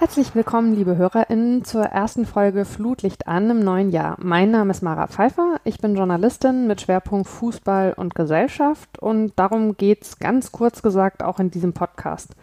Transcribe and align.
Herzlich 0.00 0.32
willkommen, 0.36 0.76
liebe 0.76 0.96
HörerInnen, 0.96 1.64
zur 1.64 1.82
ersten 1.82 2.24
Folge 2.24 2.64
Flutlicht 2.64 3.26
an 3.26 3.50
im 3.50 3.58
neuen 3.58 3.90
Jahr. 3.90 4.16
Mein 4.20 4.52
Name 4.52 4.70
ist 4.70 4.80
Mara 4.80 5.08
Pfeiffer, 5.08 5.56
ich 5.64 5.78
bin 5.78 5.96
Journalistin 5.96 6.68
mit 6.68 6.80
Schwerpunkt 6.80 7.26
Fußball 7.26 7.94
und 7.96 8.14
Gesellschaft 8.14 9.00
und 9.00 9.32
darum 9.34 9.76
geht's 9.76 10.20
ganz 10.20 10.52
kurz 10.52 10.82
gesagt 10.82 11.24
auch 11.24 11.40
in 11.40 11.50
diesem 11.50 11.72
Podcast. 11.72 12.36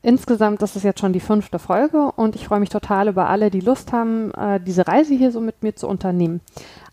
Insgesamt 0.00 0.62
ist 0.62 0.74
es 0.74 0.84
jetzt 0.84 1.00
schon 1.00 1.12
die 1.12 1.20
fünfte 1.20 1.58
Folge 1.58 2.12
und 2.12 2.34
ich 2.34 2.46
freue 2.46 2.60
mich 2.60 2.70
total 2.70 3.08
über 3.08 3.28
alle, 3.28 3.50
die 3.50 3.60
Lust 3.60 3.92
haben, 3.92 4.32
äh, 4.32 4.58
diese 4.58 4.88
Reise 4.88 5.12
hier 5.12 5.32
so 5.32 5.42
mit 5.42 5.62
mir 5.62 5.76
zu 5.76 5.88
unternehmen. 5.88 6.40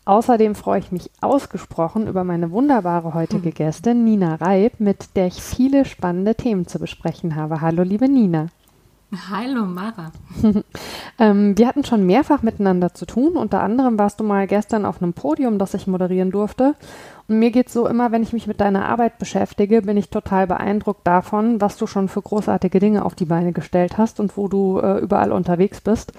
Außerdem 0.04 0.54
freue 0.54 0.80
ich 0.80 0.92
mich 0.92 1.10
ausgesprochen 1.22 2.08
über 2.08 2.24
meine 2.24 2.50
wunderbare 2.50 3.14
heutige 3.14 3.48
hm. 3.48 3.54
Gästin 3.54 4.04
Nina 4.04 4.34
Reib, 4.34 4.80
mit 4.80 5.16
der 5.16 5.28
ich 5.28 5.42
viele 5.42 5.86
spannende 5.86 6.34
Themen 6.34 6.66
zu 6.66 6.78
besprechen 6.78 7.36
habe. 7.36 7.62
Hallo, 7.62 7.82
liebe 7.82 8.06
Nina. 8.06 8.48
Hallo 9.30 9.64
Mara. 9.64 10.12
ähm, 11.18 11.56
wir 11.56 11.66
hatten 11.66 11.84
schon 11.84 12.06
mehrfach 12.06 12.42
miteinander 12.42 12.94
zu 12.94 13.06
tun. 13.06 13.36
Unter 13.36 13.62
anderem 13.62 13.98
warst 13.98 14.20
du 14.20 14.24
mal 14.24 14.46
gestern 14.46 14.84
auf 14.84 15.02
einem 15.02 15.12
Podium, 15.12 15.58
das 15.58 15.74
ich 15.74 15.86
moderieren 15.86 16.30
durfte. 16.30 16.74
Und 17.28 17.38
mir 17.38 17.50
geht 17.50 17.68
es 17.68 17.72
so 17.72 17.86
immer, 17.86 18.12
wenn 18.12 18.22
ich 18.22 18.32
mich 18.32 18.46
mit 18.46 18.60
deiner 18.60 18.86
Arbeit 18.86 19.18
beschäftige, 19.18 19.82
bin 19.82 19.96
ich 19.96 20.10
total 20.10 20.46
beeindruckt 20.46 21.06
davon, 21.06 21.60
was 21.60 21.76
du 21.76 21.86
schon 21.86 22.08
für 22.08 22.22
großartige 22.22 22.80
Dinge 22.80 23.04
auf 23.04 23.14
die 23.14 23.24
Beine 23.24 23.52
gestellt 23.52 23.98
hast 23.98 24.20
und 24.20 24.36
wo 24.36 24.48
du 24.48 24.78
äh, 24.78 24.98
überall 24.98 25.32
unterwegs 25.32 25.80
bist. 25.80 26.12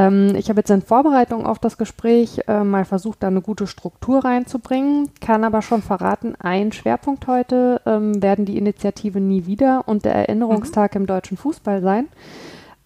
Ähm, 0.00 0.34
ich 0.34 0.48
habe 0.48 0.60
jetzt 0.60 0.70
in 0.70 0.80
Vorbereitung 0.80 1.44
auf 1.44 1.58
das 1.58 1.76
Gespräch 1.76 2.40
äh, 2.48 2.64
mal 2.64 2.86
versucht, 2.86 3.22
da 3.22 3.26
eine 3.26 3.42
gute 3.42 3.66
Struktur 3.66 4.24
reinzubringen, 4.24 5.10
kann 5.20 5.44
aber 5.44 5.60
schon 5.60 5.82
verraten, 5.82 6.34
ein 6.38 6.72
Schwerpunkt 6.72 7.26
heute 7.26 7.82
ähm, 7.84 8.22
werden 8.22 8.46
die 8.46 8.56
Initiative 8.56 9.20
Nie 9.20 9.44
wieder 9.44 9.86
und 9.86 10.06
der 10.06 10.14
Erinnerungstag 10.14 10.94
mhm. 10.94 11.02
im 11.02 11.06
deutschen 11.06 11.36
Fußball 11.36 11.82
sein. 11.82 12.08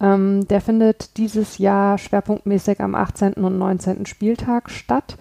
Ähm, 0.01 0.45
der 0.49 0.59
findet 0.59 1.15
dieses 1.15 1.57
Jahr 1.57 1.97
schwerpunktmäßig 1.97 2.81
am 2.81 2.95
18. 2.95 3.35
und 3.35 3.57
19. 3.57 4.05
Spieltag 4.05 4.69
statt. 4.69 5.15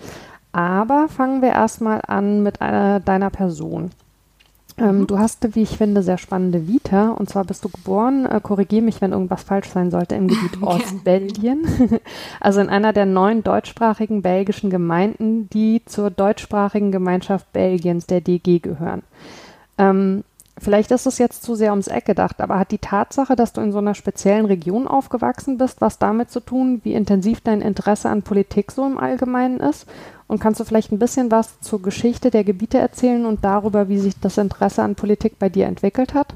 Aber 0.51 1.09
fangen 1.09 1.43
wir 1.43 1.51
erstmal 1.51 2.01
an 2.07 2.43
mit 2.43 2.61
einer 2.61 2.99
deiner 2.99 3.31
Person. 3.31 3.91
Ähm, 4.77 5.01
mhm. 5.01 5.07
Du 5.07 5.19
hast, 5.19 5.55
wie 5.55 5.63
ich 5.63 5.77
finde, 5.77 6.03
sehr 6.03 6.19
spannende 6.19 6.67
Vita. 6.67 7.11
Und 7.11 7.29
zwar 7.29 7.45
bist 7.45 7.65
du 7.65 7.69
geboren, 7.69 8.27
äh, 8.27 8.41
korrigiere 8.43 8.83
mich, 8.83 9.01
wenn 9.01 9.13
irgendwas 9.13 9.45
falsch 9.45 9.69
sein 9.69 9.91
sollte, 9.91 10.15
im 10.17 10.29
Gebiet 10.29 10.59
Ostbelgien. 10.63 11.65
also 12.41 12.61
in 12.61 12.69
einer 12.69 12.93
der 12.93 13.07
neun 13.07 13.43
deutschsprachigen 13.43 14.23
belgischen 14.23 14.71
Gemeinden, 14.71 15.49
die 15.51 15.83
zur 15.85 16.11
deutschsprachigen 16.11 16.91
Gemeinschaft 16.91 17.53
Belgiens, 17.53 18.07
der 18.07 18.21
DG, 18.21 18.59
gehören. 18.59 19.03
Ähm, 19.79 20.25
Vielleicht 20.57 20.93
ist 20.93 21.07
es 21.07 21.19
jetzt 21.19 21.43
zu 21.43 21.57
sehr 21.57 21.73
ums 21.73 21.89
Eck 21.89 22.05
gedacht, 22.05 22.41
aber 22.41 22.59
hat 22.59 22.71
die 22.71 22.79
Tatsache, 22.79 23.35
dass 23.35 23.53
du 23.53 23.61
in 23.61 23.73
so 23.73 23.79
einer 23.79 23.95
speziellen 23.95 24.47
Region 24.47 24.87
aufgewachsen 24.87 25.59
bist, 25.59 25.81
was 25.81 25.99
damit 25.99 26.31
zu 26.31 26.39
tun, 26.39 26.81
wie 26.85 26.95
intensiv 26.95 27.41
dein 27.41 27.61
Interesse 27.61 28.09
an 28.09 28.23
Politik 28.23 28.71
so 28.71 28.87
im 28.87 28.97
Allgemeinen 28.97 29.59
ist? 29.59 29.87
Und 30.29 30.39
kannst 30.39 30.61
du 30.61 30.65
vielleicht 30.65 30.93
ein 30.93 31.01
bisschen 31.01 31.31
was 31.31 31.61
zur 31.61 31.83
Geschichte 31.83 32.31
der 32.31 32.45
Gebiete 32.45 32.79
erzählen 32.79 33.27
und 33.27 33.45
darüber, 33.45 33.89
wie 33.89 33.99
sich 33.99 34.19
das 34.21 34.39
Interesse 34.39 34.83
an 34.83 34.95
Politik 34.95 35.39
bei 35.39 35.49
dir 35.49 35.67
entwickelt 35.67 36.15
hat? 36.15 36.35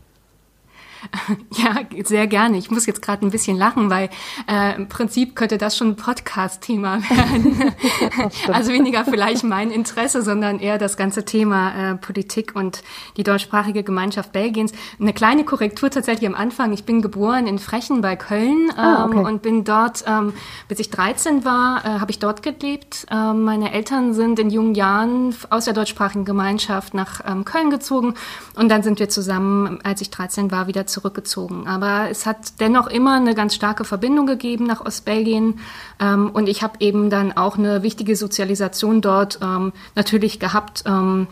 Ja, 1.56 1.76
sehr 2.04 2.26
gerne. 2.26 2.56
Ich 2.58 2.70
muss 2.70 2.86
jetzt 2.86 3.02
gerade 3.02 3.26
ein 3.26 3.30
bisschen 3.30 3.56
lachen, 3.56 3.90
weil 3.90 4.10
äh, 4.48 4.76
im 4.76 4.88
Prinzip 4.88 5.34
könnte 5.34 5.58
das 5.58 5.76
schon 5.76 5.88
ein 5.88 5.96
Podcast-Thema 5.96 7.00
werden. 7.10 7.74
also 8.52 8.72
weniger 8.72 9.04
vielleicht 9.04 9.44
mein 9.44 9.70
Interesse, 9.70 10.22
sondern 10.22 10.60
eher 10.60 10.78
das 10.78 10.96
ganze 10.96 11.24
Thema 11.24 11.92
äh, 11.92 11.94
Politik 11.96 12.54
und 12.54 12.82
die 13.16 13.22
deutschsprachige 13.22 13.82
Gemeinschaft 13.82 14.32
Belgiens. 14.32 14.72
Eine 15.00 15.12
kleine 15.12 15.44
Korrektur 15.44 15.90
tatsächlich 15.90 16.28
am 16.28 16.34
Anfang. 16.34 16.72
Ich 16.72 16.84
bin 16.84 17.02
geboren 17.02 17.46
in 17.46 17.58
Frechen 17.58 18.00
bei 18.00 18.16
Köln 18.16 18.70
ah, 18.76 19.04
ähm, 19.04 19.18
okay. 19.18 19.26
und 19.26 19.42
bin 19.42 19.64
dort, 19.64 20.04
ähm, 20.06 20.32
bis 20.68 20.78
ich 20.78 20.90
13 20.90 21.44
war, 21.44 21.84
äh, 21.84 22.00
habe 22.00 22.10
ich 22.10 22.18
dort 22.18 22.42
gelebt. 22.42 23.06
Ähm, 23.10 23.42
meine 23.42 23.72
Eltern 23.72 24.14
sind 24.14 24.38
in 24.38 24.50
jungen 24.50 24.74
Jahren 24.74 25.34
aus 25.50 25.64
der 25.64 25.74
deutschsprachigen 25.74 26.24
Gemeinschaft 26.24 26.94
nach 26.94 27.20
ähm, 27.26 27.44
Köln 27.44 27.70
gezogen 27.70 28.14
und 28.54 28.68
dann 28.68 28.82
sind 28.82 28.98
wir 28.98 29.08
zusammen, 29.08 29.80
als 29.82 30.00
ich 30.00 30.10
13 30.10 30.50
war, 30.50 30.66
wieder 30.66 30.86
zurückgezogen. 30.88 31.66
Aber 31.66 32.10
es 32.10 32.26
hat 32.26 32.60
dennoch 32.60 32.86
immer 32.86 33.14
eine 33.14 33.34
ganz 33.34 33.54
starke 33.54 33.84
Verbindung 33.84 34.26
gegeben 34.26 34.64
nach 34.64 34.84
Ostbelgien. 34.84 35.60
Ähm, 36.00 36.30
und 36.30 36.48
ich 36.48 36.62
habe 36.62 36.74
eben 36.80 37.10
dann 37.10 37.36
auch 37.36 37.56
eine 37.56 37.82
wichtige 37.82 38.16
Sozialisation 38.16 39.00
dort 39.00 39.38
ähm, 39.42 39.72
natürlich 39.94 40.40
gehabt, 40.40 40.84
ähm, 40.86 41.28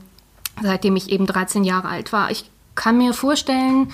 seitdem 0.63 0.97
ich 0.97 1.11
eben 1.11 1.27
13 1.27 1.65
Jahre 1.65 1.89
alt 1.89 2.13
war. 2.13 2.31
Ich 2.31 2.51
kann 2.77 2.99
mir 2.99 3.13
vorstellen, 3.15 3.89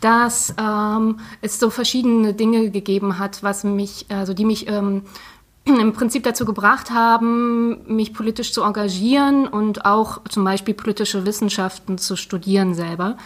dass 0.00 0.54
ähm, 0.58 1.20
es 1.40 1.58
so 1.58 1.70
verschiedene 1.70 2.34
Dinge 2.34 2.70
gegeben 2.70 3.18
hat, 3.18 3.42
was 3.42 3.64
mich, 3.64 4.06
also 4.10 4.34
die 4.34 4.44
mich 4.44 4.68
ähm, 4.68 5.02
im 5.64 5.94
Prinzip 5.94 6.24
dazu 6.24 6.44
gebracht 6.44 6.90
haben, 6.90 7.78
mich 7.86 8.12
politisch 8.12 8.52
zu 8.52 8.62
engagieren 8.62 9.46
und 9.46 9.86
auch 9.86 10.22
zum 10.28 10.44
Beispiel 10.44 10.74
politische 10.74 11.24
Wissenschaften 11.24 11.96
zu 11.96 12.16
studieren 12.16 12.74
selber. 12.74 13.16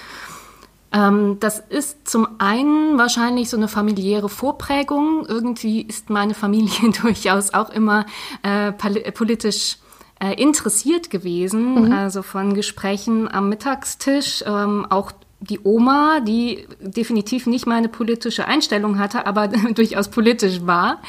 Ähm, 0.93 1.38
das 1.41 1.59
ist 1.59 2.09
zum 2.09 2.26
einen 2.38 2.97
wahrscheinlich 2.99 3.50
so 3.50 3.56
eine 3.56 3.69
familiäre 3.69 4.28
Vorprägung. 4.28 5.26
Irgendwie 5.26 5.82
ist 5.82 6.10
meine 6.10 6.34
Familie 6.34 6.91
durchaus 7.03 7.53
auch 7.53 7.71
immer 7.71 8.06
äh, 8.43 8.72
politisch 8.72 9.78
äh, 10.21 10.34
interessiert 10.34 11.10
gewesen, 11.10 11.87
mhm. 11.87 11.93
also 11.93 12.22
von 12.22 12.54
Gesprächen 12.54 13.28
am 13.32 13.49
Mittagstisch, 13.49 14.43
ähm, 14.47 14.87
auch 14.88 15.12
die 15.41 15.60
Oma, 15.62 16.21
die 16.21 16.66
definitiv 16.81 17.47
nicht 17.47 17.66
meine 17.66 17.88
politische 17.88 18.47
Einstellung 18.47 18.99
hatte, 18.99 19.26
aber 19.26 19.49
durchaus 19.75 20.09
politisch 20.09 20.66
war. 20.66 21.00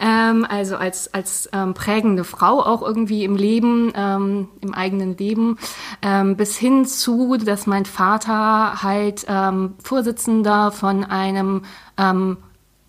Ähm, 0.00 0.46
also 0.48 0.76
als, 0.76 1.12
als 1.12 1.48
ähm, 1.52 1.74
prägende 1.74 2.24
Frau 2.24 2.62
auch 2.62 2.82
irgendwie 2.82 3.24
im 3.24 3.36
Leben, 3.36 3.92
ähm, 3.96 4.48
im 4.60 4.74
eigenen 4.74 5.16
Leben, 5.16 5.58
ähm, 6.02 6.36
bis 6.36 6.56
hin 6.56 6.84
zu, 6.84 7.36
dass 7.36 7.66
mein 7.66 7.84
Vater 7.84 8.82
halt 8.82 9.26
ähm, 9.28 9.74
Vorsitzender 9.82 10.70
von 10.70 11.04
einem 11.04 11.62
ähm, 11.98 12.36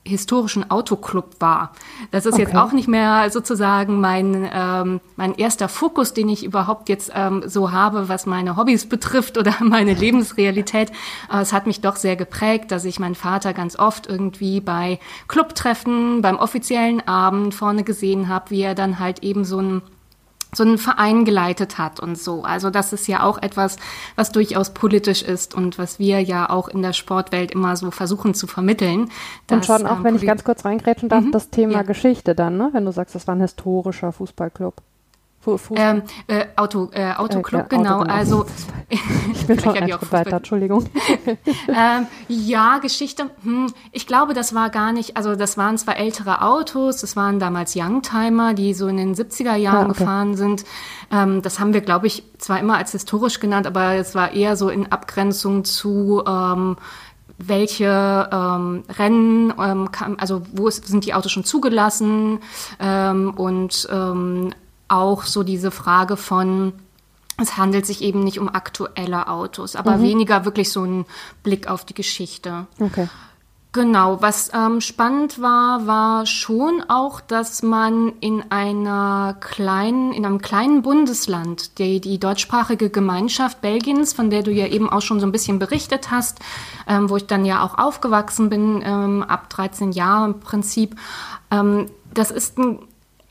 historischen 0.06 0.70
Autoclub 0.70 1.36
war. 1.40 1.72
Das 2.12 2.26
ist 2.26 2.34
okay. 2.34 2.44
jetzt 2.44 2.56
auch 2.56 2.74
nicht 2.74 2.88
mehr 2.88 3.30
sozusagen 3.30 4.02
mein, 4.02 4.50
ähm, 4.54 5.00
mein 5.16 5.36
erster 5.36 5.70
Fokus, 5.70 6.14
den 6.14 6.28
ich 6.28 6.44
überhaupt 6.44 6.90
jetzt 6.90 7.12
ähm, 7.16 7.44
so 7.46 7.72
habe, 7.72 8.10
was 8.10 8.26
meine 8.26 8.58
Hobbys 8.58 8.88
betrifft 8.88 9.38
oder 9.38 9.56
meine 9.62 9.94
Lebensrealität. 9.94 10.92
Aber 11.30 11.42
es 11.42 11.54
hat 11.54 11.68
mich 11.68 11.80
doch 11.80 11.96
sehr 11.96 12.16
geprägt, 12.16 12.72
dass 12.72 12.84
ich 12.86 13.00
meinen 13.00 13.16
Vater 13.16 13.54
ganz 13.54 13.80
oft 13.80 14.08
irgendwie 14.08 14.60
bei 14.60 15.00
Clubtreffen, 15.28 16.22
beim 16.22 16.38
offiziellen 16.38 17.08
Abend 17.08 17.56
vorne 17.56 17.84
gesehen 17.84 18.28
habe, 18.28 18.50
wie 18.50 18.62
er 18.62 18.76
dann 18.76 19.00
halt 19.00 19.24
eben 19.24 19.46
so 19.46 19.60
ein 19.60 19.82
so 20.56 20.64
einen 20.64 20.78
Verein 20.78 21.26
geleitet 21.26 21.78
hat 21.78 22.00
und 22.00 22.18
so. 22.18 22.44
Also 22.44 22.70
das 22.70 22.94
ist 22.94 23.08
ja 23.08 23.24
auch 23.24 23.42
etwas, 23.42 23.78
was 24.16 24.32
durchaus 24.32 24.74
politisch 24.74 25.22
ist 25.22 25.54
und 25.54 25.78
was 25.78 26.00
wir 26.00 26.22
ja 26.22 26.50
auch 26.50 26.68
in 26.68 26.82
der 26.82 26.94
Sportwelt 26.94 27.52
immer 27.52 27.76
so 27.76 27.92
versuchen 27.92 28.34
zu 28.34 28.48
vermitteln. 28.48 29.10
Und 29.50 29.66
schon 29.66 29.86
auch, 29.86 29.98
ähm, 29.98 30.04
wenn 30.04 30.16
ich 30.16 30.26
ganz 30.26 30.44
kurz 30.44 30.66
reingrätschen 30.66 31.10
darf, 31.10 31.24
mhm. 31.24 31.32
das 31.32 31.50
Thema 31.50 31.74
ja. 31.74 31.82
Geschichte 31.84 32.36
dann, 32.36 32.58
ne? 32.58 32.70
wenn 32.74 32.86
du 32.86 32.92
sagst, 32.92 33.16
das 33.16 33.28
war 33.28 33.36
ein 33.36 33.42
historischer 33.42 34.12
Fußballclub. 34.12 34.76
Ähm, 35.76 36.04
äh, 36.28 36.46
Auto, 36.56 36.90
äh, 36.94 37.14
Autoclub, 37.14 37.66
äh, 37.66 37.76
genau. 37.76 37.96
Auto, 37.96 38.04
genau. 38.04 38.16
Also 38.16 38.46
ich 39.34 39.46
bin 39.46 39.60
schon 39.60 39.76
einen 39.76 39.92
weiter, 40.10 40.38
Entschuldigung. 40.38 40.86
ähm, 41.68 42.08
ja, 42.28 42.78
Geschichte. 42.78 43.30
Hm, 43.44 43.74
ich 43.92 44.08
glaube, 44.08 44.34
das 44.34 44.56
war 44.56 44.70
gar 44.70 44.94
nicht. 44.94 45.18
Also 45.18 45.36
das 45.36 45.58
waren 45.58 45.78
zwar 45.78 45.98
ältere 45.98 46.42
Autos, 46.42 47.02
das 47.02 47.16
waren 47.16 47.40
damals 47.40 47.76
Youngtimer, 47.76 48.54
die 48.54 48.74
so 48.74 48.88
in 48.88 48.98
den 48.98 49.16
70er 49.16 49.56
Jahren 49.56 49.88
ah, 49.88 49.90
okay. 49.90 50.00
gefahren 50.00 50.36
sind. 50.36 50.64
Ähm, 51.12 51.42
das 51.42 51.60
haben 51.60 51.74
wir, 51.74 51.82
glaube 51.82 52.08
ich, 52.08 52.24
zwar 52.38 52.60
immer 52.60 52.78
als 52.78 52.92
historisch 52.92 53.40
genannt, 53.40 53.68
aber 53.68 53.96
es 53.96 54.16
war 54.16 54.32
eher 54.32 54.56
so 54.56 54.70
in 54.70 54.92
Abgrenzung 54.92 55.66
zu 55.66 56.24
ähm, 56.26 56.78
welche 57.38 58.30
ähm, 58.32 58.84
Rennen, 58.98 59.54
ähm, 59.60 59.92
kann, 59.92 60.18
also 60.20 60.44
wo 60.54 60.68
ist, 60.68 60.88
sind 60.88 61.06
die 61.06 61.14
Autos 61.14 61.32
schon 61.32 61.44
zugelassen 61.44 62.40
ähm, 62.80 63.34
und 63.36 63.88
ähm, 63.92 64.54
auch 64.88 65.24
so 65.24 65.44
diese 65.44 65.72
Frage 65.72 66.18
von, 66.18 66.74
es 67.38 67.58
handelt 67.58 67.86
sich 67.86 68.02
eben 68.02 68.24
nicht 68.24 68.40
um 68.40 68.50
aktuelle 68.50 69.28
Autos, 69.28 69.76
aber 69.76 69.98
mhm. 69.98 70.04
weniger 70.04 70.46
wirklich 70.46 70.72
so 70.72 70.84
ein 70.84 71.06
Blick 71.42 71.68
auf 71.68 71.86
die 71.86 71.94
Geschichte. 71.94 72.68
Okay. 72.80 73.08
Genau, 73.74 74.22
was 74.22 74.52
ähm, 74.54 74.82
spannend 74.82 75.42
war, 75.42 75.88
war 75.88 76.28
schon 76.28 76.84
auch, 76.90 77.22
dass 77.22 77.64
man 77.64 78.14
in 78.20 78.44
einer 78.52 79.36
kleinen, 79.40 80.14
in 80.14 80.28
einem 80.28 80.42
kleinen 80.42 80.84
Bundesland, 80.84 81.80
die, 81.80 82.00
die 82.00 82.20
deutschsprachige 82.20 82.92
Gemeinschaft 82.92 83.62
Belgiens, 83.62 84.14
von 84.14 84.30
der 84.30 84.44
du 84.44 84.52
ja 84.52 84.68
eben 84.68 84.92
auch 84.92 85.02
schon 85.02 85.20
so 85.20 85.26
ein 85.26 85.32
bisschen 85.32 85.58
berichtet 85.58 86.12
hast, 86.12 86.38
ähm, 86.88 87.10
wo 87.10 87.18
ich 87.18 87.26
dann 87.26 87.46
ja 87.46 87.64
auch 87.64 87.80
aufgewachsen 87.80 88.52
bin, 88.52 88.84
ähm, 88.86 89.24
ab 89.24 89.50
13 89.50 89.92
Jahren 89.92 90.36
im 90.36 90.40
Prinzip, 90.40 90.96
ähm, 91.50 91.88
das 92.14 92.30
ist 92.30 92.60
ein 92.60 92.78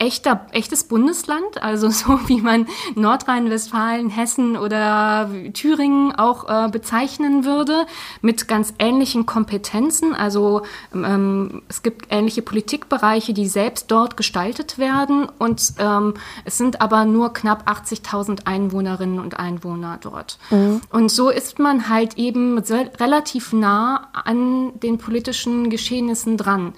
echter, 0.03 0.47
echtes 0.51 0.83
Bundesland, 0.83 1.61
also 1.61 1.89
so 1.89 2.19
wie 2.27 2.41
man 2.41 2.67
Nordrhein-Westfalen, 2.95 4.09
Hessen 4.09 4.57
oder 4.57 5.29
Thüringen 5.53 6.13
auch 6.13 6.49
äh, 6.49 6.69
bezeichnen 6.69 7.45
würde, 7.45 7.85
mit 8.21 8.47
ganz 8.47 8.73
ähnlichen 8.79 9.25
Kompetenzen. 9.25 10.13
Also 10.13 10.63
ähm, 10.93 11.61
es 11.69 11.83
gibt 11.83 12.07
ähnliche 12.09 12.41
Politikbereiche, 12.41 13.33
die 13.33 13.47
selbst 13.47 13.89
dort 13.89 14.17
gestaltet 14.17 14.77
werden 14.77 15.27
und 15.39 15.73
ähm, 15.79 16.15
es 16.43 16.57
sind 16.57 16.81
aber 16.81 17.05
nur 17.05 17.33
knapp 17.33 17.69
80.000 17.69 18.45
Einwohnerinnen 18.45 19.19
und 19.19 19.39
Einwohner 19.39 19.99
dort. 20.01 20.37
Mhm. 20.49 20.81
Und 20.89 21.11
so 21.11 21.29
ist 21.29 21.59
man 21.59 21.87
halt 21.89 22.17
eben 22.17 22.57
relativ 22.57 23.53
nah 23.53 24.09
an 24.13 24.77
den 24.79 24.97
politischen 24.97 25.69
Geschehnissen 25.69 26.37
dran. 26.37 26.73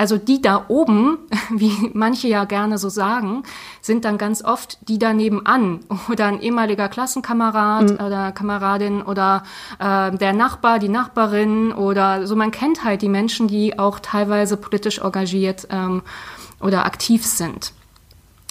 Also 0.00 0.16
die 0.16 0.40
da 0.40 0.64
oben, 0.68 1.18
wie 1.50 1.90
manche 1.92 2.26
ja 2.26 2.46
gerne 2.46 2.78
so 2.78 2.88
sagen, 2.88 3.42
sind 3.82 4.06
dann 4.06 4.16
ganz 4.16 4.42
oft 4.42 4.78
die 4.88 4.98
da 4.98 5.12
nebenan 5.12 5.80
oder 6.08 6.24
ein 6.24 6.40
ehemaliger 6.40 6.88
Klassenkamerad 6.88 7.90
mhm. 7.90 8.06
oder 8.06 8.32
Kameradin 8.32 9.02
oder 9.02 9.42
äh, 9.78 10.10
der 10.16 10.32
Nachbar, 10.32 10.78
die 10.78 10.88
Nachbarin 10.88 11.72
oder 11.72 12.26
so. 12.26 12.34
Man 12.34 12.50
kennt 12.50 12.82
halt 12.82 13.02
die 13.02 13.10
Menschen, 13.10 13.46
die 13.46 13.78
auch 13.78 14.00
teilweise 14.00 14.56
politisch 14.56 15.00
engagiert 15.00 15.68
ähm, 15.68 16.00
oder 16.60 16.86
aktiv 16.86 17.26
sind. 17.26 17.74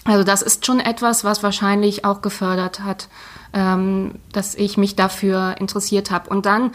Also 0.04 0.22
das 0.22 0.42
ist 0.42 0.64
schon 0.64 0.78
etwas, 0.78 1.24
was 1.24 1.42
wahrscheinlich 1.42 2.04
auch 2.04 2.22
gefördert 2.22 2.78
hat, 2.78 3.08
ähm, 3.52 4.20
dass 4.32 4.54
ich 4.54 4.76
mich 4.76 4.94
dafür 4.94 5.56
interessiert 5.58 6.12
habe. 6.12 6.30
Und 6.30 6.46
dann 6.46 6.70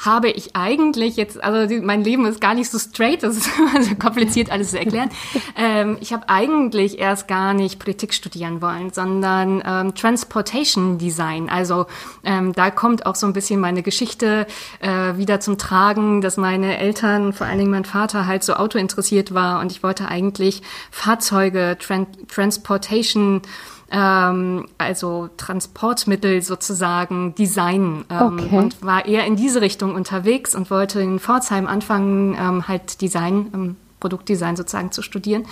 habe 0.00 0.30
ich 0.30 0.56
eigentlich 0.56 1.16
jetzt, 1.16 1.42
also 1.44 1.72
mein 1.82 2.02
Leben 2.02 2.24
ist 2.24 2.40
gar 2.40 2.54
nicht 2.54 2.70
so 2.70 2.78
straight, 2.78 3.22
das 3.22 3.36
ist 3.36 3.50
so 3.80 3.94
kompliziert 3.96 4.50
alles 4.50 4.70
zu 4.70 4.78
erklären. 4.78 5.10
ähm, 5.56 5.98
ich 6.00 6.12
habe 6.12 6.28
eigentlich 6.28 6.98
erst 6.98 7.28
gar 7.28 7.52
nicht 7.52 7.78
Politik 7.78 8.14
studieren 8.14 8.62
wollen, 8.62 8.90
sondern 8.92 9.62
ähm, 9.64 9.94
Transportation 9.94 10.96
Design. 10.96 11.50
Also 11.50 11.86
ähm, 12.24 12.54
da 12.54 12.70
kommt 12.70 13.04
auch 13.04 13.14
so 13.14 13.26
ein 13.26 13.34
bisschen 13.34 13.60
meine 13.60 13.82
Geschichte 13.82 14.46
äh, 14.80 15.16
wieder 15.16 15.40
zum 15.40 15.58
Tragen, 15.58 16.22
dass 16.22 16.38
meine 16.38 16.78
Eltern, 16.78 17.34
vor 17.34 17.46
allen 17.46 17.58
Dingen 17.58 17.70
mein 17.70 17.84
Vater, 17.84 18.26
halt 18.26 18.42
so 18.42 18.54
Auto 18.54 18.78
interessiert 18.78 19.34
war 19.34 19.60
und 19.60 19.70
ich 19.70 19.82
wollte 19.82 20.08
eigentlich 20.08 20.62
Fahrzeuge, 20.90 21.76
Tran 21.78 22.06
Transportation 22.28 23.42
ähm, 23.90 24.66
also 24.78 25.30
Transportmittel 25.36 26.42
sozusagen 26.42 27.34
designen 27.34 28.04
ähm, 28.08 28.38
okay. 28.38 28.56
und 28.56 28.82
war 28.84 29.06
eher 29.06 29.24
in 29.24 29.36
diese 29.36 29.60
Richtung 29.60 29.94
unterwegs 29.94 30.54
und 30.54 30.70
wollte 30.70 31.00
in 31.00 31.18
Pforzheim 31.18 31.66
anfangen, 31.66 32.36
ähm, 32.38 32.68
halt 32.68 33.00
Design, 33.00 33.50
ähm, 33.52 33.76
Produktdesign 33.98 34.56
sozusagen 34.56 34.92
zu 34.92 35.02
studieren. 35.02 35.44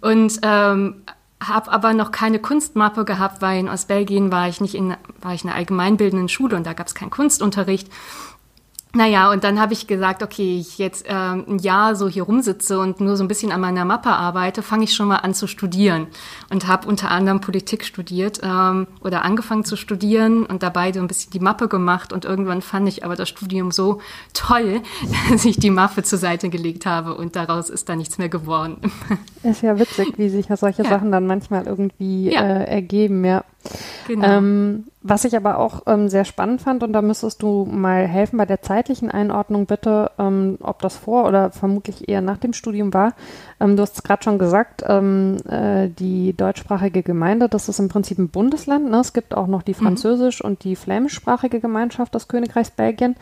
Und 0.00 0.40
ähm, 0.42 1.02
habe 1.42 1.70
aber 1.70 1.92
noch 1.92 2.10
keine 2.10 2.38
Kunstmappe 2.38 3.04
gehabt, 3.04 3.42
weil 3.42 3.60
in 3.60 3.68
Ostbelgien 3.68 4.32
war 4.32 4.48
ich 4.48 4.60
nicht 4.60 4.74
in, 4.74 4.96
war 5.20 5.34
ich 5.34 5.44
in 5.44 5.50
einer 5.50 5.58
allgemeinbildenden 5.58 6.28
Schule 6.28 6.56
und 6.56 6.64
da 6.64 6.72
gab 6.72 6.86
es 6.86 6.94
keinen 6.94 7.10
Kunstunterricht. 7.10 7.88
Naja, 8.94 9.32
und 9.32 9.42
dann 9.42 9.60
habe 9.60 9.72
ich 9.72 9.88
gesagt, 9.88 10.22
okay, 10.22 10.56
ich 10.58 10.78
jetzt 10.78 11.06
äh, 11.06 11.12
ein 11.12 11.58
Jahr 11.58 11.96
so 11.96 12.08
hier 12.08 12.22
rumsitze 12.22 12.78
und 12.78 13.00
nur 13.00 13.16
so 13.16 13.24
ein 13.24 13.28
bisschen 13.28 13.50
an 13.50 13.60
meiner 13.60 13.84
Mappe 13.84 14.10
arbeite, 14.10 14.62
fange 14.62 14.84
ich 14.84 14.94
schon 14.94 15.08
mal 15.08 15.16
an 15.16 15.34
zu 15.34 15.48
studieren 15.48 16.06
und 16.48 16.68
habe 16.68 16.86
unter 16.86 17.10
anderem 17.10 17.40
Politik 17.40 17.84
studiert 17.84 18.40
ähm, 18.44 18.86
oder 19.00 19.24
angefangen 19.24 19.64
zu 19.64 19.74
studieren 19.74 20.46
und 20.46 20.62
dabei 20.62 20.92
so 20.92 21.00
ein 21.00 21.08
bisschen 21.08 21.32
die 21.32 21.40
Mappe 21.40 21.66
gemacht 21.66 22.12
und 22.12 22.24
irgendwann 22.24 22.62
fand 22.62 22.88
ich 22.88 23.04
aber 23.04 23.16
das 23.16 23.28
Studium 23.28 23.72
so 23.72 24.00
toll, 24.32 24.80
dass 25.30 25.44
ich 25.44 25.56
die 25.56 25.70
Mappe 25.70 26.04
zur 26.04 26.20
Seite 26.20 26.48
gelegt 26.48 26.86
habe 26.86 27.14
und 27.16 27.34
daraus 27.34 27.70
ist 27.70 27.88
da 27.88 27.96
nichts 27.96 28.18
mehr 28.18 28.28
geworden. 28.28 28.76
Ist 29.42 29.62
ja 29.62 29.78
witzig, 29.78 30.14
wie 30.16 30.30
sich 30.30 30.48
ja 30.48 30.56
solche 30.56 30.84
ja. 30.84 30.88
Sachen 30.88 31.12
dann 31.12 31.26
manchmal 31.26 31.66
irgendwie 31.66 32.32
ja. 32.32 32.40
äh, 32.40 32.64
ergeben, 32.64 33.24
ja. 33.26 33.44
Genau. 34.06 34.26
Ähm, 34.26 34.84
was 35.06 35.26
ich 35.26 35.36
aber 35.36 35.58
auch 35.58 35.82
ähm, 35.86 36.08
sehr 36.08 36.24
spannend 36.24 36.62
fand, 36.62 36.82
und 36.82 36.94
da 36.94 37.02
müsstest 37.02 37.42
du 37.42 37.66
mal 37.70 38.06
helfen 38.06 38.38
bei 38.38 38.46
der 38.46 38.62
zeitlichen 38.62 39.10
Einordnung 39.10 39.66
bitte, 39.66 40.10
ähm, 40.18 40.56
ob 40.62 40.80
das 40.80 40.96
vor 40.96 41.26
oder 41.26 41.50
vermutlich 41.50 42.08
eher 42.08 42.22
nach 42.22 42.38
dem 42.38 42.54
Studium 42.54 42.94
war. 42.94 43.12
Ähm, 43.60 43.76
du 43.76 43.82
hast 43.82 43.96
es 43.96 44.02
gerade 44.02 44.22
schon 44.22 44.38
gesagt, 44.38 44.82
ähm, 44.86 45.36
äh, 45.46 45.88
die 45.88 46.34
deutschsprachige 46.34 47.02
Gemeinde, 47.02 47.50
das 47.50 47.68
ist 47.68 47.78
im 47.80 47.88
Prinzip 47.88 48.18
ein 48.18 48.30
Bundesland. 48.30 48.90
Ne? 48.90 48.98
Es 48.98 49.12
gibt 49.12 49.34
auch 49.34 49.46
noch 49.46 49.62
die 49.62 49.74
mhm. 49.78 49.86
französisch- 49.86 50.42
mhm. 50.42 50.50
und 50.50 50.64
die 50.64 50.74
flämischsprachige 50.74 51.60
Gemeinschaft 51.60 52.14
des 52.14 52.26
Königreichs 52.28 52.70
Belgien. 52.70 53.16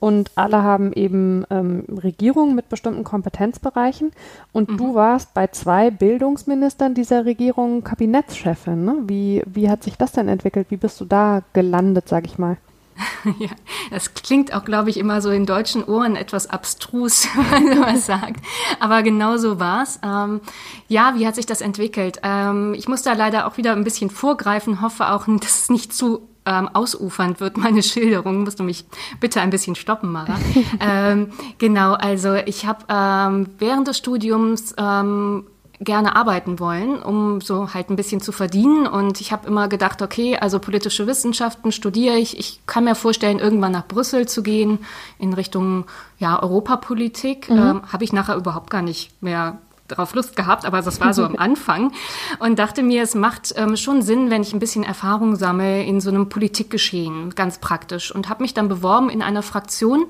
Und 0.00 0.30
alle 0.36 0.62
haben 0.62 0.92
eben 0.92 1.44
ähm, 1.50 1.84
Regierungen 1.88 2.54
mit 2.54 2.68
bestimmten 2.68 3.02
Kompetenzbereichen. 3.02 4.12
Und 4.52 4.70
mhm. 4.70 4.76
du 4.76 4.94
warst 4.94 5.34
bei 5.34 5.48
zwei 5.48 5.90
Bildungsministern 5.90 6.94
dieser 6.94 7.24
Regierung 7.24 7.82
Kabinettschefin. 7.82 8.84
Ne? 8.84 8.96
Wie, 9.06 9.42
wie 9.46 9.68
hat 9.68 9.82
sich 9.82 9.96
das 9.96 10.12
denn 10.12 10.28
entwickelt? 10.28 10.68
Wie 10.70 10.76
bist 10.76 11.00
du 11.00 11.04
da 11.04 11.42
gelandet, 11.52 12.08
sag 12.08 12.26
ich 12.26 12.38
mal? 12.38 12.58
Ja, 13.38 13.50
das 13.90 14.14
klingt 14.14 14.54
auch, 14.54 14.64
glaube 14.64 14.90
ich, 14.90 14.96
immer 14.96 15.20
so 15.20 15.30
in 15.30 15.46
deutschen 15.46 15.84
Ohren 15.84 16.16
etwas 16.16 16.48
abstrus, 16.48 17.28
wenn 17.50 17.78
man 17.78 17.94
was 17.94 18.06
sagt. 18.06 18.44
Aber 18.80 19.02
genau 19.02 19.36
so 19.36 19.60
war's. 19.60 20.00
Ähm, 20.04 20.40
ja, 20.88 21.14
wie 21.16 21.26
hat 21.26 21.34
sich 21.34 21.46
das 21.46 21.60
entwickelt? 21.60 22.20
Ähm, 22.22 22.74
ich 22.74 22.88
muss 22.88 23.02
da 23.02 23.12
leider 23.12 23.46
auch 23.46 23.56
wieder 23.56 23.72
ein 23.72 23.84
bisschen 23.84 24.10
vorgreifen, 24.10 24.80
hoffe 24.80 25.08
auch, 25.08 25.26
dass 25.40 25.62
es 25.62 25.70
nicht 25.70 25.92
zu 25.92 26.27
ähm, 26.48 26.68
ausufernd 26.72 27.40
wird, 27.40 27.56
meine 27.56 27.82
Schilderung. 27.82 28.42
Musst 28.44 28.58
du 28.58 28.64
mich 28.64 28.86
bitte 29.20 29.40
ein 29.40 29.50
bisschen 29.50 29.74
stoppen, 29.74 30.10
Mara. 30.10 30.38
ähm, 30.80 31.30
genau, 31.58 31.92
also 31.92 32.34
ich 32.34 32.66
habe 32.66 32.84
ähm, 32.88 33.50
während 33.58 33.86
des 33.86 33.98
Studiums 33.98 34.74
ähm, 34.78 35.44
gerne 35.80 36.16
arbeiten 36.16 36.58
wollen, 36.58 37.00
um 37.00 37.40
so 37.40 37.72
halt 37.72 37.90
ein 37.90 37.96
bisschen 37.96 38.20
zu 38.20 38.32
verdienen. 38.32 38.86
Und 38.86 39.20
ich 39.20 39.30
habe 39.30 39.46
immer 39.46 39.68
gedacht, 39.68 40.02
okay, 40.02 40.36
also 40.36 40.58
politische 40.58 41.06
Wissenschaften 41.06 41.70
studiere 41.70 42.16
ich. 42.16 42.38
Ich 42.38 42.60
kann 42.66 42.84
mir 42.84 42.94
vorstellen, 42.94 43.38
irgendwann 43.38 43.72
nach 43.72 43.86
Brüssel 43.86 44.26
zu 44.26 44.42
gehen 44.42 44.80
in 45.18 45.34
Richtung 45.34 45.84
ja, 46.18 46.42
Europapolitik. 46.42 47.48
Mhm. 47.48 47.58
Ähm, 47.58 47.82
habe 47.92 48.04
ich 48.04 48.12
nachher 48.12 48.36
überhaupt 48.36 48.70
gar 48.70 48.82
nicht 48.82 49.22
mehr 49.22 49.58
darauf 49.88 50.14
Lust 50.14 50.36
gehabt, 50.36 50.64
aber 50.64 50.82
das 50.82 51.00
war 51.00 51.12
so 51.14 51.24
am 51.24 51.36
Anfang 51.38 51.92
und 52.38 52.58
dachte 52.58 52.82
mir, 52.82 53.02
es 53.02 53.14
macht 53.14 53.54
ähm, 53.56 53.76
schon 53.76 54.02
Sinn, 54.02 54.30
wenn 54.30 54.42
ich 54.42 54.52
ein 54.52 54.58
bisschen 54.58 54.84
Erfahrung 54.84 55.36
sammle 55.36 55.82
in 55.82 56.00
so 56.00 56.10
einem 56.10 56.28
Politikgeschehen, 56.28 57.34
ganz 57.34 57.58
praktisch. 57.58 58.14
Und 58.14 58.28
habe 58.28 58.42
mich 58.42 58.54
dann 58.54 58.68
beworben 58.68 59.10
in 59.10 59.22
einer 59.22 59.42
Fraktion 59.42 60.06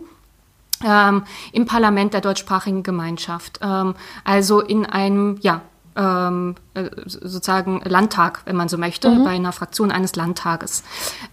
ähm, 0.84 1.25
im 1.52 1.66
Parlament 1.66 2.14
der 2.14 2.20
deutschsprachigen 2.20 2.82
Gemeinschaft. 2.82 3.60
Ähm, 3.62 3.94
also 4.25 4.60
in 4.60 4.86
einem, 4.86 5.38
ja, 5.40 5.62
ähm, 5.99 6.55
äh, 6.75 6.89
sozusagen 7.05 7.83
Landtag, 7.85 8.43
wenn 8.47 8.56
man 8.56 8.69
so 8.69 8.79
möchte, 8.79 9.11
mhm. 9.11 9.25
bei 9.25 9.31
einer 9.31 9.53
Fraktion 9.53 9.91
eines 9.91 10.15
Landtages 10.15 10.85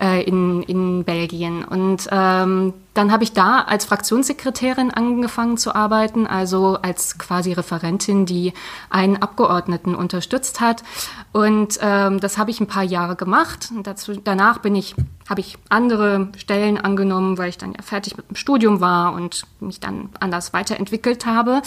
äh, 0.02 0.24
in, 0.24 0.64
in 0.64 1.04
Belgien. 1.04 1.64
Und 1.64 2.08
ähm, 2.12 2.74
dann 2.96 3.12
habe 3.12 3.24
ich 3.24 3.34
da 3.34 3.62
als 3.62 3.86
Fraktionssekretärin 3.86 4.90
angefangen 4.90 5.58
zu 5.58 5.76
arbeiten, 5.76 6.26
also 6.26 6.80
als 6.82 7.18
quasi 7.18 7.54
Referentin, 7.54 8.26
die 8.26 8.54
einen 8.90 9.18
Abgeordneten 9.18 9.94
unterstützt 9.94 10.62
hat. 10.62 10.84
Und 11.32 11.78
ähm, 11.82 12.20
das 12.20 12.38
habe 12.38 12.52
ich 12.52 12.60
ein 12.60 12.68
paar 12.68 12.84
Jahre 12.84 13.16
gemacht. 13.16 13.70
Und 13.76 13.86
dazu, 13.86 14.14
danach 14.16 14.60
bin 14.60 14.76
ich, 14.76 14.96
habe 15.30 15.42
ich 15.42 15.58
andere 15.70 16.30
Stellen 16.38 16.78
angenommen, 16.78 17.38
weil 17.38 17.50
ich 17.50 17.58
dann 17.58 17.74
ja 17.74 17.82
fertig 17.82 18.18
mit 18.18 18.30
dem 18.30 18.36
Studium 18.36 18.80
war 18.82 19.14
und 19.14 19.44
mich 19.60 19.80
dann 19.80 20.10
anders 20.20 20.54
weiterentwickelt 20.54 21.26
habe. 21.26 21.62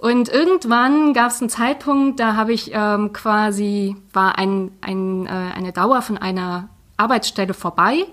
Und 0.00 0.30
irgendwann 0.30 1.12
gab 1.12 1.30
es 1.30 1.40
einen 1.40 1.50
Zeitpunkt, 1.50 2.20
da 2.20 2.34
habe 2.34 2.54
ich 2.54 2.70
ähm, 2.72 3.12
quasi, 3.12 3.96
war 4.14 4.38
ein, 4.38 4.72
ein, 4.80 5.26
äh, 5.26 5.28
eine 5.28 5.72
Dauer 5.72 6.00
von 6.00 6.16
einer 6.16 6.70
Arbeitsstelle 6.96 7.52
vorbei. 7.52 8.06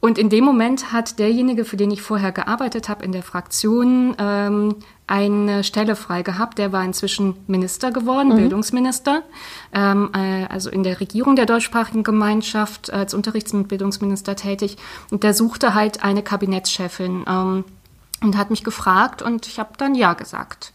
Und 0.00 0.18
in 0.18 0.28
dem 0.28 0.44
Moment 0.44 0.92
hat 0.92 1.20
derjenige, 1.20 1.64
für 1.64 1.76
den 1.76 1.92
ich 1.92 2.02
vorher 2.02 2.32
gearbeitet 2.32 2.88
habe 2.88 3.04
in 3.04 3.12
der 3.12 3.22
Fraktion, 3.22 4.16
ähm, 4.18 4.74
eine 5.06 5.62
Stelle 5.62 5.94
frei 5.94 6.22
gehabt. 6.22 6.58
Der 6.58 6.72
war 6.72 6.84
inzwischen 6.84 7.36
Minister 7.46 7.92
geworden, 7.92 8.30
mhm. 8.30 8.36
Bildungsminister, 8.36 9.22
ähm, 9.72 10.10
äh, 10.14 10.46
also 10.46 10.68
in 10.68 10.82
der 10.82 10.98
Regierung 10.98 11.36
der 11.36 11.46
deutschsprachigen 11.46 12.02
Gemeinschaft 12.02 12.92
als 12.92 13.14
Unterrichts- 13.14 13.54
und 13.54 13.68
Bildungsminister 13.68 14.34
tätig. 14.34 14.78
Und 15.12 15.22
der 15.22 15.32
suchte 15.32 15.74
halt 15.74 16.02
eine 16.02 16.24
Kabinettschefin 16.24 17.24
ähm, 17.28 17.64
und 18.20 18.36
hat 18.36 18.50
mich 18.50 18.64
gefragt 18.64 19.22
und 19.22 19.46
ich 19.46 19.60
habe 19.60 19.70
dann 19.78 19.94
ja 19.94 20.14
gesagt. 20.14 20.72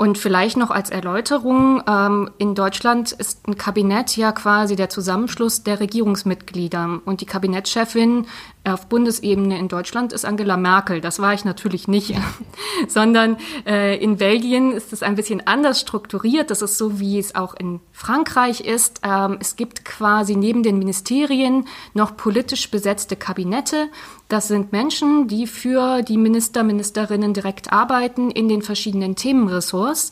Und 0.00 0.16
vielleicht 0.16 0.56
noch 0.56 0.70
als 0.70 0.88
Erläuterung, 0.88 1.82
ähm, 1.86 2.30
in 2.38 2.54
Deutschland 2.54 3.12
ist 3.12 3.46
ein 3.46 3.58
Kabinett 3.58 4.16
ja 4.16 4.32
quasi 4.32 4.74
der 4.74 4.88
Zusammenschluss 4.88 5.62
der 5.62 5.78
Regierungsmitglieder. 5.78 7.02
Und 7.04 7.20
die 7.20 7.26
Kabinettschefin 7.26 8.26
auf 8.64 8.86
Bundesebene 8.86 9.58
in 9.58 9.68
Deutschland 9.68 10.12
ist 10.12 10.26
Angela 10.26 10.56
Merkel. 10.56 11.00
Das 11.00 11.18
war 11.18 11.32
ich 11.32 11.44
natürlich 11.44 11.88
nicht, 11.88 12.14
sondern 12.88 13.38
äh, 13.66 13.96
in 13.96 14.18
Belgien 14.18 14.72
ist 14.72 14.92
es 14.92 15.02
ein 15.02 15.14
bisschen 15.14 15.46
anders 15.46 15.80
strukturiert. 15.80 16.50
Das 16.50 16.60
ist 16.60 16.76
so, 16.76 17.00
wie 17.00 17.18
es 17.18 17.34
auch 17.34 17.54
in 17.54 17.80
Frankreich 17.92 18.60
ist. 18.60 19.00
Ähm, 19.02 19.38
es 19.40 19.56
gibt 19.56 19.84
quasi 19.86 20.36
neben 20.36 20.62
den 20.62 20.78
Ministerien 20.78 21.66
noch 21.94 22.16
politisch 22.16 22.70
besetzte 22.70 23.16
Kabinette. 23.16 23.88
Das 24.28 24.48
sind 24.48 24.72
Menschen, 24.72 25.26
die 25.26 25.46
für 25.46 26.02
die 26.02 26.18
Minister, 26.18 26.62
Ministerinnen 26.62 27.32
direkt 27.32 27.72
arbeiten 27.72 28.30
in 28.30 28.48
den 28.48 28.60
verschiedenen 28.60 29.16
Themenressorts. 29.16 30.10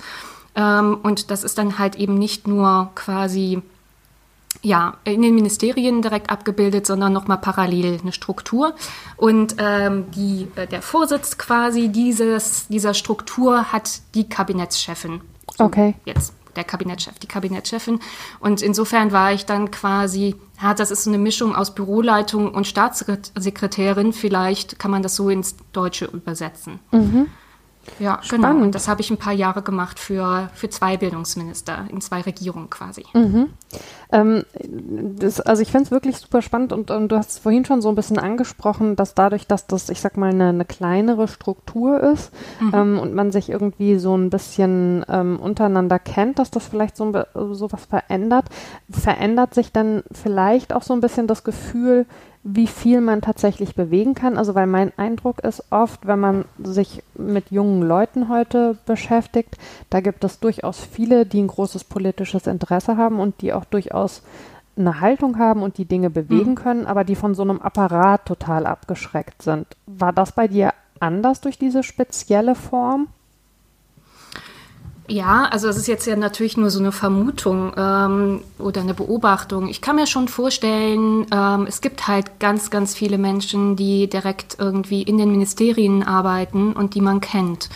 Ähm, 0.54 0.98
und 1.02 1.30
das 1.30 1.44
ist 1.44 1.58
dann 1.58 1.78
halt 1.78 1.96
eben 1.96 2.14
nicht 2.14 2.48
nur 2.48 2.90
quasi 2.94 3.62
ja, 4.62 4.96
in 5.04 5.22
den 5.22 5.34
Ministerien 5.34 6.02
direkt 6.02 6.30
abgebildet, 6.30 6.86
sondern 6.86 7.12
nochmal 7.12 7.38
parallel 7.38 7.98
eine 8.00 8.12
Struktur. 8.12 8.74
Und 9.16 9.56
ähm, 9.58 10.10
die, 10.10 10.48
äh, 10.56 10.66
der 10.66 10.82
Vorsitz 10.82 11.38
quasi 11.38 11.88
dieses, 11.88 12.66
dieser 12.68 12.94
Struktur 12.94 13.72
hat 13.72 14.00
die 14.14 14.28
Kabinettschefin. 14.28 15.20
So 15.56 15.64
okay. 15.64 15.94
Jetzt 16.04 16.32
der 16.56 16.64
Kabinettschef, 16.64 17.18
die 17.20 17.28
Kabinettschefin. 17.28 18.00
Und 18.40 18.62
insofern 18.62 19.12
war 19.12 19.32
ich 19.32 19.46
dann 19.46 19.70
quasi, 19.70 20.34
ja, 20.60 20.74
das 20.74 20.90
ist 20.90 21.06
eine 21.06 21.18
Mischung 21.18 21.54
aus 21.54 21.74
Büroleitung 21.74 22.52
und 22.52 22.66
Staatssekretärin. 22.66 24.12
Vielleicht 24.12 24.78
kann 24.78 24.90
man 24.90 25.02
das 25.02 25.14
so 25.14 25.30
ins 25.30 25.56
Deutsche 25.72 26.06
übersetzen. 26.06 26.80
Mhm. 26.90 27.28
Ja, 27.98 28.20
Spannend. 28.22 28.46
genau. 28.46 28.64
Und 28.64 28.74
das 28.74 28.88
habe 28.88 29.00
ich 29.00 29.10
ein 29.10 29.16
paar 29.16 29.32
Jahre 29.32 29.62
gemacht 29.62 29.98
für, 29.98 30.50
für 30.54 30.68
zwei 30.70 30.96
Bildungsminister 30.96 31.86
in 31.90 32.00
zwei 32.00 32.20
Regierungen 32.20 32.70
quasi. 32.70 33.04
Mhm. 33.14 33.50
Ähm, 34.10 34.44
das, 35.18 35.40
also 35.40 35.62
ich 35.62 35.70
finde 35.70 35.84
es 35.84 35.90
wirklich 35.90 36.16
super 36.16 36.40
spannend 36.40 36.72
und, 36.72 36.90
und, 36.90 37.08
du 37.08 37.16
hast 37.16 37.30
es 37.30 37.38
vorhin 37.38 37.64
schon 37.64 37.82
so 37.82 37.88
ein 37.90 37.94
bisschen 37.94 38.18
angesprochen, 38.18 38.96
dass 38.96 39.14
dadurch, 39.14 39.46
dass 39.46 39.66
das, 39.66 39.90
ich 39.90 40.00
sag 40.00 40.16
mal, 40.16 40.30
eine, 40.30 40.48
eine 40.48 40.64
kleinere 40.64 41.28
Struktur 41.28 42.00
ist 42.00 42.32
mhm. 42.60 42.72
ähm, 42.74 42.98
und 42.98 43.14
man 43.14 43.30
sich 43.30 43.50
irgendwie 43.50 43.98
so 43.98 44.16
ein 44.16 44.30
bisschen 44.30 45.04
ähm, 45.08 45.38
untereinander 45.38 45.98
kennt, 45.98 46.38
dass 46.38 46.50
das 46.50 46.66
vielleicht 46.66 46.96
so, 46.96 47.12
so 47.52 47.70
was 47.70 47.84
verändert. 47.84 48.46
Verändert 48.90 49.54
sich 49.54 49.72
dann 49.72 50.02
vielleicht 50.12 50.72
auch 50.72 50.82
so 50.82 50.94
ein 50.94 51.00
bisschen 51.00 51.26
das 51.26 51.44
Gefühl, 51.44 52.06
wie 52.42 52.66
viel 52.66 53.00
man 53.00 53.20
tatsächlich 53.20 53.74
bewegen 53.74 54.14
kann. 54.14 54.38
Also 54.38 54.54
weil 54.54 54.66
mein 54.66 54.92
Eindruck 54.96 55.40
ist 55.40 55.64
oft, 55.70 56.06
wenn 56.06 56.20
man 56.20 56.44
sich 56.62 57.02
mit 57.14 57.50
jungen 57.50 57.82
Leuten 57.82 58.28
heute 58.28 58.76
beschäftigt, 58.86 59.56
da 59.90 60.00
gibt 60.00 60.24
es 60.24 60.40
durchaus 60.40 60.80
viele, 60.80 61.26
die 61.26 61.42
ein 61.42 61.48
großes 61.48 61.84
politisches 61.84 62.46
Interesse 62.46 62.96
haben 62.96 63.20
und 63.20 63.40
die 63.42 63.52
auch 63.52 63.64
durchaus 63.64 64.22
eine 64.76 65.00
Haltung 65.00 65.38
haben 65.38 65.62
und 65.62 65.76
die 65.78 65.84
Dinge 65.84 66.08
bewegen 66.08 66.50
mhm. 66.50 66.56
können, 66.56 66.86
aber 66.86 67.04
die 67.04 67.16
von 67.16 67.34
so 67.34 67.42
einem 67.42 67.60
Apparat 67.60 68.26
total 68.26 68.66
abgeschreckt 68.66 69.42
sind. 69.42 69.66
War 69.86 70.12
das 70.12 70.32
bei 70.32 70.46
dir 70.48 70.72
anders 71.00 71.40
durch 71.40 71.58
diese 71.58 71.82
spezielle 71.82 72.54
Form? 72.54 73.08
Ja, 75.10 75.44
also 75.50 75.68
es 75.68 75.78
ist 75.78 75.88
jetzt 75.88 76.06
ja 76.06 76.16
natürlich 76.16 76.58
nur 76.58 76.68
so 76.68 76.80
eine 76.80 76.92
Vermutung 76.92 77.72
ähm, 77.78 78.42
oder 78.58 78.82
eine 78.82 78.92
Beobachtung. 78.92 79.68
Ich 79.68 79.80
kann 79.80 79.96
mir 79.96 80.06
schon 80.06 80.28
vorstellen, 80.28 81.24
ähm, 81.32 81.64
es 81.66 81.80
gibt 81.80 82.08
halt 82.08 82.38
ganz, 82.40 82.68
ganz 82.68 82.94
viele 82.94 83.16
Menschen, 83.16 83.74
die 83.74 84.10
direkt 84.10 84.56
irgendwie 84.58 85.00
in 85.00 85.16
den 85.16 85.30
Ministerien 85.30 86.02
arbeiten 86.02 86.74
und 86.74 86.94
die 86.94 87.00
man 87.00 87.22
kennt 87.22 87.70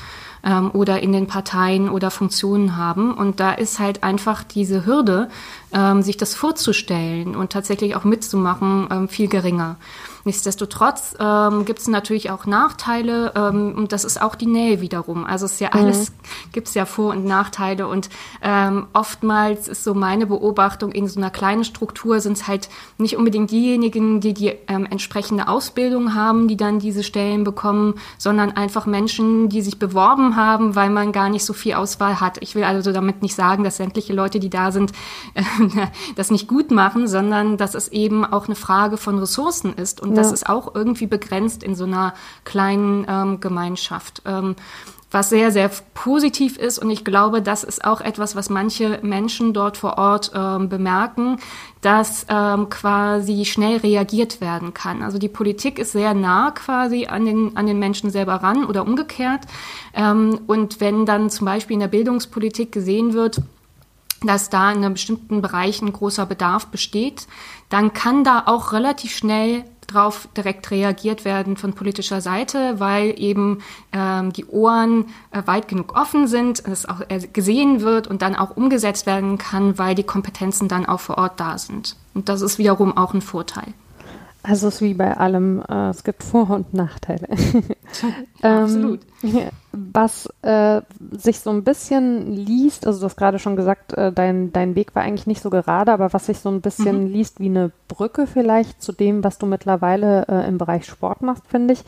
ähm, 0.44 0.70
oder 0.74 1.00
in 1.02 1.12
den 1.12 1.26
Parteien 1.26 1.88
oder 1.88 2.10
Funktionen 2.10 2.76
haben. 2.76 3.14
Und 3.14 3.40
da 3.40 3.52
ist 3.52 3.78
halt 3.78 4.02
einfach 4.02 4.42
diese 4.44 4.84
Hürde, 4.84 5.30
ähm, 5.72 6.02
sich 6.02 6.18
das 6.18 6.34
vorzustellen 6.34 7.34
und 7.34 7.50
tatsächlich 7.50 7.96
auch 7.96 8.04
mitzumachen, 8.04 8.88
ähm, 8.90 9.08
viel 9.08 9.28
geringer. 9.28 9.76
Nichtsdestotrotz 10.24 11.16
ähm, 11.18 11.64
gibt 11.64 11.80
es 11.80 11.88
natürlich 11.88 12.30
auch 12.30 12.46
Nachteile 12.46 13.32
ähm, 13.34 13.74
und 13.76 13.92
das 13.92 14.04
ist 14.04 14.20
auch 14.20 14.34
die 14.34 14.46
Nähe 14.46 14.80
wiederum. 14.80 15.24
Also 15.24 15.46
es 15.46 15.52
ist 15.52 15.60
ja 15.60 15.70
mhm. 15.72 15.80
alles, 15.80 16.10
mhm. 16.10 16.14
gibt 16.52 16.68
es 16.68 16.74
ja 16.74 16.86
Vor- 16.86 17.10
und 17.10 17.24
Nachteile 17.24 17.88
und 17.88 18.08
ähm, 18.40 18.86
oftmals 18.92 19.68
ist 19.68 19.82
so 19.82 19.94
meine 19.94 20.26
Beobachtung, 20.26 20.92
in 20.92 21.08
so 21.08 21.18
einer 21.18 21.30
kleinen 21.30 21.64
Struktur 21.64 22.20
sind 22.20 22.36
es 22.36 22.46
halt 22.46 22.68
nicht 22.98 23.16
unbedingt 23.16 23.50
diejenigen, 23.50 24.20
die 24.20 24.32
die 24.32 24.52
ähm, 24.68 24.86
entsprechende 24.86 25.48
Ausbildung 25.48 26.14
haben, 26.14 26.46
die 26.46 26.56
dann 26.56 26.78
diese 26.78 27.02
Stellen 27.02 27.42
bekommen, 27.42 27.94
sondern 28.18 28.52
einfach 28.52 28.86
Menschen, 28.86 29.48
die 29.48 29.62
sich 29.62 29.78
beworben 29.78 30.36
haben, 30.36 30.76
weil 30.76 30.90
man 30.90 31.10
gar 31.10 31.28
nicht 31.30 31.44
so 31.44 31.52
viel 31.52 31.74
Auswahl 31.74 32.20
hat. 32.20 32.38
Ich 32.40 32.54
will 32.54 32.64
also 32.64 32.92
damit 32.92 33.22
nicht 33.22 33.34
sagen, 33.34 33.64
dass 33.64 33.76
sämtliche 33.78 34.12
Leute, 34.12 34.38
die 34.38 34.50
da 34.50 34.70
sind, 34.70 34.92
äh, 35.34 35.42
das 36.16 36.30
nicht 36.30 36.46
gut 36.46 36.70
machen, 36.70 37.08
sondern 37.08 37.56
dass 37.56 37.74
es 37.74 37.88
eben 37.88 38.24
auch 38.24 38.46
eine 38.46 38.54
Frage 38.54 38.96
von 38.96 39.18
Ressourcen 39.18 39.72
ist 39.74 40.00
und 40.00 40.11
und 40.12 40.18
ja. 40.18 40.22
das 40.22 40.32
ist 40.32 40.46
auch 40.46 40.74
irgendwie 40.74 41.06
begrenzt 41.06 41.62
in 41.62 41.74
so 41.74 41.84
einer 41.84 42.12
kleinen 42.44 43.06
ähm, 43.08 43.40
Gemeinschaft. 43.40 44.20
Ähm, 44.26 44.56
was 45.10 45.28
sehr, 45.28 45.50
sehr 45.50 45.70
positiv 45.92 46.56
ist. 46.56 46.78
Und 46.78 46.90
ich 46.90 47.04
glaube, 47.04 47.42
das 47.42 47.64
ist 47.64 47.84
auch 47.84 48.00
etwas, 48.00 48.34
was 48.34 48.48
manche 48.48 48.98
Menschen 49.02 49.52
dort 49.52 49.76
vor 49.76 49.98
Ort 49.98 50.32
ähm, 50.34 50.70
bemerken, 50.70 51.36
dass 51.82 52.24
ähm, 52.30 52.70
quasi 52.70 53.44
schnell 53.44 53.76
reagiert 53.78 54.40
werden 54.40 54.72
kann. 54.72 55.02
Also 55.02 55.18
die 55.18 55.28
Politik 55.28 55.78
ist 55.78 55.92
sehr 55.92 56.14
nah 56.14 56.50
quasi 56.52 57.06
an 57.06 57.26
den, 57.26 57.56
an 57.58 57.66
den 57.66 57.78
Menschen 57.78 58.10
selber 58.10 58.36
ran 58.36 58.64
oder 58.64 58.86
umgekehrt. 58.86 59.42
Ähm, 59.92 60.40
und 60.46 60.80
wenn 60.80 61.04
dann 61.04 61.28
zum 61.28 61.44
Beispiel 61.44 61.74
in 61.74 61.80
der 61.80 61.88
Bildungspolitik 61.88 62.72
gesehen 62.72 63.12
wird, 63.12 63.42
dass 64.22 64.50
da 64.50 64.70
in 64.70 64.78
einem 64.78 64.94
bestimmten 64.94 65.42
Bereich 65.42 65.82
ein 65.82 65.92
großer 65.92 66.26
Bedarf 66.26 66.68
besteht, 66.68 67.26
dann 67.68 67.92
kann 67.92 68.24
da 68.24 68.44
auch 68.46 68.72
relativ 68.72 69.14
schnell 69.14 69.64
drauf 69.92 70.28
direkt 70.36 70.70
reagiert 70.70 71.24
werden 71.24 71.56
von 71.56 71.72
politischer 71.72 72.20
Seite, 72.20 72.80
weil 72.80 73.14
eben 73.18 73.58
ähm, 73.92 74.32
die 74.32 74.46
Ohren 74.46 75.06
äh, 75.30 75.42
weit 75.46 75.68
genug 75.68 75.96
offen 75.96 76.26
sind, 76.26 76.66
es 76.66 76.88
auch 76.88 77.00
gesehen 77.32 77.80
wird 77.80 78.06
und 78.06 78.22
dann 78.22 78.34
auch 78.34 78.56
umgesetzt 78.56 79.06
werden 79.06 79.38
kann, 79.38 79.78
weil 79.78 79.94
die 79.94 80.02
Kompetenzen 80.02 80.68
dann 80.68 80.86
auch 80.86 81.00
vor 81.00 81.18
Ort 81.18 81.40
da 81.40 81.58
sind. 81.58 81.96
Und 82.14 82.28
das 82.28 82.42
ist 82.42 82.58
wiederum 82.58 82.96
auch 82.96 83.14
ein 83.14 83.22
Vorteil. 83.22 83.74
Also 84.42 84.68
es 84.68 84.76
ist 84.76 84.80
wie 84.80 84.94
bei 84.94 85.16
allem, 85.16 85.62
äh, 85.68 85.90
es 85.90 86.02
gibt 86.02 86.22
Vor- 86.22 86.50
und 86.50 86.74
Nachteile. 86.74 87.28
Absolut. 88.42 89.00
Was 89.72 90.28
äh, 90.42 90.82
sich 91.12 91.40
so 91.40 91.48
ein 91.48 91.64
bisschen 91.64 92.30
liest, 92.30 92.86
also 92.86 93.00
du 93.00 93.06
hast 93.06 93.16
gerade 93.16 93.38
schon 93.38 93.56
gesagt, 93.56 93.94
äh, 93.94 94.12
dein, 94.12 94.52
dein 94.52 94.74
Weg 94.74 94.94
war 94.94 95.02
eigentlich 95.02 95.26
nicht 95.26 95.40
so 95.40 95.48
gerade, 95.48 95.92
aber 95.92 96.12
was 96.12 96.26
sich 96.26 96.40
so 96.40 96.50
ein 96.50 96.60
bisschen 96.60 97.04
mhm. 97.04 97.06
liest 97.06 97.40
wie 97.40 97.46
eine 97.46 97.70
Brücke 97.88 98.26
vielleicht 98.26 98.82
zu 98.82 98.92
dem, 98.92 99.24
was 99.24 99.38
du 99.38 99.46
mittlerweile 99.46 100.26
äh, 100.28 100.46
im 100.46 100.58
Bereich 100.58 100.84
Sport 100.84 101.22
machst, 101.22 101.46
finde 101.48 101.72
ich, 101.72 101.84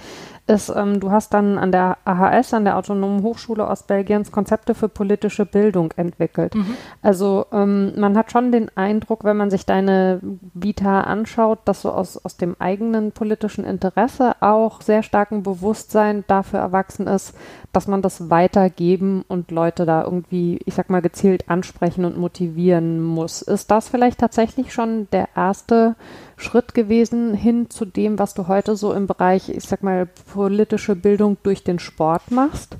ist, 0.46 0.70
ähm, 0.74 1.00
du 1.00 1.10
hast 1.10 1.32
dann 1.32 1.56
an 1.56 1.72
der 1.72 1.96
AHS, 2.04 2.52
an 2.52 2.64
der 2.64 2.76
Autonomen 2.76 3.22
Hochschule 3.22 3.66
Ostbelgiens, 3.66 4.30
Konzepte 4.30 4.74
für 4.74 4.88
politische 4.88 5.46
Bildung 5.46 5.92
entwickelt. 5.96 6.54
Mhm. 6.54 6.76
Also 7.02 7.46
ähm, 7.50 7.98
man 7.98 8.16
hat 8.16 8.30
schon 8.30 8.52
den 8.52 8.70
Eindruck, 8.76 9.24
wenn 9.24 9.38
man 9.38 9.50
sich 9.50 9.64
deine 9.64 10.20
Vita 10.52 11.02
anschaut, 11.02 11.60
dass 11.64 11.82
du 11.82 11.90
aus, 11.90 12.22
aus 12.22 12.36
dem 12.36 12.56
eigenen 12.58 13.12
politischen 13.12 13.64
Interesse 13.64 14.36
auch 14.40 14.82
sehr 14.82 15.02
starken 15.02 15.42
Bewusstsein 15.42 16.24
dafür 16.26 16.60
erwachsen 16.60 17.06
ist, 17.06 17.23
dass 17.72 17.86
man 17.86 18.02
das 18.02 18.30
weitergeben 18.30 19.24
und 19.28 19.50
Leute 19.50 19.86
da 19.86 20.04
irgendwie, 20.04 20.60
ich 20.64 20.74
sag 20.74 20.90
mal, 20.90 21.02
gezielt 21.02 21.48
ansprechen 21.48 22.04
und 22.04 22.18
motivieren 22.18 23.02
muss. 23.02 23.42
Ist 23.42 23.70
das 23.70 23.88
vielleicht 23.88 24.18
tatsächlich 24.18 24.72
schon 24.72 25.08
der 25.12 25.28
erste 25.34 25.96
Schritt 26.36 26.74
gewesen 26.74 27.34
hin 27.34 27.70
zu 27.70 27.84
dem, 27.84 28.18
was 28.18 28.34
du 28.34 28.48
heute 28.48 28.76
so 28.76 28.92
im 28.92 29.06
Bereich, 29.06 29.48
ich 29.48 29.64
sag 29.64 29.82
mal, 29.82 30.06
politische 30.32 30.96
Bildung 30.96 31.36
durch 31.42 31.64
den 31.64 31.78
Sport 31.78 32.30
machst? 32.30 32.76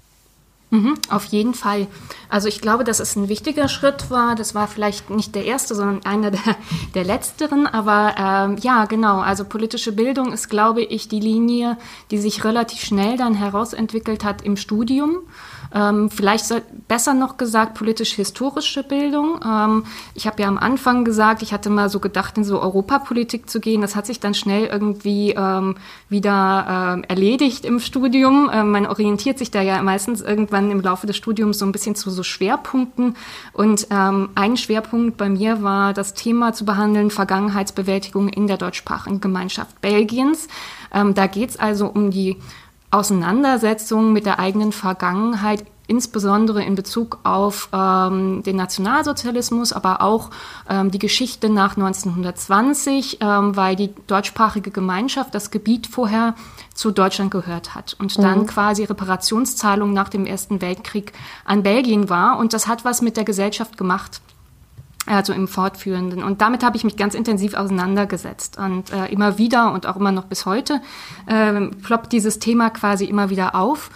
Mhm, 0.75 0.95
auf 1.09 1.27
jeden 1.27 1.55
Fall. 1.55 1.87
Also 2.29 2.49
ich 2.49 2.61
glaube, 2.61 2.83
dass 2.83 2.99
es 2.99 3.15
ein 3.15 3.29
wichtiger 3.29 3.69
Schritt 3.69 4.11
war. 4.11 4.35
Das 4.35 4.57
war 4.57 4.67
vielleicht 4.67 5.09
nicht 5.09 5.37
der 5.37 5.45
erste, 5.45 5.77
sondern 5.77 6.05
einer 6.05 6.33
der, 6.33 6.57
der 6.95 7.05
letzteren. 7.05 7.69
Aber 7.69 8.17
ähm, 8.19 8.57
ja, 8.61 8.87
genau. 8.87 9.21
Also 9.21 9.45
politische 9.45 9.93
Bildung 9.93 10.33
ist, 10.33 10.49
glaube 10.49 10.83
ich, 10.83 11.07
die 11.07 11.21
Linie, 11.21 11.77
die 12.11 12.19
sich 12.19 12.43
relativ 12.43 12.81
schnell 12.81 13.17
dann 13.17 13.35
herausentwickelt 13.35 14.25
hat 14.25 14.43
im 14.43 14.57
Studium. 14.57 15.19
Ähm, 15.75 16.09
vielleicht 16.09 16.47
soll, 16.47 16.63
besser 16.87 17.15
noch 17.15 17.37
gesagt 17.37 17.75
politisch-historische 17.75 18.85
Bildung. 18.85 19.41
Ähm, 19.45 19.85
ich 20.15 20.27
habe 20.27 20.41
ja 20.41 20.49
am 20.49 20.57
Anfang 20.57 21.05
gesagt, 21.05 21.43
ich 21.43 21.53
hatte 21.53 21.69
mal 21.69 21.89
so 21.89 21.99
gedacht, 21.99 22.39
in 22.39 22.45
so 22.45 22.61
Europapolitik 22.61 23.51
zu 23.51 23.59
gehen. 23.59 23.81
Das 23.81 23.97
hat 23.97 24.07
sich 24.07 24.21
dann 24.21 24.35
schnell 24.35 24.67
irgendwie 24.67 25.35
ähm, 25.37 25.75
wieder 26.09 27.03
äh, 27.05 27.13
erledigt 27.13 27.65
im 27.65 27.81
Studium. 27.81 28.49
Äh, 28.49 28.63
man 28.63 28.87
orientiert 28.87 29.39
sich 29.39 29.51
da 29.51 29.63
ja 29.63 29.83
meistens 29.83 30.21
irgendwann 30.21 30.71
im 30.71 30.81
Laufe 30.81 31.09
des 31.09 31.17
Studiums 31.17 31.59
so 31.59 31.67
ein 31.67 31.73
bisschen 31.73 31.97
zu 31.97 32.11
so 32.11 32.23
Schwerpunkten. 32.23 33.17
Und 33.53 33.89
ähm, 33.91 34.29
ein 34.37 34.57
Schwerpunkt 34.57 35.17
bei 35.17 35.29
mir 35.29 35.63
war 35.65 35.93
das 35.93 36.15
Thema 36.15 36.53
zu 36.53 36.65
behandeln, 36.65 37.11
Vergangenheitsbewältigung 37.11 38.29
in 38.29 38.47
der 38.47 38.59
deutschsprachigen 38.59 39.21
Gemeinschaft 39.21 39.81
Belgiens. 39.81 40.47
Ähm, 40.93 41.15
da 41.15 41.27
geht 41.27 41.51
es 41.51 41.57
also 41.59 41.87
um 41.87 42.13
die 42.13 42.37
Auseinandersetzung 42.95 44.13
mit 44.13 44.25
der 44.25 44.39
eigenen 44.39 44.73
Vergangenheit, 44.73 45.65
insbesondere 45.87 46.63
in 46.63 46.77
Bezug 46.77 47.19
auf 47.25 47.69
ähm, 47.73 48.43
den 48.43 48.57
Nationalsozialismus, 48.57 49.73
aber 49.73 50.01
auch 50.01 50.31
ähm, 50.71 50.91
die 50.91 50.99
Geschichte 50.99 51.51
nach 51.51 51.77
1920, 51.77 53.19
ähm, 53.21 53.57
weil 53.57 53.77
die 53.77 53.91
deutschsprachige 54.07 54.71
Gemeinschaft 54.71 55.35
das 55.35 55.51
Gebiet 55.51 55.87
vorher 55.87 56.35
zu 56.73 56.91
Deutschland 56.91 57.31
gehört 57.31 57.75
hat 57.75 57.97
und 57.99 58.17
dann 58.19 58.41
mhm. 58.41 58.47
quasi 58.47 58.85
Reparationszahlung 58.85 59.93
nach 59.93 60.09
dem 60.09 60.25
Ersten 60.25 60.63
Weltkrieg 60.63 61.13
an 61.45 61.63
Belgien 61.63 62.09
war. 62.09 62.39
Und 62.39 62.55
das 62.55 62.67
hat 62.67 62.85
was 62.85 63.03
mit 63.03 63.17
der 63.17 63.25
Gesellschaft 63.25 63.77
gemacht 63.77 64.23
also 65.07 65.33
im 65.33 65.49
Fortführenden. 65.49 66.23
Und 66.23 66.41
damit 66.41 66.63
habe 66.65 66.77
ich 66.77 66.85
mich 66.85 66.97
ganz 66.97 67.15
intensiv 67.15 67.55
auseinandergesetzt. 67.55 68.59
Und 68.59 68.93
äh, 68.93 69.07
immer 69.07 69.39
wieder 69.39 69.73
und 69.73 69.87
auch 69.87 69.97
immer 69.97 70.13
noch 70.13 70.25
bis 70.25 70.47
heute 70.47 70.81
äh, 71.27 71.61
ploppt 71.83 72.13
dieses 72.13 72.39
Thema 72.39 72.71
quasi 72.71 73.05
immer 73.05 73.31
wieder 73.31 73.55
auf. 73.55 73.91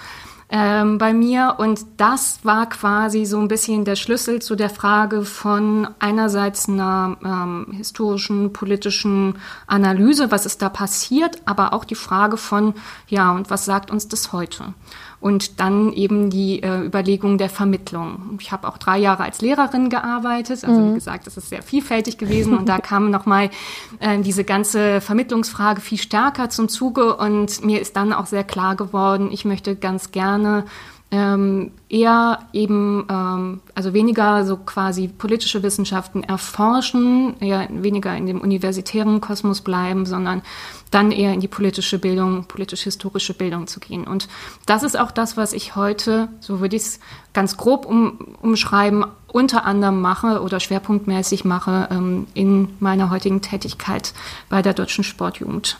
ähm, 0.50 0.98
bei 0.98 1.12
mir. 1.12 1.56
Und 1.58 1.84
das 1.96 2.40
war 2.42 2.68
quasi 2.68 3.24
so 3.24 3.38
ein 3.38 3.48
bisschen 3.48 3.84
der 3.84 3.96
Schlüssel 3.96 4.40
zu 4.40 4.56
der 4.56 4.70
Frage 4.70 5.24
von 5.24 5.88
einerseits 5.98 6.68
einer 6.68 7.16
ähm, 7.24 7.72
historischen, 7.72 8.52
politischen 8.52 9.36
Analyse, 9.66 10.30
was 10.30 10.46
ist 10.46 10.62
da 10.62 10.68
passiert, 10.68 11.42
aber 11.44 11.72
auch 11.72 11.84
die 11.84 11.94
Frage 11.94 12.36
von, 12.36 12.74
ja, 13.08 13.32
und 13.32 13.50
was 13.50 13.64
sagt 13.64 13.90
uns 13.90 14.08
das 14.08 14.32
heute? 14.32 14.74
Und 15.20 15.58
dann 15.58 15.92
eben 15.92 16.30
die 16.30 16.62
äh, 16.62 16.84
Überlegung 16.84 17.38
der 17.38 17.48
Vermittlung. 17.48 18.38
Ich 18.40 18.52
habe 18.52 18.68
auch 18.68 18.78
drei 18.78 18.98
Jahre 18.98 19.24
als 19.24 19.40
Lehrerin 19.40 19.90
gearbeitet, 19.90 20.64
also 20.64 20.80
mhm. 20.80 20.90
wie 20.90 20.94
gesagt, 20.94 21.26
das 21.26 21.36
ist 21.36 21.48
sehr 21.48 21.62
vielfältig 21.62 22.18
gewesen 22.18 22.56
und 22.56 22.68
da 22.68 22.78
kam 22.78 23.10
nochmal 23.10 23.50
äh, 23.98 24.20
diese 24.20 24.44
ganze 24.44 25.00
Vermittlungsfrage 25.00 25.80
viel 25.80 25.98
stärker 25.98 26.50
zum 26.50 26.68
Zuge 26.68 27.16
und 27.16 27.64
mir 27.64 27.80
ist 27.80 27.96
dann 27.96 28.12
auch 28.12 28.26
sehr 28.26 28.44
klar 28.44 28.76
geworden, 28.76 29.30
ich 29.32 29.44
möchte 29.44 29.74
ganz 29.74 30.12
gerne 30.12 30.64
ähm, 31.10 31.72
eher 31.88 32.40
eben, 32.52 33.06
ähm, 33.10 33.60
also 33.74 33.94
weniger 33.94 34.44
so 34.44 34.58
quasi 34.58 35.08
politische 35.08 35.62
Wissenschaften 35.62 36.22
erforschen, 36.22 37.40
eher 37.40 37.66
weniger 37.70 38.14
in 38.14 38.26
dem 38.26 38.40
universitären 38.40 39.20
Kosmos 39.22 39.62
bleiben, 39.62 40.04
sondern 40.04 40.42
dann 40.90 41.10
eher 41.10 41.32
in 41.32 41.40
die 41.40 41.48
politische 41.48 41.98
Bildung, 41.98 42.44
politisch-historische 42.44 43.32
Bildung 43.32 43.66
zu 43.66 43.80
gehen. 43.80 44.06
Und 44.06 44.28
das 44.66 44.82
ist 44.82 44.98
auch 44.98 45.10
das, 45.10 45.36
was 45.36 45.54
ich 45.54 45.76
heute, 45.76 46.28
so 46.40 46.60
würde 46.60 46.76
ich 46.76 46.82
es 46.82 47.00
ganz 47.32 47.56
grob 47.56 47.86
um, 47.86 48.36
umschreiben, 48.42 49.06
unter 49.28 49.64
anderem 49.64 50.00
mache 50.00 50.42
oder 50.42 50.60
schwerpunktmäßig 50.60 51.44
mache 51.44 51.88
ähm, 51.90 52.26
in 52.34 52.68
meiner 52.80 53.10
heutigen 53.10 53.40
Tätigkeit 53.40 54.12
bei 54.50 54.60
der 54.60 54.74
Deutschen 54.74 55.04
Sportjugend. 55.04 55.78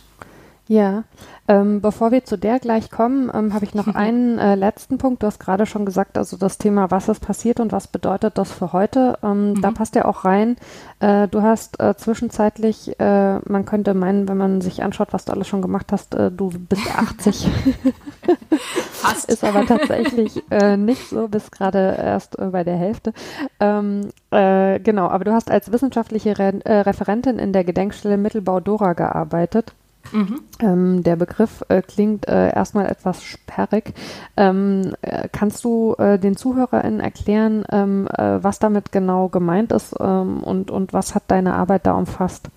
Ja, 0.69 1.05
ähm, 1.49 1.81
bevor 1.81 2.13
wir 2.13 2.25
zu 2.25 2.37
der 2.37 2.59
gleich 2.59 2.91
kommen, 2.91 3.31
ähm, 3.33 3.55
habe 3.55 3.65
ich 3.65 3.75
noch 3.75 3.87
einen 3.95 4.39
äh, 4.39 4.55
letzten 4.55 4.99
Punkt. 4.99 5.23
Du 5.23 5.27
hast 5.27 5.41
gerade 5.41 5.65
schon 5.65 5.87
gesagt, 5.87 6.19
also 6.19 6.37
das 6.37 6.59
Thema, 6.59 6.91
was 6.91 7.09
ist 7.09 7.21
passiert 7.21 7.59
und 7.59 7.73
was 7.73 7.89
bedeutet 7.89 8.37
das 8.37 8.53
für 8.53 8.75
heute. 8.75 9.19
Ähm, 9.23 9.51
mhm. 9.51 9.63
Da 9.63 9.71
passt 9.71 9.95
ja 9.95 10.05
auch 10.05 10.27
rein. 10.27 10.57
Äh, 11.01 11.27
du 11.29 11.41
hast 11.43 11.81
äh, 11.81 11.97
zwischenzeitlich, 11.97 13.01
äh, 13.01 13.39
man 13.49 13.65
könnte 13.65 13.95
meinen, 13.95 14.29
wenn 14.29 14.37
man 14.37 14.61
sich 14.61 14.83
anschaut, 14.83 15.13
was 15.13 15.25
du 15.25 15.33
alles 15.33 15.49
schon 15.49 15.63
gemacht 15.63 15.91
hast, 15.91 16.15
äh, 16.15 16.31
du 16.31 16.51
bist 16.51 16.87
80. 16.95 17.49
Fast. 18.93 19.31
ist 19.31 19.43
aber 19.43 19.65
tatsächlich 19.65 20.43
äh, 20.51 20.77
nicht 20.77 21.09
so, 21.09 21.29
bist 21.29 21.51
gerade 21.51 21.97
erst 21.99 22.37
bei 22.37 22.63
der 22.63 22.77
Hälfte. 22.77 23.15
Ähm, 23.61 24.11
genau, 24.31 25.09
aber 25.09 25.25
du 25.25 25.33
hast 25.33 25.51
als 25.51 25.73
wissenschaftliche 25.73 26.39
Re 26.39 26.61
Referentin 26.65 27.39
in 27.39 27.53
der 27.53 27.65
Gedenkstelle 27.65 28.17
Mittelbau 28.17 28.61
Dora 28.61 28.93
gearbeitet. 28.93 29.73
Mhm. 30.13 30.41
Ähm, 30.61 31.03
der 31.03 31.17
Begriff 31.17 31.65
äh, 31.69 31.83
klingt 31.83 32.29
äh, 32.29 32.53
erstmal 32.55 32.87
etwas 32.87 33.23
sperrig. 33.23 33.95
Ähm, 34.37 34.95
äh, 35.03 35.29
kannst 35.31 35.65
du 35.65 35.95
äh, 35.99 36.19
den 36.19 36.37
ZuhörerInnen 36.37 37.01
erklären, 37.01 37.65
ähm, 37.71 38.09
äh, 38.09 38.43
was 38.43 38.59
damit 38.59 38.93
genau 38.93 39.29
gemeint 39.29 39.73
ist 39.73 39.95
ähm, 40.01 40.43
und, 40.43 40.71
und 40.71 40.93
was 40.93 41.15
hat 41.15 41.25
deine 41.29 41.55
Arbeit 41.55 41.87
da 41.87 41.93
umfasst? 41.93 42.51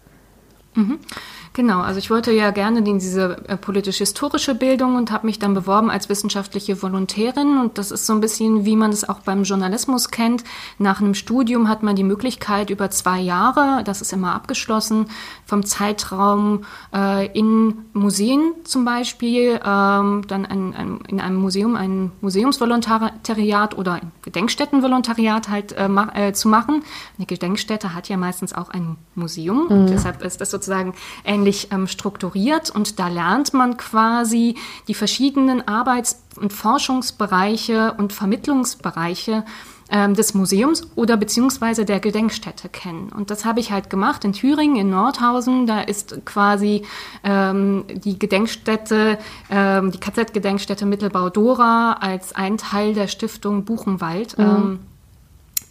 Mhm. 0.76 1.00
Genau, 1.54 1.82
also 1.82 2.00
ich 2.00 2.10
wollte 2.10 2.32
ja 2.32 2.52
gerne 2.52 2.80
in 2.80 2.98
diese 2.98 3.46
äh, 3.50 3.58
politisch-historische 3.58 4.56
Bildung 4.56 4.96
und 4.96 5.12
habe 5.12 5.26
mich 5.26 5.38
dann 5.38 5.54
beworben 5.54 5.92
als 5.92 6.08
wissenschaftliche 6.08 6.82
Volontärin. 6.82 7.58
Und 7.58 7.78
das 7.78 7.92
ist 7.92 8.06
so 8.06 8.14
ein 8.14 8.22
bisschen, 8.22 8.64
wie 8.64 8.78
man 8.78 8.92
es 8.92 9.08
auch 9.08 9.20
beim 9.20 9.44
Journalismus 9.44 10.12
kennt. 10.12 10.46
Nach 10.78 11.02
einem 11.02 11.14
Studium 11.14 11.68
hat 11.68 11.84
man 11.84 11.98
die 11.98 12.06
Möglichkeit, 12.06 12.70
über 12.70 12.90
zwei 12.90 13.20
Jahre, 13.20 13.84
das 13.84 14.00
ist 14.00 14.14
immer 14.14 14.34
abgeschlossen, 14.34 15.08
vom 15.46 15.66
Zeitraum 15.66 16.64
äh, 16.96 17.28
in 17.38 17.80
Museen 17.92 18.54
zum 18.64 18.86
Beispiel, 18.86 19.60
ähm, 19.66 20.24
dann 20.28 20.46
ein, 20.46 20.74
ein, 20.74 21.00
in 21.10 21.20
einem 21.20 21.36
Museum 21.36 21.76
ein 21.76 22.14
Museumsvolontariat 22.22 23.78
oder 23.78 23.96
ein 23.96 24.12
Gedenkstättenvolontariat 24.22 25.50
halt 25.50 25.74
äh, 25.74 25.90
ma 25.90 26.14
äh, 26.16 26.32
zu 26.32 26.48
machen. 26.48 26.84
Eine 27.18 27.26
Gedenkstätte 27.26 27.94
hat 27.94 28.08
ja 28.08 28.16
meistens 28.16 28.54
auch 28.54 28.70
ein 28.70 28.96
Museum. 29.16 29.66
Mhm. 29.66 29.72
Und 29.72 29.88
deshalb 29.90 30.24
ist 30.24 30.40
das 30.40 30.50
sozusagen 30.50 30.94
ein 31.26 31.41
ähnlich 31.42 31.70
ähm, 31.72 31.88
strukturiert 31.88 32.70
und 32.70 33.00
da 33.00 33.08
lernt 33.08 33.54
man 33.54 33.78
quasi 33.78 34.56
die 34.88 34.94
verschiedenen 34.94 35.68
Arbeits- 35.68 36.24
und 36.40 36.54
Forschungsbereiche 36.54 37.94
und 37.98 38.14
Vermittlungsbereiche 38.14 39.44
ähm, 39.90 40.14
des 40.14 40.34
Museums 40.36 40.84
oder 40.96 41.18
beziehungsweise 41.18 41.84
der 41.84 42.00
Gedenkstätte 42.00 42.70
kennen. 42.70 43.10
Und 43.10 43.32
das 43.32 43.44
habe 43.44 43.60
ich 43.60 43.72
halt 43.72 43.90
gemacht 43.90 44.24
in 44.24 44.34
Thüringen, 44.34 44.76
in 44.76 44.90
Nordhausen. 44.92 45.66
Da 45.66 45.82
ist 45.82 46.26
quasi 46.26 46.84
ähm, 47.24 47.86
die 47.90 48.18
Gedenkstätte, 48.18 49.18
ähm, 49.50 49.92
die 49.92 50.00
KZ-Gedenkstätte 50.00 50.86
Mittelbau 50.86 51.30
Dora 51.30 51.94
als 51.94 52.34
ein 52.36 52.58
Teil 52.58 52.94
der 52.94 53.08
Stiftung 53.08 53.66
Buchenwald. 53.66 54.38
Mhm. 54.38 54.80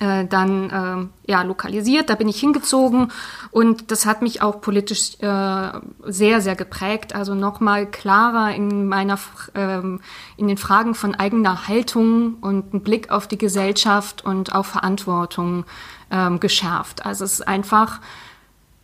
Äh, 0.00 0.24
dann 0.24 1.10
äh, 1.26 1.30
ja 1.30 1.42
lokalisiert. 1.42 2.08
Da 2.08 2.14
bin 2.14 2.26
ich 2.26 2.40
hingezogen 2.40 3.12
und 3.50 3.90
das 3.90 4.06
hat 4.06 4.22
mich 4.22 4.40
auch 4.40 4.62
politisch 4.62 5.20
äh, 5.20 5.72
sehr 6.06 6.40
sehr 6.40 6.56
geprägt. 6.56 7.14
Also 7.14 7.34
nochmal 7.34 7.84
klarer 7.84 8.54
in 8.54 8.88
meiner 8.88 9.18
ähm, 9.54 10.00
in 10.38 10.48
den 10.48 10.56
Fragen 10.56 10.94
von 10.94 11.14
eigener 11.14 11.68
Haltung 11.68 12.36
und 12.40 12.72
ein 12.72 12.80
Blick 12.80 13.10
auf 13.10 13.28
die 13.28 13.36
Gesellschaft 13.36 14.24
und 14.24 14.54
auf 14.54 14.68
Verantwortung 14.68 15.66
ähm, 16.10 16.40
geschärft. 16.40 17.04
Also 17.04 17.26
es 17.26 17.34
ist 17.34 17.48
einfach, 17.48 18.00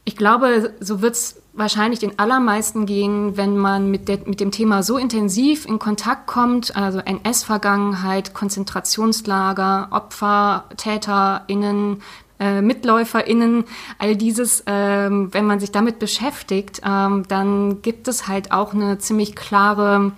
ich 0.06 0.16
glaube, 0.16 0.72
so 0.80 1.02
wird's 1.02 1.42
wahrscheinlich 1.52 1.98
den 1.98 2.18
allermeisten 2.18 2.86
gehen, 2.86 3.36
wenn 3.36 3.56
man 3.56 3.90
mit, 3.90 4.08
der, 4.08 4.20
mit 4.24 4.40
dem 4.40 4.52
Thema 4.52 4.82
so 4.82 4.96
intensiv 4.98 5.66
in 5.66 5.78
Kontakt 5.78 6.26
kommt, 6.26 6.76
also 6.76 7.00
NS-Vergangenheit, 7.00 8.32
Konzentrationslager, 8.32 9.88
Opfer, 9.90 10.64
TäterInnen, 10.76 12.02
äh, 12.38 12.62
MitläuferInnen, 12.62 13.64
all 13.98 14.16
dieses, 14.16 14.62
ähm, 14.66 15.32
wenn 15.32 15.46
man 15.46 15.58
sich 15.58 15.72
damit 15.72 15.98
beschäftigt, 15.98 16.82
ähm, 16.84 17.24
dann 17.26 17.82
gibt 17.82 18.06
es 18.06 18.28
halt 18.28 18.52
auch 18.52 18.72
eine 18.74 18.98
ziemlich 18.98 19.34
klare 19.34 20.12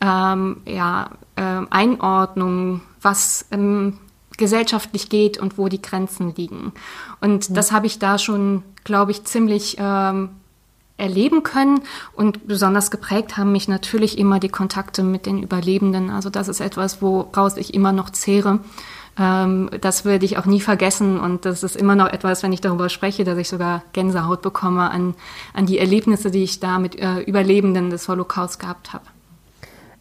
ähm, 0.00 0.60
ja, 0.64 1.10
äh, 1.36 1.66
Einordnung, 1.70 2.82
was 3.00 3.46
ähm, 3.50 3.98
gesellschaftlich 4.36 5.08
geht 5.08 5.38
und 5.38 5.58
wo 5.58 5.68
die 5.68 5.82
Grenzen 5.82 6.34
liegen. 6.34 6.72
Und 7.20 7.50
mhm. 7.50 7.54
das 7.54 7.72
habe 7.72 7.86
ich 7.86 7.98
da 7.98 8.18
schon, 8.18 8.62
glaube 8.84 9.10
ich, 9.10 9.24
ziemlich 9.24 9.76
ähm, 9.78 10.30
erleben 10.96 11.42
können. 11.42 11.80
Und 12.14 12.46
besonders 12.46 12.90
geprägt 12.90 13.36
haben 13.36 13.52
mich 13.52 13.68
natürlich 13.68 14.18
immer 14.18 14.38
die 14.38 14.48
Kontakte 14.48 15.02
mit 15.02 15.26
den 15.26 15.42
Überlebenden. 15.42 16.10
Also 16.10 16.30
das 16.30 16.48
ist 16.48 16.60
etwas, 16.60 17.02
woraus 17.02 17.56
ich 17.56 17.74
immer 17.74 17.92
noch 17.92 18.10
zehre. 18.10 18.60
Ähm, 19.18 19.70
das 19.80 20.04
würde 20.04 20.24
ich 20.24 20.38
auch 20.38 20.46
nie 20.46 20.60
vergessen. 20.60 21.18
Und 21.18 21.44
das 21.44 21.62
ist 21.62 21.76
immer 21.76 21.96
noch 21.96 22.08
etwas, 22.08 22.42
wenn 22.42 22.52
ich 22.52 22.60
darüber 22.60 22.88
spreche, 22.88 23.24
dass 23.24 23.38
ich 23.38 23.48
sogar 23.48 23.82
Gänsehaut 23.92 24.42
bekomme 24.42 24.90
an, 24.90 25.14
an 25.54 25.66
die 25.66 25.78
Erlebnisse, 25.78 26.30
die 26.30 26.44
ich 26.44 26.60
da 26.60 26.78
mit 26.78 26.98
äh, 26.98 27.20
Überlebenden 27.20 27.90
des 27.90 28.08
Holocaust 28.08 28.58
gehabt 28.58 28.92
habe 28.92 29.04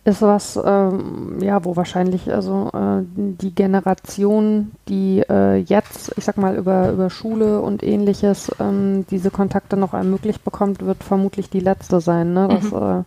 ist 0.03 0.23
was, 0.23 0.59
ähm, 0.63 1.37
ja, 1.41 1.63
wo 1.63 1.75
wahrscheinlich 1.75 2.33
also 2.33 2.71
äh, 2.73 3.03
die 3.15 3.53
Generation, 3.53 4.71
die 4.87 5.23
äh, 5.29 5.57
jetzt, 5.57 6.13
ich 6.17 6.23
sag 6.23 6.37
mal, 6.37 6.55
über, 6.55 6.91
über 6.91 7.11
Schule 7.11 7.61
und 7.61 7.83
ähnliches 7.83 8.51
ähm, 8.59 9.05
diese 9.11 9.29
Kontakte 9.29 9.77
noch 9.77 9.93
ermöglicht 9.93 10.43
bekommt, 10.43 10.83
wird 10.83 11.03
vermutlich 11.03 11.51
die 11.51 11.59
letzte 11.59 12.01
sein. 12.01 12.33
Ne? 12.33 12.47
Das 12.47 12.71
mhm. 12.71 12.77
äh, 12.77 13.03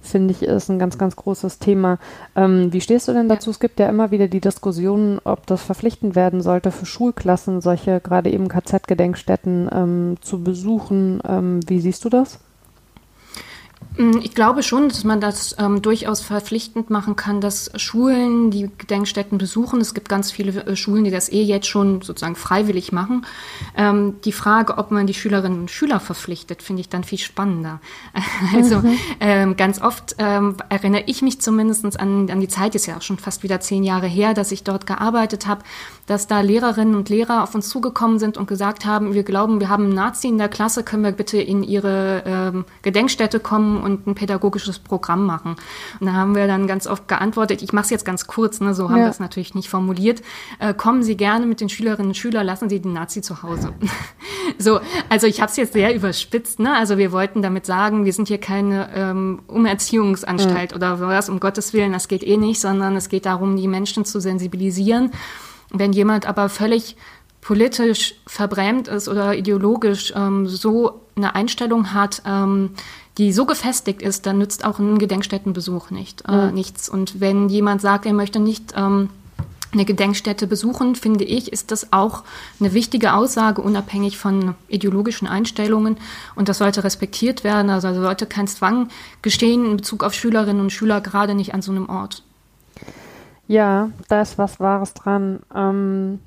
finde 0.00 0.32
ich 0.32 0.42
ist 0.42 0.70
ein 0.70 0.78
ganz, 0.78 0.96
ganz 0.96 1.16
großes 1.16 1.58
Thema. 1.58 1.98
Ähm, 2.34 2.72
wie 2.72 2.80
stehst 2.80 3.08
du 3.08 3.12
denn 3.12 3.28
dazu? 3.28 3.50
Ja. 3.50 3.52
Es 3.52 3.60
gibt 3.60 3.78
ja 3.78 3.88
immer 3.90 4.10
wieder 4.10 4.28
die 4.28 4.40
Diskussion, 4.40 5.20
ob 5.24 5.46
das 5.46 5.62
verpflichtend 5.62 6.16
werden 6.16 6.40
sollte 6.40 6.70
für 6.70 6.86
Schulklassen, 6.86 7.60
solche 7.60 8.00
gerade 8.00 8.30
eben 8.30 8.48
KZ-Gedenkstätten 8.48 9.68
ähm, 9.70 10.16
zu 10.22 10.42
besuchen. 10.42 11.20
Ähm, 11.28 11.60
wie 11.66 11.80
siehst 11.80 12.06
du 12.06 12.08
das? 12.08 12.38
Mm, 13.98 14.18
ich 14.22 14.34
glaube 14.34 14.62
schon, 14.62 14.88
dass 14.88 15.04
man 15.04 15.20
das 15.20 15.56
ähm, 15.58 15.82
durchaus 15.82 16.20
verpflichtend 16.20 16.88
machen 16.88 17.16
kann, 17.16 17.40
dass 17.40 17.70
Schulen 17.74 18.50
die 18.50 18.70
Gedenkstätten 18.78 19.38
besuchen. 19.38 19.80
Es 19.80 19.92
gibt 19.92 20.08
ganz 20.08 20.30
viele 20.30 20.64
äh, 20.64 20.76
Schulen, 20.76 21.04
die 21.04 21.10
das 21.10 21.28
eh 21.30 21.42
jetzt 21.42 21.66
schon 21.66 22.00
sozusagen 22.00 22.36
freiwillig 22.36 22.92
machen. 22.92 23.26
Ähm, 23.76 24.14
die 24.24 24.32
Frage, 24.32 24.78
ob 24.78 24.92
man 24.92 25.06
die 25.06 25.14
Schülerinnen 25.14 25.60
und 25.60 25.70
Schüler 25.70 25.98
verpflichtet, 25.98 26.62
finde 26.62 26.80
ich 26.80 26.88
dann 26.88 27.02
viel 27.02 27.18
spannender. 27.18 27.80
also 28.54 28.78
mhm. 28.78 28.98
ähm, 29.20 29.56
ganz 29.56 29.82
oft 29.82 30.14
ähm, 30.18 30.56
erinnere 30.68 31.02
ich 31.06 31.22
mich 31.22 31.40
zumindest 31.40 31.98
an, 31.98 32.30
an 32.30 32.40
die 32.40 32.48
Zeit, 32.48 32.74
ist 32.76 32.86
ja 32.86 32.96
auch 32.96 33.02
schon 33.02 33.18
fast 33.18 33.42
wieder 33.42 33.60
zehn 33.60 33.82
Jahre 33.82 34.06
her, 34.06 34.32
dass 34.32 34.52
ich 34.52 34.62
dort 34.62 34.86
gearbeitet 34.86 35.46
habe, 35.46 35.62
dass 36.06 36.28
da 36.28 36.40
Lehrerinnen 36.40 36.94
und 36.94 37.08
Lehrer 37.08 37.42
auf 37.42 37.54
uns 37.54 37.68
zugekommen 37.68 38.20
sind 38.20 38.36
und 38.36 38.46
gesagt 38.46 38.86
haben, 38.86 39.12
wir 39.14 39.24
glauben, 39.24 39.60
wir 39.60 39.68
haben 39.68 39.84
einen 39.84 39.94
Nazi 39.94 40.28
in 40.28 40.38
der 40.38 40.48
Klasse, 40.48 40.84
können 40.84 41.02
wir 41.02 41.12
bitte 41.12 41.38
in 41.38 41.64
ihre 41.64 42.22
ähm, 42.24 42.64
Gedenkstätte 42.82 43.40
kommen 43.40 43.87
und 43.88 44.06
ein 44.06 44.14
pädagogisches 44.14 44.78
Programm 44.78 45.26
machen. 45.26 45.56
Und 46.00 46.06
da 46.06 46.12
haben 46.12 46.34
wir 46.34 46.46
dann 46.46 46.66
ganz 46.66 46.86
oft 46.86 47.08
geantwortet, 47.08 47.62
ich 47.62 47.72
mache 47.72 47.84
es 47.84 47.90
jetzt 47.90 48.04
ganz 48.04 48.26
kurz, 48.26 48.60
ne, 48.60 48.74
so 48.74 48.90
haben 48.90 48.98
ja. 48.98 49.04
wir 49.04 49.10
es 49.10 49.20
natürlich 49.20 49.54
nicht 49.54 49.68
formuliert, 49.68 50.22
äh, 50.58 50.74
kommen 50.74 51.02
Sie 51.02 51.16
gerne 51.16 51.46
mit 51.46 51.60
den 51.60 51.68
Schülerinnen 51.68 52.08
und 52.08 52.16
Schülern, 52.16 52.46
lassen 52.46 52.68
Sie 52.68 52.80
den 52.80 52.92
Nazi 52.92 53.22
zu 53.22 53.42
Hause. 53.42 53.72
so, 54.58 54.80
also 55.08 55.26
ich 55.26 55.40
habe 55.40 55.50
es 55.50 55.56
jetzt 55.56 55.72
sehr 55.72 55.94
überspitzt, 55.94 56.60
ne? 56.60 56.74
also 56.74 56.98
wir 56.98 57.12
wollten 57.12 57.42
damit 57.42 57.66
sagen, 57.66 58.04
wir 58.04 58.12
sind 58.12 58.28
hier 58.28 58.38
keine 58.38 58.90
ähm, 58.94 59.40
Umerziehungsanstalt 59.46 60.72
mhm. 60.72 60.76
oder 60.76 61.00
was, 61.00 61.28
um 61.28 61.40
Gottes 61.40 61.72
Willen, 61.72 61.92
das 61.92 62.08
geht 62.08 62.22
eh 62.22 62.36
nicht, 62.36 62.60
sondern 62.60 62.96
es 62.96 63.08
geht 63.08 63.26
darum, 63.26 63.56
die 63.56 63.68
Menschen 63.68 64.04
zu 64.04 64.20
sensibilisieren. 64.20 65.10
Wenn 65.70 65.92
jemand 65.92 66.26
aber 66.26 66.48
völlig 66.48 66.96
politisch 67.40 68.14
verbrämt 68.26 68.88
ist 68.88 69.08
oder 69.08 69.34
ideologisch 69.34 70.12
ähm, 70.16 70.46
so 70.46 71.00
eine 71.16 71.34
Einstellung 71.34 71.94
hat, 71.94 72.22
ähm, 72.26 72.70
die 73.18 73.32
so 73.32 73.44
gefestigt 73.44 74.00
ist, 74.00 74.26
dann 74.26 74.38
nützt 74.38 74.64
auch 74.64 74.78
ein 74.78 74.98
Gedenkstättenbesuch 74.98 75.90
nicht, 75.90 76.22
äh, 76.28 76.46
mhm. 76.46 76.54
nichts. 76.54 76.88
Und 76.88 77.20
wenn 77.20 77.48
jemand 77.48 77.80
sagt, 77.80 78.06
er 78.06 78.12
möchte 78.12 78.38
nicht 78.38 78.74
ähm, 78.76 79.10
eine 79.72 79.84
Gedenkstätte 79.84 80.46
besuchen, 80.46 80.94
finde 80.94 81.24
ich, 81.24 81.52
ist 81.52 81.70
das 81.72 81.92
auch 81.92 82.22
eine 82.58 82.72
wichtige 82.72 83.12
Aussage, 83.12 83.60
unabhängig 83.60 84.16
von 84.16 84.54
ideologischen 84.68 85.28
Einstellungen. 85.28 85.98
Und 86.36 86.48
das 86.48 86.58
sollte 86.58 86.84
respektiert 86.84 87.44
werden. 87.44 87.70
Also 87.70 87.92
sollte 87.92 88.26
kein 88.26 88.46
Zwang 88.46 88.88
gestehen 89.20 89.66
in 89.66 89.76
Bezug 89.76 90.04
auf 90.04 90.14
Schülerinnen 90.14 90.62
und 90.62 90.70
Schüler, 90.70 91.00
gerade 91.00 91.34
nicht 91.34 91.54
an 91.54 91.62
so 91.62 91.72
einem 91.72 91.88
Ort. 91.88 92.22
Ja, 93.48 93.90
da 94.08 94.22
ist 94.22 94.38
was 94.38 94.60
Wahres 94.60 94.94
dran. 94.94 95.40
Ähm, 95.54 96.20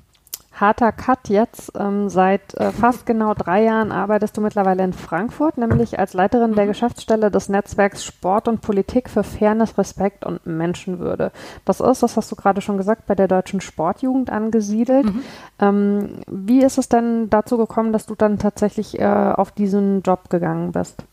harter 0.54 0.92
Cut 0.92 1.28
jetzt. 1.28 1.72
Ähm, 1.78 2.08
seit 2.08 2.54
äh, 2.54 2.72
fast 2.72 3.06
genau 3.06 3.34
drei 3.34 3.64
Jahren 3.64 3.90
arbeitest 3.90 4.36
du 4.36 4.40
mittlerweile 4.40 4.84
in 4.84 4.92
Frankfurt, 4.92 5.58
nämlich 5.58 5.98
als 5.98 6.12
Leiterin 6.12 6.54
der 6.54 6.64
mhm. 6.64 6.68
Geschäftsstelle 6.68 7.30
des 7.30 7.48
Netzwerks 7.48 8.04
Sport 8.04 8.48
und 8.48 8.60
Politik 8.60 9.08
für 9.08 9.24
Fairness, 9.24 9.78
Respekt 9.78 10.24
und 10.24 10.46
Menschenwürde. 10.46 11.32
Das 11.64 11.80
ist, 11.80 12.02
das 12.02 12.16
hast 12.16 12.30
du 12.30 12.36
gerade 12.36 12.60
schon 12.60 12.76
gesagt, 12.76 13.06
bei 13.06 13.14
der 13.14 13.28
deutschen 13.28 13.60
Sportjugend 13.60 14.30
angesiedelt. 14.30 15.06
Mhm. 15.06 15.22
Ähm, 15.58 16.08
wie 16.26 16.62
ist 16.62 16.78
es 16.78 16.88
denn 16.88 17.30
dazu 17.30 17.56
gekommen, 17.56 17.92
dass 17.92 18.06
du 18.06 18.14
dann 18.14 18.38
tatsächlich 18.38 18.98
äh, 18.98 19.04
auf 19.04 19.52
diesen 19.52 20.02
Job 20.02 20.28
gegangen 20.28 20.72
bist? 20.72 21.04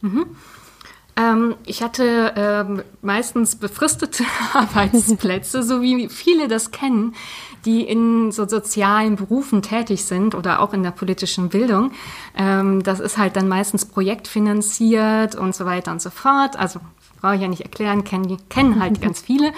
Mhm. 0.00 0.26
Ähm, 1.16 1.54
ich 1.66 1.82
hatte 1.82 2.32
ähm, 2.36 2.82
meistens 3.02 3.56
befristete 3.56 4.24
Arbeitsplätze, 4.54 5.62
so 5.62 5.82
wie 5.82 6.08
viele 6.08 6.48
das 6.48 6.70
kennen 6.70 7.14
die 7.64 7.82
in 7.82 8.32
so 8.32 8.48
sozialen 8.48 9.16
Berufen 9.16 9.62
tätig 9.62 10.04
sind 10.04 10.34
oder 10.34 10.60
auch 10.60 10.72
in 10.72 10.82
der 10.82 10.90
politischen 10.90 11.48
Bildung. 11.48 11.92
Ähm, 12.36 12.82
das 12.82 13.00
ist 13.00 13.18
halt 13.18 13.36
dann 13.36 13.48
meistens 13.48 13.84
projektfinanziert 13.84 15.34
und 15.34 15.54
so 15.54 15.64
weiter 15.64 15.92
und 15.92 16.02
so 16.02 16.10
fort. 16.10 16.58
Also 16.58 16.80
brauche 17.20 17.34
ich 17.34 17.42
ja 17.42 17.48
nicht 17.48 17.62
erklären, 17.62 18.04
kennen, 18.04 18.38
kennen 18.48 18.80
halt 18.80 19.00
ganz 19.02 19.20
viele. 19.20 19.52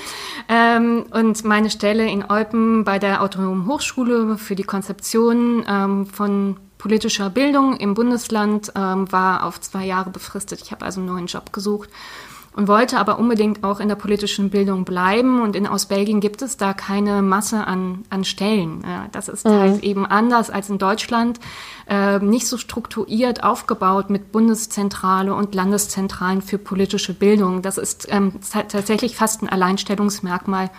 Ähm, 0.48 1.04
und 1.10 1.44
meine 1.44 1.70
Stelle 1.70 2.08
in 2.08 2.24
Eupen 2.28 2.84
bei 2.84 2.98
der 2.98 3.22
Autonomen 3.22 3.66
Hochschule 3.66 4.36
für 4.36 4.56
die 4.56 4.64
Konzeption 4.64 5.64
ähm, 5.68 6.06
von 6.06 6.56
politischer 6.78 7.30
Bildung 7.30 7.76
im 7.76 7.94
Bundesland 7.94 8.72
ähm, 8.74 9.10
war 9.12 9.44
auf 9.46 9.60
zwei 9.60 9.86
Jahre 9.86 10.10
befristet. 10.10 10.60
Ich 10.62 10.72
habe 10.72 10.84
also 10.84 10.98
einen 10.98 11.08
neuen 11.08 11.26
Job 11.26 11.52
gesucht 11.52 11.88
und 12.54 12.68
wollte 12.68 12.98
aber 12.98 13.18
unbedingt 13.18 13.64
auch 13.64 13.80
in 13.80 13.88
der 13.88 13.94
politischen 13.94 14.50
Bildung 14.50 14.84
bleiben. 14.84 15.40
Und 15.40 15.56
in, 15.56 15.66
aus 15.66 15.86
Belgien 15.86 16.20
gibt 16.20 16.42
es 16.42 16.56
da 16.56 16.74
keine 16.74 17.22
Masse 17.22 17.66
an, 17.66 18.04
an 18.10 18.24
Stellen. 18.24 18.84
Das 19.12 19.28
ist 19.28 19.46
mhm. 19.46 19.50
halt 19.52 19.82
eben 19.82 20.04
anders 20.04 20.50
als 20.50 20.68
in 20.68 20.78
Deutschland, 20.78 21.40
äh, 21.88 22.18
nicht 22.18 22.46
so 22.46 22.58
strukturiert 22.58 23.42
aufgebaut 23.42 24.10
mit 24.10 24.32
Bundeszentrale 24.32 25.34
und 25.34 25.54
Landeszentralen 25.54 26.42
für 26.42 26.58
politische 26.58 27.14
Bildung. 27.14 27.62
Das 27.62 27.78
ist 27.78 28.06
ähm, 28.10 28.34
tatsächlich 28.50 29.16
fast 29.16 29.42
ein 29.42 29.48
Alleinstellungsmerkmal 29.48 30.70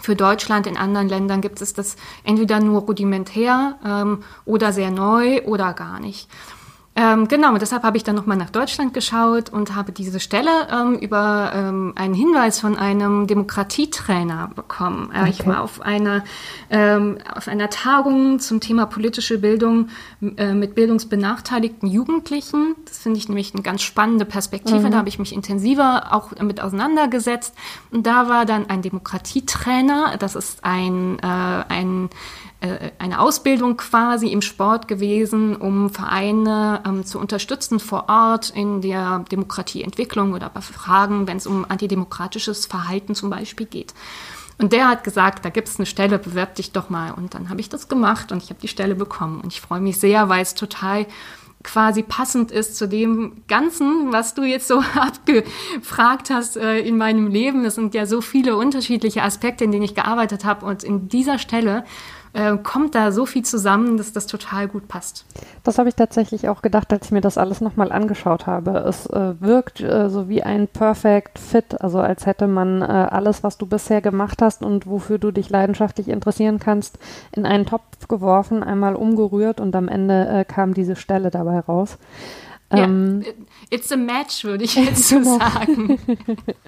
für 0.00 0.16
Deutschland. 0.16 0.66
In 0.66 0.78
anderen 0.78 1.08
Ländern 1.08 1.42
gibt 1.42 1.60
es 1.60 1.74
das 1.74 1.96
entweder 2.24 2.58
nur 2.60 2.82
rudimentär 2.82 3.76
ähm, 3.84 4.22
oder 4.46 4.72
sehr 4.72 4.90
neu 4.90 5.42
oder 5.42 5.74
gar 5.74 6.00
nicht. 6.00 6.28
Ähm, 7.00 7.28
genau, 7.28 7.54
und 7.54 7.62
deshalb 7.62 7.82
habe 7.82 7.96
ich 7.96 8.04
dann 8.04 8.14
nochmal 8.14 8.36
nach 8.36 8.50
Deutschland 8.50 8.92
geschaut 8.92 9.48
und 9.48 9.74
habe 9.74 9.90
diese 9.90 10.20
Stelle 10.20 10.50
ähm, 10.70 10.98
über 10.98 11.50
ähm, 11.54 11.94
einen 11.96 12.12
Hinweis 12.12 12.60
von 12.60 12.76
einem 12.76 13.26
Demokratietrainer 13.26 14.50
bekommen. 14.54 15.10
Äh, 15.14 15.20
okay. 15.20 15.30
Ich 15.30 15.46
war 15.46 15.62
auf 15.62 15.80
einer, 15.80 16.24
ähm, 16.68 17.16
auf 17.34 17.48
einer 17.48 17.70
Tagung 17.70 18.38
zum 18.38 18.60
Thema 18.60 18.84
politische 18.84 19.38
Bildung 19.38 19.88
äh, 20.36 20.52
mit 20.52 20.74
bildungsbenachteiligten 20.74 21.88
Jugendlichen. 21.88 22.74
Das 22.84 22.98
finde 22.98 23.16
ich 23.18 23.28
nämlich 23.28 23.54
eine 23.54 23.62
ganz 23.62 23.80
spannende 23.80 24.26
Perspektive. 24.26 24.80
Mhm. 24.80 24.90
Da 24.90 24.98
habe 24.98 25.08
ich 25.08 25.18
mich 25.18 25.32
intensiver 25.32 26.12
auch 26.12 26.32
mit 26.38 26.60
auseinandergesetzt. 26.60 27.54
Und 27.90 28.06
da 28.06 28.28
war 28.28 28.44
dann 28.44 28.68
ein 28.68 28.82
Demokratietrainer. 28.82 30.16
Das 30.18 30.34
ist 30.34 30.64
ein, 30.64 31.18
äh, 31.20 31.24
ein 31.24 32.10
eine 32.98 33.20
Ausbildung 33.20 33.78
quasi 33.78 34.28
im 34.28 34.42
Sport 34.42 34.86
gewesen, 34.86 35.56
um 35.56 35.88
Vereine 35.88 36.82
ähm, 36.86 37.06
zu 37.06 37.18
unterstützen 37.18 37.80
vor 37.80 38.08
Ort 38.08 38.50
in 38.50 38.82
der 38.82 39.24
Demokratieentwicklung 39.30 40.34
oder 40.34 40.50
bei 40.50 40.60
Fragen, 40.60 41.26
wenn 41.26 41.38
es 41.38 41.46
um 41.46 41.64
antidemokratisches 41.66 42.66
Verhalten 42.66 43.14
zum 43.14 43.30
Beispiel 43.30 43.66
geht. 43.66 43.94
Und 44.58 44.74
der 44.74 44.88
hat 44.88 45.04
gesagt, 45.04 45.42
da 45.42 45.48
gibt 45.48 45.68
es 45.68 45.78
eine 45.78 45.86
Stelle, 45.86 46.18
bewerb 46.18 46.54
dich 46.56 46.72
doch 46.72 46.90
mal. 46.90 47.12
Und 47.12 47.32
dann 47.32 47.48
habe 47.48 47.60
ich 47.60 47.70
das 47.70 47.88
gemacht 47.88 48.30
und 48.30 48.42
ich 48.42 48.50
habe 48.50 48.60
die 48.60 48.68
Stelle 48.68 48.94
bekommen. 48.94 49.40
Und 49.40 49.54
ich 49.54 49.60
freue 49.62 49.80
mich 49.80 49.98
sehr, 49.98 50.28
weil 50.28 50.42
es 50.42 50.54
total 50.54 51.06
quasi 51.62 52.02
passend 52.02 52.50
ist 52.50 52.76
zu 52.76 52.86
dem 52.86 53.42
Ganzen, 53.48 54.12
was 54.12 54.34
du 54.34 54.42
jetzt 54.42 54.68
so 54.68 54.82
abgefragt 54.94 56.28
hast 56.28 56.58
äh, 56.58 56.78
in 56.80 56.98
meinem 56.98 57.28
Leben. 57.28 57.64
Es 57.64 57.76
sind 57.76 57.94
ja 57.94 58.04
so 58.04 58.20
viele 58.20 58.56
unterschiedliche 58.56 59.22
Aspekte, 59.22 59.64
in 59.64 59.72
denen 59.72 59.84
ich 59.84 59.94
gearbeitet 59.94 60.44
habe. 60.44 60.66
Und 60.66 60.84
in 60.84 61.08
dieser 61.08 61.38
Stelle 61.38 61.84
äh, 62.32 62.56
kommt 62.56 62.94
da 62.94 63.12
so 63.12 63.26
viel 63.26 63.44
zusammen, 63.44 63.96
dass 63.96 64.12
das 64.12 64.26
total 64.26 64.68
gut 64.68 64.88
passt. 64.88 65.24
Das 65.64 65.78
habe 65.78 65.88
ich 65.88 65.94
tatsächlich 65.94 66.48
auch 66.48 66.62
gedacht, 66.62 66.92
als 66.92 67.06
ich 67.06 67.12
mir 67.12 67.20
das 67.20 67.38
alles 67.38 67.60
nochmal 67.60 67.92
angeschaut 67.92 68.46
habe. 68.46 68.78
Es 68.78 69.06
äh, 69.06 69.34
wirkt 69.40 69.80
äh, 69.80 70.08
so 70.08 70.28
wie 70.28 70.42
ein 70.42 70.68
Perfect 70.68 71.38
Fit, 71.38 71.80
also 71.80 71.98
als 71.98 72.26
hätte 72.26 72.46
man 72.46 72.82
äh, 72.82 72.84
alles, 72.84 73.42
was 73.42 73.58
du 73.58 73.66
bisher 73.66 74.00
gemacht 74.00 74.42
hast 74.42 74.62
und 74.62 74.86
wofür 74.86 75.18
du 75.18 75.30
dich 75.30 75.50
leidenschaftlich 75.50 76.08
interessieren 76.08 76.58
kannst, 76.58 76.98
in 77.32 77.46
einen 77.46 77.66
Topf 77.66 78.08
geworfen, 78.08 78.62
einmal 78.62 78.94
umgerührt 78.94 79.60
und 79.60 79.74
am 79.74 79.88
Ende 79.88 80.28
äh, 80.28 80.44
kam 80.44 80.74
diese 80.74 80.96
Stelle 80.96 81.30
dabei 81.30 81.60
raus. 81.60 81.98
Ja, 82.72 82.84
ähm, 82.84 83.24
it's 83.70 83.90
a 83.90 83.96
match, 83.96 84.44
würde 84.44 84.64
ich 84.64 84.74
jetzt 84.76 85.08
so 85.08 85.18
genau. 85.18 85.38
sagen. 85.38 85.98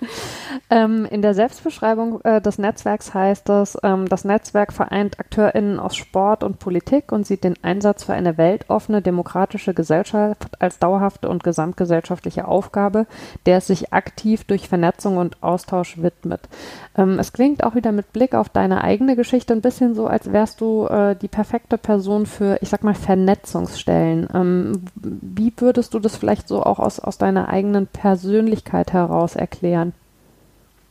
ähm, 0.70 1.06
in 1.06 1.22
der 1.22 1.34
Selbstbeschreibung 1.34 2.20
äh, 2.22 2.40
des 2.40 2.58
Netzwerks 2.58 3.14
heißt 3.14 3.48
es, 3.50 3.78
ähm, 3.82 4.08
das 4.08 4.24
Netzwerk 4.24 4.72
vereint 4.72 5.20
AkteurInnen 5.20 5.78
aus 5.78 5.94
Sport 5.96 6.42
und 6.42 6.58
Politik 6.58 7.12
und 7.12 7.26
sieht 7.26 7.44
den 7.44 7.54
Einsatz 7.62 8.04
für 8.04 8.14
eine 8.14 8.36
weltoffene, 8.36 9.00
demokratische 9.00 9.74
Gesellschaft 9.74 10.60
als 10.60 10.80
dauerhafte 10.80 11.28
und 11.28 11.44
gesamtgesellschaftliche 11.44 12.48
Aufgabe, 12.48 13.06
der 13.46 13.58
es 13.58 13.68
sich 13.68 13.92
aktiv 13.92 14.44
durch 14.44 14.68
Vernetzung 14.68 15.18
und 15.18 15.40
Austausch 15.42 16.02
widmet. 16.02 16.48
Ähm, 16.96 17.20
es 17.20 17.32
klingt 17.32 17.62
auch 17.62 17.76
wieder 17.76 17.92
mit 17.92 18.12
Blick 18.12 18.34
auf 18.34 18.48
deine 18.48 18.82
eigene 18.82 19.14
Geschichte 19.14 19.52
ein 19.52 19.60
bisschen 19.60 19.94
so, 19.94 20.08
als 20.08 20.32
wärst 20.32 20.60
du 20.60 20.86
äh, 20.86 21.14
die 21.14 21.28
perfekte 21.28 21.78
Person 21.78 22.26
für, 22.26 22.58
ich 22.60 22.70
sag 22.70 22.82
mal, 22.82 22.94
Vernetzungsstellen. 22.94 24.28
Ähm, 24.34 24.82
wie 24.94 25.52
würdest 25.56 25.91
du 25.94 25.98
das 25.98 26.16
vielleicht 26.16 26.48
so 26.48 26.62
auch 26.62 26.78
aus, 26.78 27.00
aus 27.00 27.18
deiner 27.18 27.48
eigenen 27.48 27.87
Persönlichkeit 27.87 28.92
heraus 28.92 29.37
erklären? 29.37 29.92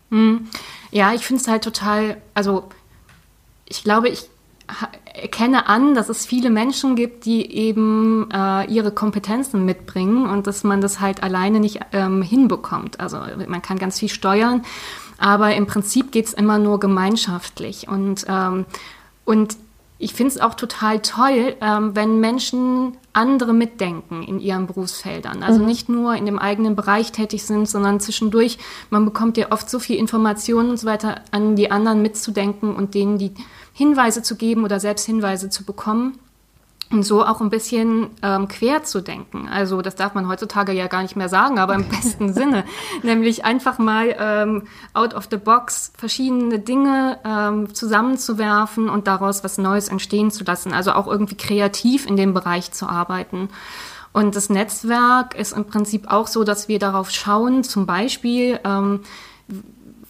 Hm. 0.10 0.48
Ja, 0.92 1.14
ich 1.14 1.26
finde 1.26 1.42
es 1.42 1.48
halt 1.48 1.64
total, 1.64 2.18
also 2.34 2.64
ich 3.68 3.84
glaube, 3.84 4.10
ich 4.10 4.30
erkenne 5.14 5.68
an, 5.68 5.96
dass 5.96 6.10
es 6.10 6.26
viele 6.26 6.50
Menschen 6.50 6.96
gibt, 6.96 7.26
die 7.26 7.54
eben 7.54 8.30
äh, 8.32 8.66
ihre 8.66 8.92
Kompetenzen 8.92 9.66
mitbringen 9.66 10.26
und 10.30 10.48
dass 10.48 10.64
man 10.64 10.80
das 10.80 11.02
halt 11.02 11.24
alleine 11.24 11.60
nicht 11.60 11.80
ähm, 11.92 12.22
hinbekommt. 12.22 13.00
Also 13.00 13.20
man 13.48 13.62
kann 13.62 13.80
ganz 13.80 14.00
viel 14.00 14.10
steuern 14.10 14.64
aber 15.22 15.54
im 15.54 15.68
Prinzip 15.68 16.12
geht 16.12 16.26
es 16.26 16.34
immer 16.34 16.58
nur 16.58 16.80
gemeinschaftlich. 16.80 17.88
Und, 17.88 18.26
ähm, 18.28 18.66
und 19.24 19.56
ich 20.02 20.14
finde 20.14 20.34
es 20.34 20.42
auch 20.42 20.56
total 20.56 21.00
toll, 21.00 21.56
ähm, 21.62 21.96
wenn 21.96 22.20
Menschen 22.20 22.98
andere 23.14 23.54
mitdenken 23.54 24.24
in 24.24 24.40
ihren 24.40 24.66
Berufsfeldern. 24.66 25.44
Also 25.44 25.60
mhm. 25.60 25.66
nicht 25.66 25.90
nur 25.90 26.16
in 26.16 26.26
dem 26.26 26.40
eigenen 26.40 26.76
Bereich 26.76 27.12
tätig 27.12 27.44
sind, 27.44 27.70
sondern 27.70 28.00
zwischendurch, 28.00 28.58
man 28.90 29.06
bekommt 29.06 29.38
ja 29.38 29.52
oft 29.52 29.70
so 29.70 29.80
viel 29.80 29.98
Informationen 29.98 30.72
und 30.72 30.78
so 30.78 30.88
weiter, 30.88 31.22
an 31.32 31.56
die 31.56 31.70
anderen 31.70 32.02
mitzudenken 32.02 32.76
und 32.76 32.96
denen 32.96 33.18
die 33.18 33.32
Hinweise 33.74 34.24
zu 34.24 34.36
geben 34.36 34.64
oder 34.64 34.80
selbst 34.80 35.06
Hinweise 35.06 35.50
zu 35.50 35.64
bekommen 35.64 36.18
und 36.92 37.04
so 37.04 37.26
auch 37.26 37.42
ein 37.42 37.50
bisschen 37.50 38.10
ähm, 38.22 38.48
quer 38.48 38.84
zu 38.84 39.02
denken. 39.02 39.48
Also 39.48 39.82
das 39.82 39.96
darf 39.96 40.14
man 40.14 40.28
heutzutage 40.28 40.74
ja 40.74 40.88
gar 40.88 41.02
nicht 41.02 41.16
mehr 41.16 41.30
sagen, 41.30 41.58
aber 41.58 41.74
im 41.76 41.88
besten 41.88 42.34
Sinne. 42.34 42.66
Nämlich 43.02 43.46
einfach 43.46 43.80
mal 43.80 44.16
ähm, 44.20 44.64
out 44.94 45.14
of 45.14 45.28
the 45.32 45.38
box 45.38 45.94
verschiedene 45.98 46.60
Dinge 46.60 47.20
ähm, 47.24 47.74
zusammenzuwerfen 47.74 48.90
und 48.90 49.08
daraus 49.08 49.44
was 49.44 49.58
Neues 49.58 49.88
entstehen 49.88 50.32
zu 50.32 50.44
lassen. 50.44 50.74
Also 50.74 50.92
auch 50.92 51.08
irgendwie 51.08 51.36
kreativ 51.36 52.06
in 52.06 52.18
dem 52.18 52.34
Bereich 52.34 52.72
zu 52.72 52.88
arbeiten. 52.88 53.50
Und 54.14 54.36
das 54.36 54.50
Netzwerk 54.50 55.36
ist 55.36 55.54
im 55.54 55.66
Prinzip 55.66 56.12
auch 56.12 56.28
so, 56.28 56.44
dass 56.44 56.68
wir 56.68 56.80
darauf 56.80 57.12
schauen, 57.12 57.64
zum 57.64 57.86
Beispiel 57.86 58.60
ähm, 58.66 59.02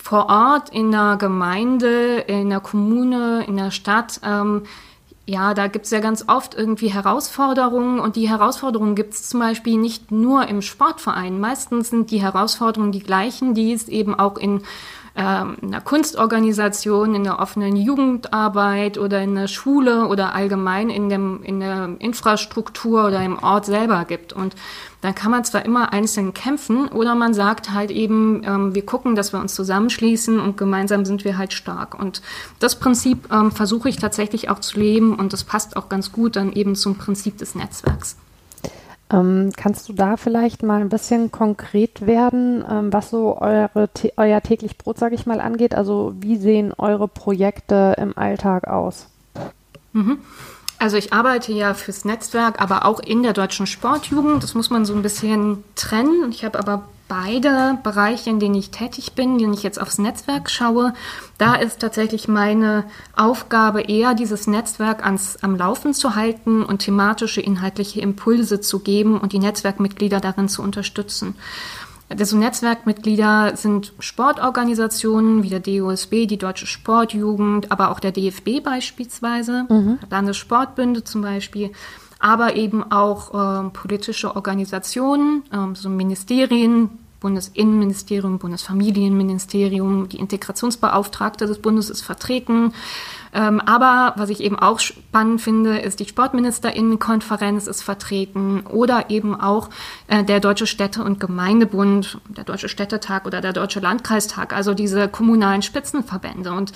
vor 0.01 0.27
Ort 0.27 0.69
in 0.69 0.91
der 0.91 1.17
Gemeinde, 1.19 2.17
in 2.21 2.49
der 2.49 2.59
Kommune, 2.59 3.45
in 3.47 3.57
der 3.57 3.69
Stadt, 3.69 4.19
ähm, 4.23 4.63
ja, 5.31 5.53
da 5.53 5.67
gibt 5.67 5.85
es 5.85 5.91
ja 5.91 6.01
ganz 6.01 6.25
oft 6.27 6.55
irgendwie 6.55 6.89
Herausforderungen 6.89 8.01
und 8.01 8.17
die 8.17 8.27
Herausforderungen 8.27 8.95
gibt 8.95 9.13
es 9.13 9.29
zum 9.29 9.39
Beispiel 9.39 9.77
nicht 9.77 10.11
nur 10.11 10.47
im 10.49 10.61
Sportverein. 10.61 11.39
Meistens 11.39 11.89
sind 11.89 12.11
die 12.11 12.21
Herausforderungen 12.21 12.91
die 12.91 12.99
gleichen, 12.99 13.53
die 13.53 13.71
es 13.71 13.87
eben 13.87 14.13
auch 14.13 14.37
in 14.37 14.61
ähm, 15.15 15.57
in 15.61 15.67
einer 15.69 15.81
Kunstorganisation, 15.81 17.15
in 17.15 17.23
der 17.23 17.39
offenen 17.39 17.75
Jugendarbeit 17.75 18.97
oder 18.97 19.21
in 19.21 19.35
der 19.35 19.47
Schule 19.47 20.07
oder 20.07 20.33
allgemein 20.33 20.89
in, 20.89 21.09
dem, 21.09 21.43
in 21.43 21.59
der 21.59 21.89
Infrastruktur 21.99 23.07
oder 23.07 23.21
im 23.21 23.37
Ort 23.39 23.65
selber 23.65 24.05
gibt. 24.05 24.31
Und 24.31 24.55
dann 25.01 25.13
kann 25.13 25.31
man 25.31 25.43
zwar 25.43 25.65
immer 25.65 25.91
einzeln 25.91 26.33
kämpfen 26.33 26.87
oder 26.87 27.15
man 27.15 27.33
sagt 27.33 27.71
halt 27.71 27.91
eben, 27.91 28.43
ähm, 28.45 28.73
wir 28.73 28.85
gucken, 28.85 29.15
dass 29.15 29.33
wir 29.33 29.39
uns 29.39 29.53
zusammenschließen 29.55 30.39
und 30.39 30.57
gemeinsam 30.57 31.05
sind 31.05 31.25
wir 31.25 31.37
halt 31.37 31.53
stark. 31.53 31.99
Und 31.99 32.21
das 32.59 32.79
Prinzip 32.79 33.29
ähm, 33.31 33.51
versuche 33.51 33.89
ich 33.89 33.97
tatsächlich 33.97 34.49
auch 34.49 34.59
zu 34.59 34.79
leben 34.79 35.15
und 35.15 35.33
das 35.33 35.43
passt 35.43 35.75
auch 35.75 35.89
ganz 35.89 36.11
gut 36.11 36.35
dann 36.35 36.53
eben 36.53 36.75
zum 36.75 36.97
Prinzip 36.97 37.37
des 37.37 37.55
Netzwerks. 37.55 38.15
Ähm, 39.11 39.51
kannst 39.57 39.89
du 39.89 39.93
da 39.93 40.15
vielleicht 40.15 40.63
mal 40.63 40.81
ein 40.81 40.89
bisschen 40.89 41.31
konkret 41.31 42.05
werden, 42.05 42.63
ähm, 42.69 42.93
was 42.93 43.09
so 43.09 43.37
eure, 43.39 43.89
euer 44.15 44.41
täglich 44.41 44.77
Brot, 44.77 44.97
sage 44.97 45.15
ich 45.15 45.25
mal, 45.25 45.41
angeht? 45.41 45.75
Also 45.75 46.13
wie 46.19 46.37
sehen 46.37 46.73
eure 46.77 47.07
Projekte 47.07 47.95
im 47.97 48.17
Alltag 48.17 48.67
aus? 48.67 49.07
Mhm. 49.93 50.19
Also 50.79 50.97
ich 50.97 51.13
arbeite 51.13 51.51
ja 51.51 51.73
fürs 51.73 52.05
Netzwerk, 52.05 52.61
aber 52.61 52.85
auch 52.85 52.99
in 52.99 53.21
der 53.21 53.33
deutschen 53.33 53.67
Sportjugend. 53.67 54.41
Das 54.41 54.55
muss 54.55 54.69
man 54.69 54.85
so 54.85 54.95
ein 54.95 55.03
bisschen 55.03 55.63
trennen. 55.75 56.31
Ich 56.31 56.43
habe 56.43 56.57
aber 56.57 56.83
beide 57.11 57.77
Bereiche, 57.83 58.29
in 58.29 58.39
denen 58.39 58.55
ich 58.55 58.71
tätig 58.71 59.15
bin, 59.15 59.37
wenn 59.41 59.53
ich 59.53 59.63
jetzt 59.63 59.81
aufs 59.81 59.97
Netzwerk 59.97 60.49
schaue, 60.49 60.93
da 61.37 61.55
ist 61.55 61.81
tatsächlich 61.81 62.29
meine 62.29 62.85
Aufgabe 63.17 63.81
eher, 63.81 64.13
dieses 64.13 64.47
Netzwerk 64.47 65.03
ans, 65.03 65.37
am 65.41 65.57
Laufen 65.57 65.93
zu 65.93 66.15
halten 66.15 66.63
und 66.63 66.79
thematische, 66.79 67.41
inhaltliche 67.41 67.99
Impulse 67.99 68.61
zu 68.61 68.79
geben 68.79 69.19
und 69.19 69.33
die 69.33 69.39
Netzwerkmitglieder 69.39 70.21
darin 70.21 70.47
zu 70.47 70.61
unterstützen. 70.61 71.35
Also 72.07 72.37
Netzwerkmitglieder 72.37 73.57
sind 73.57 73.91
Sportorganisationen 73.99 75.43
wie 75.43 75.49
der 75.49 75.59
DOSB, 75.59 76.27
die 76.27 76.37
Deutsche 76.37 76.65
Sportjugend, 76.65 77.73
aber 77.73 77.91
auch 77.91 77.99
der 77.99 78.13
DFB 78.13 78.63
beispielsweise, 78.63 79.65
mhm. 79.67 79.99
Landessportbünde 80.09 81.03
zum 81.03 81.23
Beispiel 81.23 81.71
aber 82.21 82.55
eben 82.55 82.83
auch 82.91 83.33
äh, 83.33 83.69
politische 83.71 84.35
Organisationen, 84.35 85.43
äh, 85.51 85.75
so 85.75 85.89
Ministerien, 85.89 86.99
Bundesinnenministerium, 87.21 88.39
Bundesfamilienministerium, 88.39 90.09
die 90.09 90.19
Integrationsbeauftragte 90.19 91.45
des 91.45 91.59
Bundes 91.59 91.91
ist 91.91 92.01
vertreten. 92.01 92.73
Ähm, 93.31 93.61
aber 93.61 94.13
was 94.17 94.29
ich 94.29 94.41
eben 94.41 94.57
auch 94.57 94.79
spannend 94.79 95.39
finde, 95.39 95.77
ist 95.77 95.99
die 95.99 96.07
Sportministerinnenkonferenz 96.07 97.67
ist 97.67 97.83
vertreten 97.83 98.61
oder 98.61 99.09
eben 99.11 99.39
auch 99.39 99.69
äh, 100.07 100.23
der 100.23 100.39
Deutsche 100.39 100.65
Städte- 100.65 101.03
und 101.03 101.19
Gemeindebund, 101.19 102.19
der 102.27 102.43
Deutsche 102.43 102.67
Städtetag 102.67 103.25
oder 103.27 103.39
der 103.39 103.53
Deutsche 103.53 103.79
Landkreistag, 103.79 104.51
also 104.51 104.73
diese 104.73 105.07
kommunalen 105.07 105.61
Spitzenverbände. 105.61 106.51
Und 106.51 106.73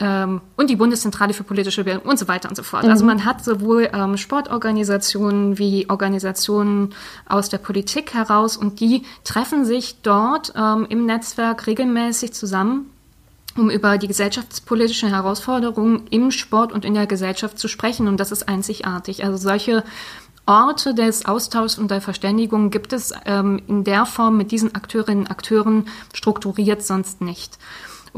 ähm, 0.00 0.40
und 0.56 0.70
die 0.70 0.76
Bundeszentrale 0.76 1.34
für 1.34 1.44
politische 1.44 1.84
Bildung 1.84 2.04
und 2.04 2.18
so 2.18 2.28
weiter 2.28 2.48
und 2.48 2.54
so 2.54 2.62
fort. 2.62 2.84
Mhm. 2.84 2.90
Also 2.90 3.04
man 3.04 3.24
hat 3.24 3.44
sowohl 3.44 3.90
ähm, 3.92 4.16
Sportorganisationen 4.16 5.58
wie 5.58 5.88
Organisationen 5.90 6.94
aus 7.28 7.48
der 7.48 7.58
Politik 7.58 8.14
heraus 8.14 8.56
und 8.56 8.80
die 8.80 9.02
treffen 9.24 9.64
sich 9.64 9.96
dort 10.02 10.52
ähm, 10.56 10.86
im 10.88 11.06
Netzwerk 11.06 11.66
regelmäßig 11.66 12.32
zusammen 12.32 12.90
um 13.56 13.70
über 13.70 13.98
die 13.98 14.06
gesellschaftspolitischen 14.06 15.08
Herausforderungen 15.08 16.06
im 16.10 16.30
Sport 16.30 16.72
und 16.72 16.84
in 16.84 16.94
der 16.94 17.08
Gesellschaft 17.08 17.58
zu 17.58 17.66
sprechen. 17.66 18.06
Und 18.06 18.20
das 18.20 18.30
ist 18.30 18.48
einzigartig. 18.48 19.24
Also 19.24 19.36
solche 19.36 19.82
Orte 20.46 20.94
des 20.94 21.26
Austauschs 21.26 21.76
und 21.76 21.90
der 21.90 22.00
Verständigung 22.00 22.70
gibt 22.70 22.92
es 22.92 23.12
ähm, 23.26 23.60
in 23.66 23.84
der 23.84 24.06
Form 24.06 24.36
mit 24.36 24.50
diesen 24.50 24.74
Akteurinnen 24.74 25.24
und 25.24 25.30
Akteuren 25.30 25.88
strukturiert 26.14 26.82
sonst 26.82 27.20
nicht. 27.20 27.58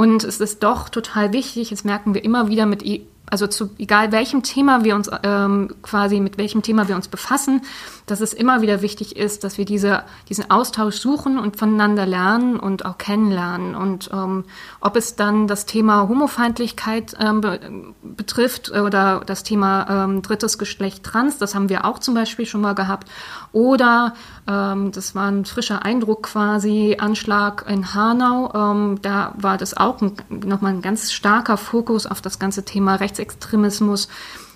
Und 0.01 0.25
es 0.25 0.41
ist 0.41 0.63
doch 0.63 0.89
total 0.89 1.35
wichtig, 1.35 1.69
das 1.69 1.85
merken 1.85 2.15
wir 2.15 2.25
immer 2.25 2.49
wieder 2.49 2.65
mit, 2.65 2.83
also 3.31 3.47
zu 3.47 3.71
egal 3.79 4.13
welchem 4.13 4.43
Thema 4.43 4.85
wir 4.85 4.95
uns 4.95 5.11
ähm, 5.23 5.75
quasi, 5.83 6.21
mit 6.21 6.39
welchem 6.39 6.63
Thema 6.63 6.89
wir 6.89 6.97
uns 6.97 7.09
befassen, 7.09 7.63
dass 8.07 8.21
es 8.21 8.33
immer 8.33 8.61
wieder 8.61 8.83
wichtig 8.83 9.17
ist, 9.17 9.45
dass 9.45 9.57
wir 9.57 9.65
diese, 9.65 10.03
diesen 10.29 10.51
Austausch 10.51 10.97
suchen 10.97 11.39
und 11.39 11.57
voneinander 11.57 12.07
lernen 12.07 12.59
und 12.59 12.85
auch 12.85 12.99
kennenlernen. 12.99 13.75
Und 13.75 14.11
ähm, 14.13 14.45
ob 14.81 14.97
es 14.97 15.17
dann 15.17 15.47
das 15.47 15.67
Thema 15.67 16.09
Homofeindlichkeit 16.09 17.17
ähm, 17.21 17.41
be 17.41 17.61
betrifft 18.03 18.71
oder 18.71 19.23
das 19.25 19.45
Thema 19.45 20.05
ähm, 20.05 20.23
drittes 20.23 20.59
Geschlecht 20.59 21.05
trans, 21.05 21.39
das 21.39 21.55
haben 21.55 21.69
wir 21.69 21.85
auch 21.85 21.99
zum 21.99 22.15
Beispiel 22.15 22.45
schon 22.45 22.61
mal 22.61 22.75
gehabt. 22.75 23.09
Oder 23.53 24.15
ähm, 24.49 24.93
das 24.93 25.15
war 25.15 25.31
ein 25.31 25.45
frischer 25.45 25.85
Eindruck 25.85 26.25
quasi, 26.25 26.97
Anschlag 26.99 27.65
in 27.69 27.95
Hanau. 27.95 28.53
Ähm, 28.55 28.99
da 29.03 29.35
war 29.37 29.57
das 29.57 29.77
auch 29.77 30.01
nochmal 30.29 30.73
ein 30.73 30.83
ganz 30.83 31.13
starker 31.13 31.57
Fokus 31.57 32.07
auf 32.07 32.21
das 32.21 32.39
ganze 32.39 32.65
Thema 32.65 32.97
Rechtsextremismus 33.21 34.09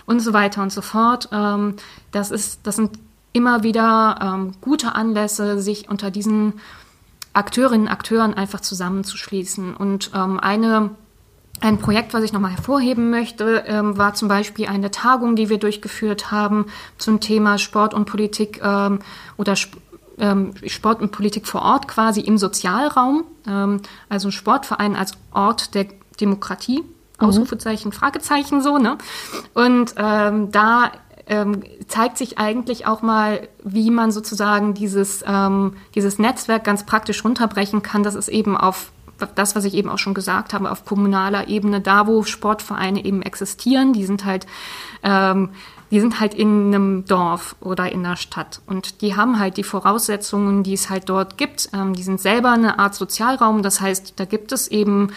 und 0.06 0.20
so 0.20 0.32
weiter 0.32 0.62
und 0.62 0.72
so 0.72 0.82
fort. 0.82 1.28
Ähm, 1.32 1.76
das 2.10 2.30
ist, 2.30 2.60
das 2.64 2.76
sind 2.76 2.98
immer 3.32 3.62
wieder 3.62 4.18
ähm, 4.22 4.52
gute 4.60 4.94
Anlässe, 4.94 5.60
sich 5.60 5.88
unter 5.88 6.10
diesen 6.10 6.54
Akteurinnen 7.32 7.86
und 7.86 7.92
Akteuren 7.92 8.34
einfach 8.34 8.60
zusammenzuschließen. 8.60 9.74
Und 9.74 10.10
ähm, 10.14 10.38
eine 10.40 10.90
ein 11.60 11.78
Projekt, 11.78 12.12
was 12.12 12.24
ich 12.24 12.32
nochmal 12.32 12.50
hervorheben 12.50 13.10
möchte, 13.10 13.64
ähm, 13.68 13.96
war 13.96 14.14
zum 14.14 14.26
Beispiel 14.26 14.66
eine 14.66 14.90
Tagung, 14.90 15.36
die 15.36 15.48
wir 15.48 15.58
durchgeführt 15.58 16.32
haben 16.32 16.66
zum 16.98 17.20
Thema 17.20 17.58
Sport 17.58 17.94
und 17.94 18.06
Politik 18.06 18.60
ähm, 18.62 18.98
oder 19.36 19.52
Sp 19.54 19.78
ähm, 20.18 20.52
Sport 20.66 21.00
und 21.00 21.10
Politik 21.10 21.46
vor 21.46 21.62
Ort 21.62 21.88
quasi 21.88 22.20
im 22.20 22.38
Sozialraum. 22.38 23.24
Ähm, 23.48 23.80
also 24.08 24.28
ein 24.28 24.32
Sportverein 24.32 24.94
als 24.94 25.12
Ort 25.32 25.74
der 25.74 25.86
Demokratie. 26.20 26.84
Mhm. 27.20 27.26
Ausrufezeichen, 27.26 27.92
Fragezeichen 27.92 28.60
so, 28.62 28.78
ne? 28.78 28.98
Und 29.54 29.94
ähm, 29.96 30.50
da 30.50 30.92
ähm, 31.26 31.62
zeigt 31.88 32.18
sich 32.18 32.38
eigentlich 32.38 32.86
auch 32.86 33.02
mal, 33.02 33.48
wie 33.62 33.90
man 33.90 34.10
sozusagen 34.10 34.74
dieses, 34.74 35.24
ähm, 35.26 35.74
dieses 35.94 36.18
Netzwerk 36.18 36.64
ganz 36.64 36.84
praktisch 36.84 37.24
runterbrechen 37.24 37.82
kann, 37.82 38.02
dass 38.02 38.14
es 38.14 38.28
eben 38.28 38.56
auf 38.56 38.90
das, 39.34 39.54
was 39.54 39.64
ich 39.64 39.74
eben 39.74 39.88
auch 39.88 39.98
schon 39.98 40.14
gesagt 40.14 40.52
habe, 40.54 40.70
auf 40.70 40.84
kommunaler 40.84 41.48
Ebene, 41.48 41.80
da 41.80 42.06
wo 42.06 42.24
Sportvereine 42.24 43.04
eben 43.04 43.22
existieren, 43.22 43.92
die 43.92 44.04
sind 44.04 44.24
halt, 44.24 44.46
ähm, 45.02 45.50
die 45.90 46.00
sind 46.00 46.18
halt 46.18 46.34
in 46.34 46.74
einem 46.74 47.04
Dorf 47.04 47.54
oder 47.60 47.92
in 47.92 48.04
einer 48.04 48.16
Stadt 48.16 48.60
und 48.66 49.00
die 49.00 49.14
haben 49.14 49.38
halt 49.38 49.56
die 49.56 49.62
Voraussetzungen, 49.62 50.64
die 50.64 50.72
es 50.72 50.90
halt 50.90 51.08
dort 51.08 51.38
gibt. 51.38 51.68
Ähm, 51.72 51.94
die 51.94 52.02
sind 52.02 52.20
selber 52.20 52.50
eine 52.50 52.78
Art 52.80 52.94
Sozialraum, 52.94 53.62
das 53.62 53.80
heißt, 53.80 54.14
da 54.16 54.24
gibt 54.24 54.50
es 54.50 54.66
eben 54.68 55.10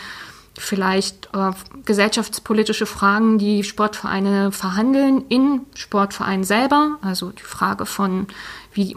vielleicht 0.60 1.30
äh, 1.34 1.52
gesellschaftspolitische 1.86 2.86
Fragen, 2.86 3.38
die 3.38 3.64
Sportvereine 3.64 4.52
verhandeln 4.52 5.24
in 5.30 5.62
Sportvereinen 5.76 6.44
selber. 6.44 6.98
Also 7.02 7.32
die 7.32 7.44
Frage 7.44 7.86
von, 7.86 8.28
wie 8.74 8.96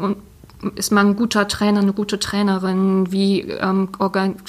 ist 0.74 0.92
man 0.92 1.08
ein 1.08 1.16
guter 1.16 1.48
Trainer, 1.48 1.80
eine 1.80 1.92
gute 1.92 2.18
Trainerin, 2.18 3.10
wie 3.10 3.42
ähm, 3.42 3.88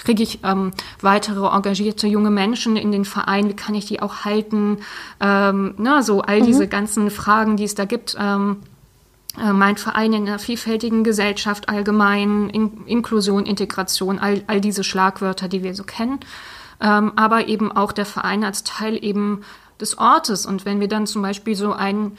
kriege 0.04 0.24
ich 0.24 0.39
ähm, 0.43 0.71
weitere 1.02 1.47
engagierte 1.47 2.08
junge 2.08 2.32
Menschen 2.32 2.76
in 2.76 2.91
den 2.91 3.06
Verein, 3.06 3.50
wie 3.50 3.56
kann 3.56 3.76
ich 3.76 3.86
die 3.86 4.02
auch 4.02 4.26
halten, 4.26 4.80
ähm, 5.19 5.74
na, 5.78 6.02
so 6.02 6.21
all 6.21 6.41
mhm. 6.41 6.45
diese 6.45 6.67
ganzen 6.67 7.12
Fragen, 7.12 7.56
die 7.58 7.63
es 7.63 7.76
da 7.76 7.86
gibt. 7.86 8.17
Ähm, 8.19 8.58
äh, 9.41 9.54
mein 9.54 9.78
Verein 9.78 10.12
in 10.12 10.28
einer 10.28 10.39
vielfältigen 10.39 11.06
Gesellschaft 11.06 11.69
allgemein, 11.69 12.50
in 12.50 12.86
Inklusion, 12.86 13.45
Integration, 13.45 14.19
all, 14.19 14.43
all 14.47 14.60
diese 14.60 14.84
Schlagwörter, 14.84 15.47
die 15.47 15.63
wir 15.63 15.74
so 15.74 15.84
kennen 15.84 16.19
ähm, 16.82 17.13
aber 17.15 17.48
eben 17.48 17.72
auch 17.72 17.91
der 17.91 18.06
Verein 18.06 18.44
als 18.44 18.63
Teil 18.63 19.04
eben 19.04 19.41
des 19.80 19.98
Ortes. 19.98 20.46
Und 20.46 20.65
wenn 20.65 20.80
wir 20.80 20.88
dann 20.88 21.08
zum 21.08 21.22
Beispiel 21.22 21.56
so 21.56 21.74
ein 21.74 22.17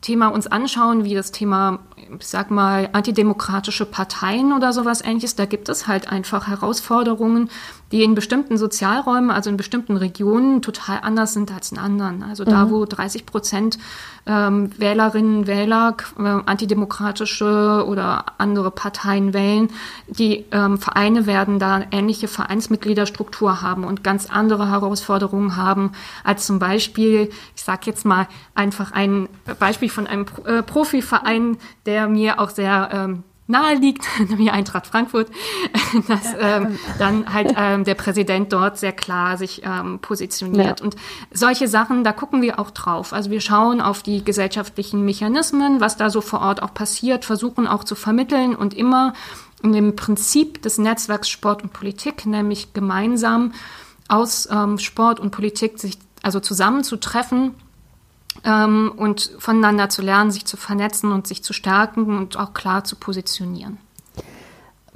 Thema 0.00 0.28
uns 0.28 0.46
anschauen, 0.46 1.04
wie 1.04 1.14
das 1.14 1.32
Thema, 1.32 1.78
ich 1.96 2.26
sag 2.26 2.50
mal, 2.50 2.90
antidemokratische 2.92 3.86
Parteien 3.86 4.52
oder 4.52 4.72
sowas 4.74 5.02
ähnliches, 5.02 5.34
da 5.34 5.46
gibt 5.46 5.70
es 5.70 5.86
halt 5.86 6.12
einfach 6.12 6.46
Herausforderungen, 6.46 7.48
die 7.94 8.02
in 8.02 8.16
bestimmten 8.16 8.58
Sozialräumen, 8.58 9.30
also 9.30 9.48
in 9.50 9.56
bestimmten 9.56 9.96
Regionen 9.96 10.62
total 10.62 10.98
anders 11.02 11.32
sind 11.32 11.52
als 11.54 11.70
in 11.70 11.78
anderen. 11.78 12.24
Also 12.24 12.42
da, 12.42 12.64
mhm. 12.64 12.70
wo 12.70 12.84
30 12.86 13.24
Prozent 13.24 13.78
ähm, 14.26 14.76
Wählerinnen 14.76 15.38
und 15.38 15.46
Wähler 15.46 15.96
äh, 16.18 16.22
antidemokratische 16.22 17.84
oder 17.86 18.24
andere 18.38 18.72
Parteien 18.72 19.32
wählen. 19.32 19.68
Die 20.08 20.44
ähm, 20.50 20.78
Vereine 20.78 21.26
werden 21.26 21.60
da 21.60 21.82
ähnliche 21.92 22.26
Vereinsmitgliederstruktur 22.26 23.62
haben 23.62 23.84
und 23.84 24.02
ganz 24.02 24.28
andere 24.28 24.68
Herausforderungen 24.70 25.54
haben 25.54 25.92
als 26.24 26.46
zum 26.46 26.58
Beispiel, 26.58 27.30
ich 27.54 27.62
sage 27.62 27.82
jetzt 27.84 28.04
mal 28.04 28.26
einfach 28.56 28.90
ein 28.90 29.28
Beispiel 29.60 29.88
von 29.88 30.08
einem 30.08 30.26
äh, 30.46 30.64
Profiverein, 30.64 31.58
der 31.86 32.08
mir 32.08 32.40
auch 32.40 32.50
sehr 32.50 32.88
ähm, 32.92 33.22
nahe 33.46 33.74
liegt, 33.76 34.04
nämlich 34.28 34.50
Eintracht 34.50 34.86
Frankfurt, 34.86 35.30
dass 36.08 36.34
ähm, 36.38 36.78
dann 36.98 37.32
halt 37.32 37.54
ähm, 37.56 37.84
der 37.84 37.94
Präsident 37.94 38.52
dort 38.52 38.78
sehr 38.78 38.92
klar 38.92 39.36
sich 39.36 39.62
ähm, 39.64 39.98
positioniert. 40.00 40.80
Ja. 40.80 40.84
Und 40.84 40.96
solche 41.32 41.68
Sachen, 41.68 42.04
da 42.04 42.12
gucken 42.12 42.42
wir 42.42 42.58
auch 42.58 42.70
drauf. 42.70 43.12
Also 43.12 43.30
wir 43.30 43.40
schauen 43.40 43.80
auf 43.80 44.02
die 44.02 44.24
gesellschaftlichen 44.24 45.04
Mechanismen, 45.04 45.80
was 45.80 45.96
da 45.96 46.10
so 46.10 46.20
vor 46.20 46.40
Ort 46.40 46.62
auch 46.62 46.74
passiert, 46.74 47.24
versuchen 47.24 47.66
auch 47.66 47.84
zu 47.84 47.94
vermitteln 47.94 48.54
und 48.54 48.74
immer 48.74 49.12
in 49.62 49.72
dem 49.72 49.96
Prinzip 49.96 50.62
des 50.62 50.78
Netzwerks 50.78 51.28
Sport 51.28 51.62
und 51.62 51.72
Politik, 51.72 52.26
nämlich 52.26 52.74
gemeinsam 52.74 53.52
aus 54.08 54.48
ähm, 54.50 54.78
Sport 54.78 55.20
und 55.20 55.30
Politik 55.30 55.78
sich 55.78 55.98
also 56.22 56.40
zusammenzutreffen 56.40 57.54
ähm, 58.44 58.92
und 58.96 59.32
voneinander 59.38 59.88
zu 59.88 60.02
lernen, 60.02 60.30
sich 60.30 60.44
zu 60.44 60.56
vernetzen 60.56 61.12
und 61.12 61.26
sich 61.26 61.42
zu 61.42 61.52
stärken 61.52 62.16
und 62.16 62.38
auch 62.38 62.54
klar 62.54 62.84
zu 62.84 62.96
positionieren. 62.96 63.78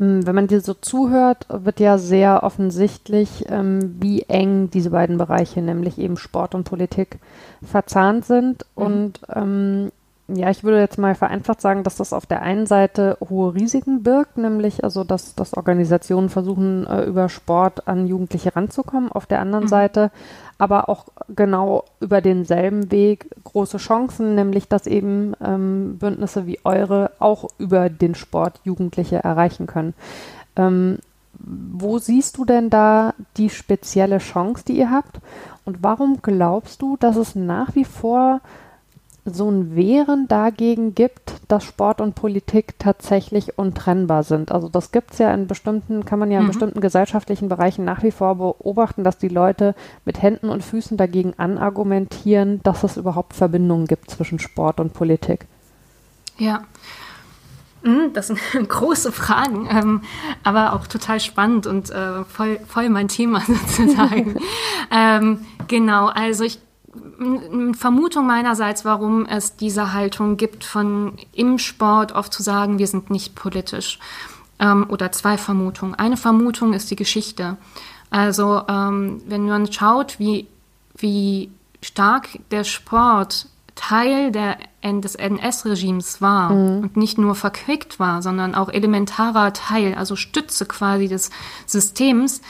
Ähm, 0.00 0.26
wenn 0.26 0.34
man 0.34 0.46
dir 0.46 0.60
so 0.60 0.74
zuhört, 0.74 1.46
wird 1.48 1.80
ja 1.80 1.98
sehr 1.98 2.42
offensichtlich, 2.42 3.44
ähm, 3.48 3.96
wie 4.00 4.22
eng 4.22 4.70
diese 4.70 4.90
beiden 4.90 5.18
Bereiche, 5.18 5.62
nämlich 5.62 5.98
eben 5.98 6.16
Sport 6.16 6.54
und 6.54 6.64
Politik, 6.64 7.18
verzahnt 7.62 8.24
sind. 8.24 8.64
Mhm. 8.76 8.82
Und 8.82 9.20
ähm, 9.34 9.92
ja, 10.30 10.50
ich 10.50 10.62
würde 10.62 10.78
jetzt 10.78 10.98
mal 10.98 11.14
vereinfacht 11.14 11.62
sagen, 11.62 11.84
dass 11.84 11.96
das 11.96 12.12
auf 12.12 12.26
der 12.26 12.42
einen 12.42 12.66
Seite 12.66 13.16
hohe 13.28 13.54
Risiken 13.54 14.02
birgt, 14.02 14.36
nämlich 14.36 14.84
also, 14.84 15.02
dass, 15.02 15.34
dass 15.34 15.54
Organisationen 15.54 16.28
versuchen, 16.28 16.86
äh, 16.86 17.04
über 17.04 17.30
Sport 17.30 17.88
an 17.88 18.06
Jugendliche 18.06 18.54
ranzukommen. 18.54 19.10
Auf 19.10 19.24
der 19.24 19.40
anderen 19.40 19.64
mhm. 19.64 19.68
Seite 19.68 20.10
aber 20.58 20.88
auch 20.88 21.06
genau 21.34 21.84
über 22.00 22.20
denselben 22.20 22.90
Weg 22.90 23.30
große 23.44 23.78
Chancen, 23.78 24.34
nämlich 24.34 24.68
dass 24.68 24.86
eben 24.86 25.34
ähm, 25.40 25.98
Bündnisse 25.98 26.46
wie 26.46 26.58
eure 26.64 27.12
auch 27.20 27.48
über 27.58 27.88
den 27.88 28.16
Sport 28.16 28.60
Jugendliche 28.64 29.22
erreichen 29.22 29.66
können. 29.66 29.94
Ähm, 30.56 30.98
wo 31.38 31.98
siehst 31.98 32.36
du 32.36 32.44
denn 32.44 32.68
da 32.68 33.14
die 33.36 33.50
spezielle 33.50 34.18
Chance, 34.18 34.64
die 34.66 34.78
ihr 34.78 34.90
habt? 34.90 35.20
Und 35.64 35.82
warum 35.82 36.20
glaubst 36.20 36.82
du, 36.82 36.96
dass 36.96 37.16
es 37.16 37.36
nach 37.36 37.76
wie 37.76 37.84
vor 37.84 38.40
so 39.30 39.50
ein 39.50 39.74
Wehren 39.74 40.28
dagegen 40.28 40.94
gibt, 40.94 41.34
dass 41.48 41.64
Sport 41.64 42.00
und 42.00 42.14
Politik 42.14 42.78
tatsächlich 42.78 43.58
untrennbar 43.58 44.22
sind. 44.22 44.52
Also 44.52 44.68
das 44.68 44.92
gibt 44.92 45.12
es 45.12 45.18
ja 45.18 45.32
in 45.32 45.46
bestimmten, 45.46 46.04
kann 46.04 46.18
man 46.18 46.30
ja 46.30 46.38
in 46.38 46.44
mhm. 46.44 46.48
bestimmten 46.48 46.80
gesellschaftlichen 46.80 47.48
Bereichen 47.48 47.84
nach 47.84 48.02
wie 48.02 48.10
vor 48.10 48.36
beobachten, 48.36 49.04
dass 49.04 49.18
die 49.18 49.28
Leute 49.28 49.74
mit 50.04 50.22
Händen 50.22 50.48
und 50.48 50.64
Füßen 50.64 50.96
dagegen 50.96 51.34
anargumentieren, 51.36 52.60
dass 52.62 52.84
es 52.84 52.96
überhaupt 52.96 53.34
Verbindungen 53.34 53.86
gibt 53.86 54.10
zwischen 54.10 54.38
Sport 54.38 54.80
und 54.80 54.92
Politik. 54.92 55.46
Ja. 56.38 56.64
Hm, 57.82 58.12
das 58.12 58.28
sind 58.28 58.40
große 58.68 59.12
Fragen, 59.12 59.68
ähm, 59.70 60.02
aber 60.42 60.72
auch 60.72 60.86
total 60.86 61.20
spannend 61.20 61.66
und 61.66 61.90
äh, 61.90 62.24
voll, 62.24 62.60
voll 62.66 62.88
mein 62.88 63.08
Thema 63.08 63.40
sozusagen. 63.46 64.36
ähm, 64.90 65.44
genau, 65.68 66.06
also 66.06 66.44
ich 66.44 66.58
Vermutung 67.74 68.26
meinerseits, 68.26 68.84
warum 68.84 69.26
es 69.26 69.56
diese 69.56 69.92
Haltung 69.92 70.36
gibt, 70.36 70.64
von 70.64 71.14
im 71.32 71.58
Sport 71.58 72.12
oft 72.12 72.32
zu 72.32 72.42
sagen, 72.42 72.78
wir 72.78 72.86
sind 72.86 73.10
nicht 73.10 73.34
politisch. 73.34 73.98
Ähm, 74.60 74.86
oder 74.88 75.12
zwei 75.12 75.38
Vermutungen. 75.38 75.94
Eine 75.94 76.16
Vermutung 76.16 76.72
ist 76.72 76.90
die 76.90 76.96
Geschichte. 76.96 77.56
Also 78.10 78.62
ähm, 78.68 79.22
wenn 79.26 79.46
man 79.46 79.70
schaut, 79.72 80.18
wie, 80.18 80.48
wie 80.96 81.50
stark 81.82 82.28
der 82.50 82.64
Sport 82.64 83.46
Teil 83.78 84.32
der, 84.32 84.58
des 84.82 85.14
NS-Regimes 85.14 86.20
war 86.20 86.50
mhm. 86.50 86.82
und 86.82 86.96
nicht 86.96 87.16
nur 87.16 87.36
verquickt 87.36 88.00
war, 88.00 88.22
sondern 88.22 88.56
auch 88.56 88.68
elementarer 88.68 89.52
Teil, 89.52 89.94
also 89.94 90.16
Stütze 90.16 90.66
quasi 90.66 91.06
des 91.06 91.30
Systems, 91.64 92.42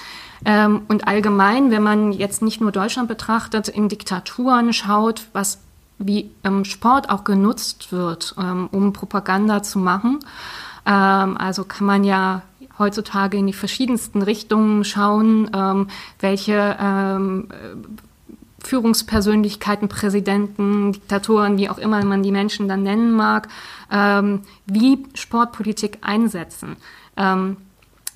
ähm, 0.44 0.82
und 0.88 1.08
allgemein, 1.08 1.70
wenn 1.70 1.82
man 1.82 2.12
jetzt 2.12 2.42
nicht 2.42 2.60
nur 2.60 2.72
Deutschland 2.72 3.08
betrachtet, 3.08 3.68
in 3.68 3.88
Diktaturen 3.88 4.72
schaut, 4.72 5.26
was 5.32 5.58
wie 5.98 6.30
ähm, 6.44 6.64
Sport 6.64 7.10
auch 7.10 7.24
genutzt 7.24 7.92
wird, 7.92 8.34
ähm, 8.38 8.68
um 8.70 8.92
Propaganda 8.92 9.62
zu 9.62 9.78
machen. 9.78 10.20
Ähm, 10.86 11.36
also 11.36 11.64
kann 11.64 11.86
man 11.86 12.04
ja 12.04 12.42
heutzutage 12.78 13.36
in 13.36 13.48
die 13.48 13.52
verschiedensten 13.52 14.22
Richtungen 14.22 14.84
schauen, 14.84 15.50
ähm, 15.52 15.88
welche 16.20 16.76
ähm, 16.80 17.48
Führungspersönlichkeiten, 18.60 19.88
Präsidenten, 19.88 20.92
Diktatoren, 20.92 21.58
wie 21.58 21.68
auch 21.68 21.78
immer 21.78 22.04
man 22.04 22.22
die 22.22 22.32
Menschen 22.32 22.68
dann 22.68 22.82
nennen 22.82 23.12
mag, 23.12 23.48
wie 24.66 25.06
Sportpolitik 25.14 25.98
einsetzen 26.02 26.76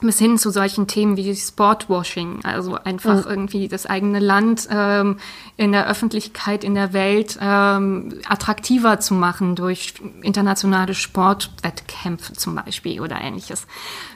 bis 0.02 0.18
hin 0.18 0.38
zu 0.38 0.50
solchen 0.50 0.86
Themen 0.86 1.16
wie 1.16 1.34
Sportwashing, 1.34 2.40
also 2.44 2.74
einfach 2.74 3.24
mhm. 3.24 3.30
irgendwie 3.30 3.68
das 3.68 3.86
eigene 3.86 4.18
Land 4.20 4.68
ähm, 4.70 5.18
in 5.56 5.72
der 5.72 5.88
Öffentlichkeit, 5.88 6.64
in 6.64 6.74
der 6.74 6.92
Welt 6.92 7.38
ähm, 7.40 8.20
attraktiver 8.28 9.00
zu 9.00 9.14
machen 9.14 9.56
durch 9.56 9.94
internationale 10.22 10.94
Sportwettkämpfe 10.94 12.34
zum 12.34 12.56
Beispiel 12.56 13.00
oder 13.00 13.20
ähnliches. 13.20 13.66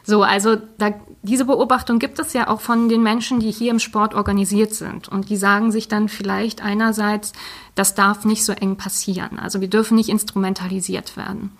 So, 0.08 0.22
also 0.22 0.56
da, 0.78 0.94
diese 1.22 1.46
Beobachtung 1.46 1.98
gibt 1.98 2.20
es 2.20 2.32
ja 2.32 2.46
auch 2.46 2.60
von 2.60 2.88
den 2.88 3.02
Menschen, 3.02 3.40
die 3.40 3.50
hier 3.50 3.72
im 3.72 3.80
Sport 3.80 4.14
organisiert 4.14 4.72
sind 4.72 5.08
und 5.08 5.30
die 5.30 5.36
sagen 5.36 5.72
sich 5.72 5.88
dann 5.88 6.08
vielleicht 6.08 6.62
einerseits, 6.62 7.32
das 7.74 7.96
darf 7.96 8.24
nicht 8.24 8.44
so 8.44 8.52
eng 8.52 8.76
passieren. 8.76 9.40
Also 9.40 9.60
wir 9.60 9.68
dürfen 9.68 9.96
nicht 9.96 10.08
instrumentalisiert 10.08 11.16
werden. 11.16 11.50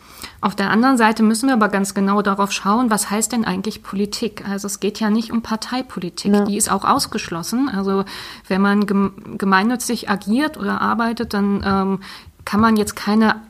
Auf 0.41 0.55
der 0.55 0.71
anderen 0.71 0.97
Seite 0.97 1.25
müssen 1.25 1.49
wir 1.49 1.55
aber 1.55 1.69
ganz 1.69 1.93
genau 1.93 2.23
darauf 2.23 2.53
schauen, 2.53 2.89
was 2.89 3.11
heißt 3.11 3.33
denn 3.33 3.45
eigentlich 3.45 3.83
Politik? 3.83 4.49
Also 4.49 4.67
es 4.67 4.79
geht 4.79 5.01
ja 5.01 5.11
nicht 5.11 5.33
um 5.33 5.43
Parteipolitik, 5.43 6.33
ja. 6.33 6.45
die 6.45 6.57
ist 6.57 6.71
auch 6.71 6.85
ausgeschlossen. 6.85 7.69
Also 7.69 8.05
wenn 8.47 8.61
man 8.61 8.87
gemeinnützig 8.87 10.09
agiert 10.09 10.57
oder 10.57 10.81
arbeitet, 10.81 11.35
dann 11.35 11.65
ähm, 11.67 12.01
kann 12.45 12.61
man 12.61 12.77
jetzt 12.77 12.95
keine 12.95 13.43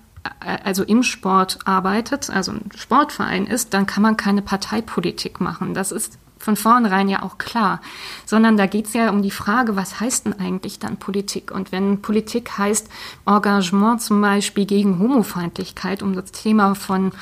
also 0.65 0.83
im 0.85 1.03
Sport 1.03 1.59
arbeitet, 1.65 2.31
also 2.31 2.53
ein 2.53 2.71
Sportverein 2.75 3.47
ist, 3.47 3.75
dann 3.75 3.87
kann 3.87 4.03
man 4.03 4.17
keine 4.17 4.43
Parteipolitik 4.43 5.41
machen. 5.41 5.75
Das 5.75 5.93
ist 5.93 6.19
von 6.39 6.57
vornherein 6.57 7.09
ja 7.09 7.23
auch 7.23 7.39
klar, 7.39 7.81
sondern 8.25 8.57
da 8.57 8.67
geht 8.67 8.87
es 8.87 8.93
ja 8.93 9.11
um 9.11 9.23
die 9.23 9.31
Frage, 9.31 9.75
was 9.75 10.01
heißt 10.01 10.27
denn 10.27 10.39
eigentlich 10.39 10.79
dann 10.79 10.97
Politik? 10.97 11.51
Und 11.51 11.73
wenn 11.73 12.03
Politik 12.03 12.59
heißt 12.59 12.89
Engagement 13.27 14.03
zum 14.03 14.21
Beispiel 14.21 14.67
gegen 14.67 14.99
Homofeindlichkeit, 14.99 16.03
um 16.03 16.15
das 16.15 16.33
Thema 16.33 16.75
von 16.75 17.13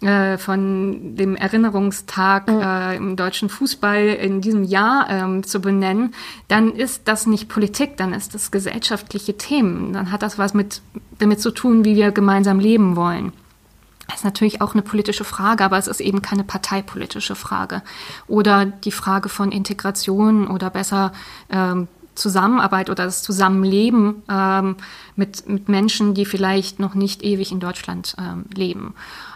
äh, 0.00 0.38
von 0.38 1.16
dem 1.16 1.34
Erinnerungstag 1.34 2.48
äh, 2.48 2.96
im 2.96 3.16
deutschen 3.16 3.48
Fußball 3.48 4.06
in 4.06 4.40
diesem 4.40 4.62
Jahr 4.62 5.08
ähm, 5.10 5.42
zu 5.42 5.60
benennen, 5.60 6.14
dann 6.46 6.72
ist 6.72 7.08
das 7.08 7.26
nicht 7.26 7.48
Politik, 7.48 7.96
dann 7.96 8.12
ist 8.12 8.34
das 8.34 8.50
gesellschaftliche 8.50 9.36
Themen. 9.36 9.92
Dann 9.92 10.12
hat 10.12 10.22
das 10.22 10.38
was 10.38 10.54
mit 10.54 10.82
damit 11.18 11.40
zu 11.40 11.50
tun, 11.50 11.84
wie 11.84 11.96
wir 11.96 12.12
gemeinsam 12.12 12.60
leben 12.60 12.94
wollen. 12.94 13.32
Das 14.06 14.18
ist 14.18 14.24
natürlich 14.24 14.62
auch 14.62 14.72
eine 14.72 14.82
politische 14.82 15.24
Frage, 15.24 15.64
aber 15.64 15.76
es 15.76 15.86
ist 15.86 16.00
eben 16.00 16.22
keine 16.22 16.44
parteipolitische 16.44 17.34
Frage. 17.34 17.82
Oder 18.26 18.64
die 18.66 18.92
Frage 18.92 19.28
von 19.28 19.52
Integration 19.52 20.46
oder 20.46 20.70
besser 20.70 21.12
ähm, 21.50 21.88
Zusammenarbeit 22.14 22.90
oder 22.90 23.04
das 23.04 23.22
Zusammenleben 23.22 24.22
ähm, 24.28 24.76
mit, 25.16 25.48
mit 25.48 25.68
Menschen, 25.68 26.14
die 26.14 26.24
vielleicht 26.24 26.80
noch 26.80 26.94
nicht 26.94 27.22
ewig 27.22 27.52
in 27.52 27.60
Deutschland 27.60 28.16
ähm, 28.18 28.46
leben. 28.54 28.94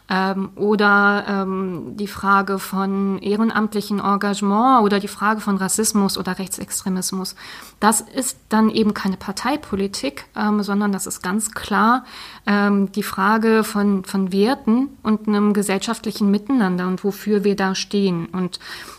Ähm, 0.08 0.50
oder 0.56 1.24
ähm, 1.28 1.96
die 1.96 2.06
Frage 2.06 2.58
von 2.58 3.18
ehrenamtlichen 3.18 4.00
Engagement 4.00 4.82
oder 4.82 5.00
die 5.00 5.08
Frage 5.08 5.40
von 5.40 5.56
Rassismus 5.56 6.18
oder 6.18 6.38
Rechtsextremismus. 6.38 7.34
Das 7.80 8.00
ist 8.00 8.38
dann 8.48 8.68
eben 8.68 8.94
keine 8.94 9.16
Parteipolitik, 9.16 10.26
ähm, 10.36 10.62
sondern 10.62 10.92
das 10.92 11.06
ist 11.06 11.22
ganz 11.22 11.52
klar 11.52 12.04
ähm, 12.46 12.90
die 12.92 13.02
Frage 13.02 13.64
von, 13.64 14.04
von 14.04 14.32
Werten 14.32 14.88
und 15.02 15.28
einem 15.28 15.52
gesellschaftlichen 15.52 16.30
Miteinander 16.30 16.88
und 16.88 17.04
wofür 17.04 17.44
wir 17.44 17.56
da 17.56 17.74
stehen. 17.74 18.26
Und 18.26 18.58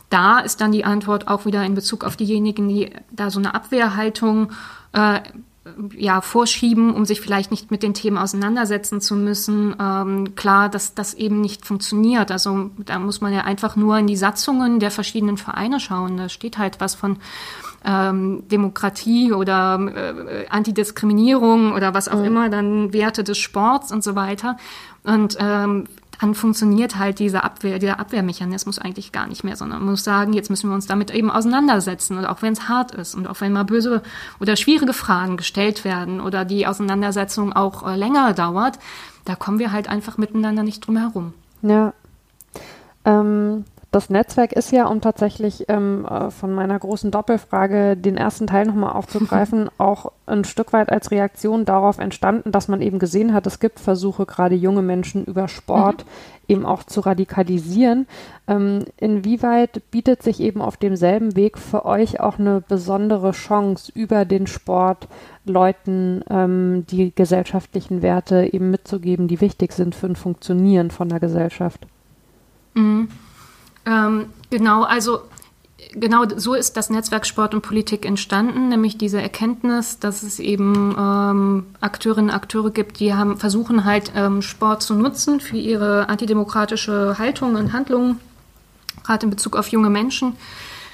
da 0.09 0.39
ist 0.39 0.61
dann 0.61 0.71
die 0.71 0.85
Antwort 0.85 1.27
auch 1.27 1.45
wieder 1.45 1.63
in 1.65 1.75
Bezug 1.75 2.03
auf 2.03 2.15
diejenigen, 2.15 2.69
die 2.69 2.91
da 3.11 3.29
so 3.29 3.39
eine 3.39 3.55
Abwehrhaltung 3.55 4.51
äh, 4.93 5.19
ja, 5.95 6.19
vorschieben, 6.19 6.93
um 6.93 7.05
sich 7.05 7.21
vielleicht 7.21 7.49
nicht 7.49 7.71
mit 7.71 7.83
den 7.83 7.93
Themen 7.93 8.17
auseinandersetzen 8.17 8.99
zu 8.99 9.15
müssen. 9.15 9.75
Ähm, 9.79 10.35
klar, 10.35 10.67
dass 10.67 10.93
das 10.93 11.13
eben 11.13 11.39
nicht 11.39 11.65
funktioniert. 11.65 12.31
Also 12.31 12.71
da 12.77 12.99
muss 12.99 13.21
man 13.21 13.33
ja 13.33 13.41
einfach 13.41 13.75
nur 13.75 13.97
in 13.97 14.07
die 14.07 14.17
Satzungen 14.17 14.79
der 14.79 14.91
verschiedenen 14.91 15.37
Vereine 15.37 15.79
schauen. 15.79 16.17
Da 16.17 16.27
steht 16.27 16.57
halt 16.57 16.81
was 16.81 16.95
von 16.95 17.17
ähm, 17.85 18.43
Demokratie 18.49 19.31
oder 19.31 19.79
äh, 19.79 20.47
Antidiskriminierung 20.49 21.73
oder 21.73 21.93
was 21.93 22.09
auch 22.09 22.19
mhm. 22.19 22.25
immer, 22.25 22.49
dann 22.49 22.91
Werte 22.91 23.23
des 23.23 23.37
Sports 23.37 23.91
und 23.91 24.03
so 24.03 24.15
weiter. 24.15 24.57
Und 25.03 25.37
ähm, 25.39 25.85
dann 26.23 26.35
funktioniert 26.35 26.97
halt 26.97 27.19
dieser 27.19 27.43
Abwehr, 27.43 27.79
dieser 27.79 27.99
Abwehrmechanismus 27.99 28.79
eigentlich 28.79 29.11
gar 29.11 29.27
nicht 29.27 29.43
mehr, 29.43 29.57
sondern 29.57 29.79
man 29.79 29.89
muss 29.89 30.05
sagen, 30.05 30.31
jetzt 30.31 30.49
müssen 30.49 30.69
wir 30.69 30.73
uns 30.73 30.87
damit 30.87 31.11
eben 31.11 31.29
auseinandersetzen 31.29 32.17
und 32.17 32.25
auch 32.25 32.41
wenn 32.41 32.53
es 32.53 32.69
hart 32.69 32.95
ist 32.95 33.13
und 33.13 33.27
auch 33.27 33.41
wenn 33.41 33.51
mal 33.51 33.65
böse 33.65 34.01
oder 34.39 34.55
schwierige 34.55 34.93
Fragen 34.93 35.35
gestellt 35.35 35.83
werden 35.83 36.21
oder 36.21 36.45
die 36.45 36.65
Auseinandersetzung 36.65 37.51
auch 37.51 37.85
äh, 37.85 37.97
länger 37.97 38.33
dauert, 38.33 38.79
da 39.25 39.35
kommen 39.35 39.59
wir 39.59 39.73
halt 39.73 39.89
einfach 39.89 40.17
miteinander 40.17 40.63
nicht 40.63 40.87
drum 40.87 40.95
herum. 40.95 41.33
Ja. 41.61 41.93
Ähm, 43.03 43.65
das 43.93 44.09
Netzwerk 44.09 44.53
ist 44.53 44.71
ja, 44.71 44.87
um 44.87 45.01
tatsächlich 45.01 45.65
ähm, 45.69 46.05
äh, 46.05 46.31
von 46.31 46.51
meiner 46.51 46.79
großen 46.79 47.11
Doppelfrage 47.11 47.95
den 47.95 48.17
ersten 48.17 48.47
Teil 48.47 48.65
nochmal 48.65 48.93
aufzugreifen, 48.93 49.69
auch 49.77 50.11
ein 50.25 50.45
Stück 50.45 50.73
weit 50.73 50.89
als 50.91 51.11
Reaktion 51.11 51.63
darauf 51.63 51.99
entstanden, 51.99 52.51
dass 52.51 52.67
man 52.67 52.81
eben 52.81 52.97
gesehen 52.97 53.33
hat, 53.33 53.45
es 53.45 53.59
gibt 53.59 53.79
Versuche, 53.79 54.25
gerade 54.25 54.55
junge 54.55 54.81
Menschen 54.81 55.25
über 55.25 55.47
Sport 55.47 56.05
mhm. 56.05 56.09
eben 56.47 56.65
auch 56.65 56.81
zu 56.83 57.01
radikalisieren. 57.01 58.07
Ähm, 58.47 58.85
inwieweit 58.97 59.83
bietet 59.91 60.23
sich 60.23 60.39
eben 60.39 60.63
auf 60.63 60.75
demselben 60.75 61.35
Weg 61.35 61.59
für 61.59 61.85
euch 61.85 62.19
auch 62.19 62.39
eine 62.39 62.61
besondere 62.67 63.31
Chance, 63.31 63.91
über 63.93 64.25
den 64.25 64.47
Sport 64.47 65.07
Leuten 65.45 66.23
ähm, 66.31 66.85
die 66.89 67.13
gesellschaftlichen 67.13 68.01
Werte 68.01 68.49
eben 68.51 68.71
mitzugeben, 68.71 69.27
die 69.27 69.39
wichtig 69.39 69.71
sind 69.71 69.93
für 69.93 70.07
ein 70.07 70.15
Funktionieren 70.15 70.89
von 70.89 71.09
der 71.09 71.19
Gesellschaft? 71.19 71.85
Mhm. 72.73 73.09
Ähm, 73.85 74.27
genau, 74.49 74.83
also 74.83 75.21
genau 75.93 76.25
so 76.35 76.53
ist 76.53 76.77
das 76.77 76.89
Netzwerk 76.89 77.25
Sport 77.25 77.53
und 77.53 77.61
Politik 77.61 78.05
entstanden, 78.05 78.69
nämlich 78.69 78.97
diese 78.97 79.21
Erkenntnis, 79.21 79.99
dass 79.99 80.23
es 80.23 80.39
eben 80.39 80.95
ähm, 80.97 81.65
Akteurinnen 81.81 82.29
und 82.29 82.35
Akteure 82.35 82.71
gibt, 82.71 82.99
die 82.99 83.13
haben, 83.13 83.37
versuchen 83.37 83.85
halt 83.85 84.11
ähm, 84.15 84.41
Sport 84.41 84.83
zu 84.83 84.95
nutzen 84.95 85.39
für 85.39 85.57
ihre 85.57 86.09
antidemokratische 86.09 87.17
Haltung 87.17 87.55
und 87.55 87.73
Handlungen, 87.73 88.19
gerade 89.03 89.25
in 89.25 89.29
Bezug 89.29 89.55
auf 89.55 89.67
junge 89.67 89.89
Menschen. 89.89 90.35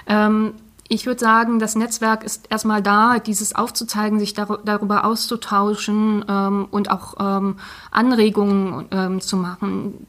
Ähm, 0.08 0.54
ich 0.92 1.06
würde 1.06 1.20
sagen, 1.20 1.60
das 1.60 1.76
Netzwerk 1.76 2.24
ist 2.24 2.48
erstmal 2.50 2.82
da, 2.82 3.20
dieses 3.20 3.54
aufzuzeigen, 3.54 4.18
sich 4.18 4.34
dar 4.34 4.60
darüber 4.66 5.06
auszutauschen 5.06 6.26
ähm, 6.28 6.68
und 6.72 6.90
auch 6.90 7.14
ähm, 7.20 7.58
Anregungen 7.92 8.86
ähm, 8.92 9.22
zu 9.22 9.38
machen 9.38 10.08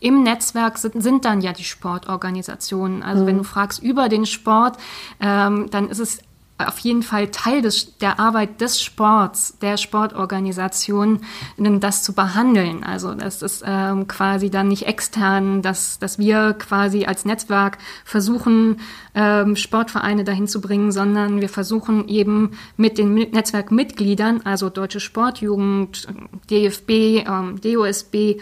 im 0.00 0.22
Netzwerk 0.22 0.78
sind, 0.78 1.02
sind 1.02 1.24
dann 1.24 1.40
ja 1.40 1.52
die 1.52 1.64
Sportorganisationen. 1.64 3.02
Also 3.02 3.22
mhm. 3.22 3.26
wenn 3.26 3.38
du 3.38 3.44
fragst 3.44 3.82
über 3.82 4.08
den 4.08 4.26
Sport, 4.26 4.78
ähm, 5.20 5.68
dann 5.70 5.88
ist 5.88 6.00
es 6.00 6.20
auf 6.66 6.78
jeden 6.80 7.02
Fall 7.02 7.28
Teil 7.28 7.62
des, 7.62 7.96
der 7.98 8.18
Arbeit 8.18 8.60
des 8.60 8.82
Sports, 8.82 9.58
der 9.60 9.76
Sportorganisation, 9.76 11.20
das 11.56 12.02
zu 12.02 12.12
behandeln. 12.12 12.84
Also 12.84 13.14
das 13.14 13.42
ist 13.42 13.64
ähm, 13.66 14.06
quasi 14.08 14.50
dann 14.50 14.68
nicht 14.68 14.86
extern, 14.86 15.62
dass, 15.62 15.98
dass 15.98 16.18
wir 16.18 16.54
quasi 16.54 17.04
als 17.04 17.24
Netzwerk 17.24 17.78
versuchen, 18.04 18.80
ähm, 19.14 19.56
Sportvereine 19.56 20.24
dahin 20.24 20.48
zu 20.48 20.60
bringen, 20.60 20.92
sondern 20.92 21.40
wir 21.40 21.48
versuchen 21.48 22.08
eben 22.08 22.52
mit 22.76 22.98
den 22.98 23.14
Netzwerkmitgliedern, 23.14 24.42
also 24.44 24.68
Deutsche 24.70 25.00
Sportjugend, 25.00 26.08
DFB, 26.50 26.90
ähm, 27.26 27.60
DOSB, 27.62 28.40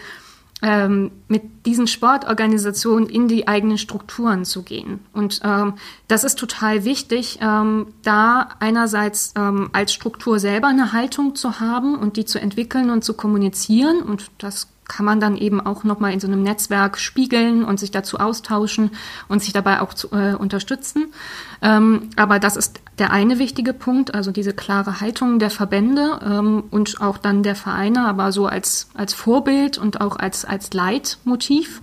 ähm, 0.61 1.11
mit 1.27 1.65
diesen 1.65 1.87
Sportorganisationen 1.87 3.07
in 3.07 3.27
die 3.27 3.47
eigenen 3.47 3.77
Strukturen 3.77 4.45
zu 4.45 4.63
gehen. 4.63 4.99
Und 5.13 5.41
ähm, 5.43 5.75
das 6.07 6.23
ist 6.23 6.37
total 6.37 6.83
wichtig, 6.83 7.39
ähm, 7.41 7.87
da 8.03 8.49
einerseits 8.59 9.33
ähm, 9.37 9.69
als 9.71 9.93
Struktur 9.93 10.39
selber 10.39 10.67
eine 10.67 10.91
Haltung 10.91 11.35
zu 11.35 11.59
haben 11.59 11.95
und 11.95 12.17
die 12.17 12.25
zu 12.25 12.39
entwickeln 12.39 12.89
und 12.89 13.03
zu 13.03 13.13
kommunizieren. 13.13 14.01
Und 14.01 14.31
das 14.37 14.67
kann 14.89 15.05
man 15.05 15.21
dann 15.21 15.37
eben 15.37 15.61
auch 15.61 15.85
nochmal 15.85 16.11
in 16.11 16.19
so 16.19 16.27
einem 16.27 16.43
Netzwerk 16.43 16.97
spiegeln 16.97 17.63
und 17.63 17.79
sich 17.79 17.91
dazu 17.91 18.17
austauschen 18.17 18.91
und 19.29 19.41
sich 19.41 19.53
dabei 19.53 19.79
auch 19.79 19.93
zu, 19.93 20.11
äh, 20.11 20.33
unterstützen. 20.33 21.13
Ähm, 21.61 22.09
aber 22.17 22.39
das 22.39 22.57
ist 22.57 22.81
der 22.97 23.11
eine 23.11 23.39
wichtige 23.39 23.73
Punkt, 23.73 24.13
also 24.13 24.31
diese 24.31 24.53
klare 24.53 24.99
Haltung 24.99 25.39
der 25.39 25.49
Verbände 25.49 26.19
ähm, 26.25 26.63
und 26.71 26.99
auch 26.99 27.17
dann 27.17 27.43
der 27.43 27.55
Vereine, 27.55 28.05
aber 28.05 28.31
so 28.33 28.47
als, 28.47 28.89
als 28.93 29.13
Vorbild 29.13 29.77
und 29.77 30.01
auch 30.01 30.17
als, 30.17 30.43
als 30.43 30.73
Leitmotiv. 30.73 31.81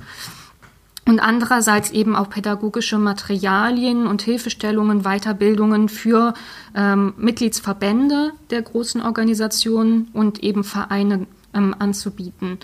Und 1.09 1.21
andererseits 1.21 1.93
eben 1.93 2.17
auch 2.17 2.29
pädagogische 2.29 2.99
Materialien 2.99 4.09
und 4.09 4.23
Hilfestellungen, 4.23 5.03
Weiterbildungen 5.03 5.89
für 5.89 6.35
ähm, 6.75 7.15
Mitgliedsverbände 7.17 8.33
der 8.51 8.63
großen 8.63 9.01
Organisationen 9.01 10.09
und 10.13 10.43
eben 10.43 10.65
Vereine 10.65 11.29
ähm, 11.55 11.77
anzubieten. 11.79 12.59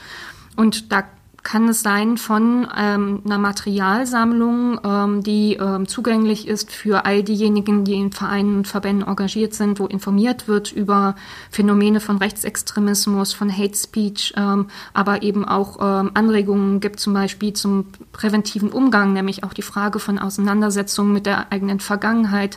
Und 0.57 0.93
da 0.93 1.05
kann 1.43 1.69
es 1.69 1.83
sein 1.83 2.19
von 2.19 2.69
ähm, 2.77 3.21
einer 3.25 3.39
Materialsammlung, 3.39 4.81
ähm, 4.85 5.23
die 5.23 5.55
ähm, 5.55 5.89
zugänglich 5.89 6.47
ist 6.47 6.71
für 6.71 7.05
all 7.05 7.23
diejenigen, 7.23 7.85
die 7.85 7.95
in 7.95 8.13
Vereinen 8.13 8.59
und 8.59 8.69
Verbänden 8.69 9.07
engagiert 9.07 9.55
sind, 9.55 9.81
wo 9.81 9.87
informiert 9.87 10.47
wird 10.47 10.71
über 10.71 11.17
Phänomene 11.51 12.01
von 12.01 12.19
Rechtsextremismus, 12.19 13.33
von 13.33 13.51
Hate 13.51 13.77
Speech, 13.77 14.35
ähm, 14.37 14.69
aber 14.95 15.23
eben 15.23 15.45
auch 15.45 15.79
ähm, 15.81 16.13
Anregungen 16.15 16.81
gibt 16.81 17.01
zum 17.01 17.13
Beispiel 17.13 17.53
zum 17.53 17.87
präventiven 18.13 18.71
Umgang, 18.71 19.13
nämlich 19.13 19.43
auch 19.43 19.53
die 19.53 19.63
Frage 19.63 19.99
von 19.99 20.19
Auseinandersetzungen 20.19 21.13
mit 21.13 21.27
der 21.27 21.51
eigenen 21.51 21.81
Vergangenheit, 21.81 22.57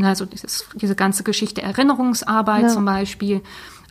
also 0.00 0.24
dieses, 0.24 0.66
diese 0.74 0.94
ganze 0.94 1.22
Geschichte 1.22 1.60
Erinnerungsarbeit 1.60 2.62
ja. 2.62 2.68
zum 2.68 2.86
Beispiel. 2.86 3.42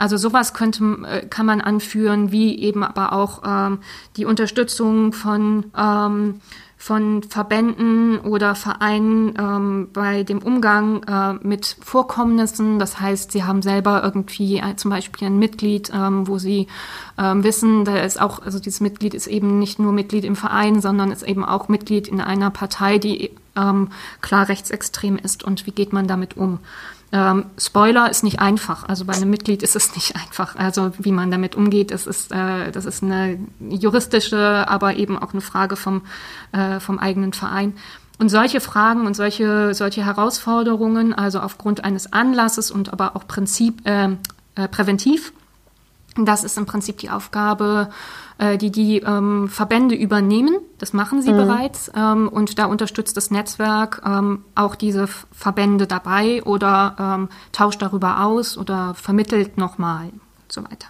Also 0.01 0.17
sowas 0.17 0.55
könnte, 0.55 0.83
äh, 1.05 1.27
kann 1.27 1.45
man 1.45 1.61
anführen, 1.61 2.31
wie 2.31 2.57
eben 2.57 2.83
aber 2.83 3.13
auch 3.13 3.43
ähm, 3.45 3.77
die 4.17 4.25
Unterstützung 4.25 5.13
von, 5.13 5.65
ähm, 5.77 6.41
von 6.75 7.21
Verbänden 7.21 8.17
oder 8.17 8.55
Vereinen 8.55 9.35
ähm, 9.37 9.89
bei 9.93 10.23
dem 10.23 10.39
Umgang 10.39 11.03
äh, 11.03 11.33
mit 11.47 11.77
Vorkommnissen. 11.81 12.79
Das 12.79 12.99
heißt, 12.99 13.31
sie 13.31 13.43
haben 13.43 13.61
selber 13.61 14.01
irgendwie 14.03 14.57
äh, 14.57 14.75
zum 14.75 14.89
Beispiel 14.89 15.27
ein 15.27 15.37
Mitglied, 15.37 15.91
ähm, 15.93 16.27
wo 16.27 16.39
sie 16.39 16.65
ähm, 17.19 17.43
wissen, 17.43 17.85
da 17.85 17.97
ist 17.97 18.19
auch, 18.19 18.41
also 18.41 18.57
dieses 18.57 18.79
Mitglied 18.79 19.13
ist 19.13 19.27
eben 19.27 19.59
nicht 19.59 19.77
nur 19.77 19.91
Mitglied 19.91 20.25
im 20.25 20.35
Verein, 20.35 20.81
sondern 20.81 21.11
ist 21.11 21.21
eben 21.21 21.45
auch 21.45 21.67
Mitglied 21.67 22.07
in 22.07 22.21
einer 22.21 22.49
Partei, 22.49 22.97
die 22.97 23.29
ähm, 23.55 23.89
klar 24.21 24.49
rechtsextrem 24.49 25.17
ist. 25.17 25.43
Und 25.43 25.67
wie 25.67 25.71
geht 25.71 25.93
man 25.93 26.07
damit 26.07 26.37
um? 26.37 26.57
Ähm, 27.13 27.45
Spoiler 27.57 28.09
ist 28.09 28.23
nicht 28.23 28.39
einfach. 28.39 28.87
Also 28.87 29.05
bei 29.05 29.13
einem 29.13 29.29
Mitglied 29.29 29.63
ist 29.63 29.75
es 29.75 29.95
nicht 29.95 30.15
einfach. 30.27 30.55
Also 30.55 30.91
wie 30.97 31.11
man 31.11 31.31
damit 31.31 31.55
umgeht, 31.55 31.91
das 31.91 32.07
ist, 32.07 32.31
äh, 32.31 32.71
das 32.71 32.85
ist 32.85 33.03
eine 33.03 33.39
juristische, 33.59 34.67
aber 34.67 34.95
eben 34.95 35.17
auch 35.17 35.33
eine 35.33 35.41
Frage 35.41 35.75
vom, 35.75 36.03
äh, 36.51 36.79
vom 36.79 36.99
eigenen 36.99 37.33
Verein. 37.33 37.73
Und 38.17 38.29
solche 38.29 38.61
Fragen 38.61 39.07
und 39.07 39.15
solche, 39.15 39.73
solche 39.73 40.05
Herausforderungen, 40.05 41.13
also 41.13 41.39
aufgrund 41.39 41.83
eines 41.83 42.13
Anlasses 42.13 42.69
und 42.69 42.93
aber 42.93 43.15
auch 43.15 43.27
Prinzip, 43.27 43.85
äh, 43.87 44.09
äh, 44.55 44.67
präventiv, 44.67 45.33
das 46.15 46.43
ist 46.43 46.57
im 46.57 46.65
Prinzip 46.65 46.97
die 46.97 47.09
Aufgabe 47.09 47.89
äh, 48.41 48.57
die 48.57 48.71
die 48.71 48.97
ähm, 48.99 49.47
Verbände 49.49 49.95
übernehmen. 49.95 50.57
Das 50.79 50.93
machen 50.93 51.21
sie 51.21 51.31
mhm. 51.31 51.37
bereits. 51.37 51.91
Ähm, 51.95 52.27
und 52.27 52.57
da 52.57 52.65
unterstützt 52.65 53.15
das 53.15 53.29
Netzwerk 53.29 54.01
ähm, 54.05 54.43
auch 54.55 54.75
diese 54.75 55.07
Verbände 55.07 55.87
dabei 55.87 56.43
oder 56.43 57.29
tauscht 57.51 57.81
darüber 57.81 58.23
aus 58.25 58.57
oder 58.57 58.93
vermittelt 58.95 59.57
nochmal 59.57 60.05
und 60.05 60.51
so 60.51 60.63
weiter. 60.63 60.87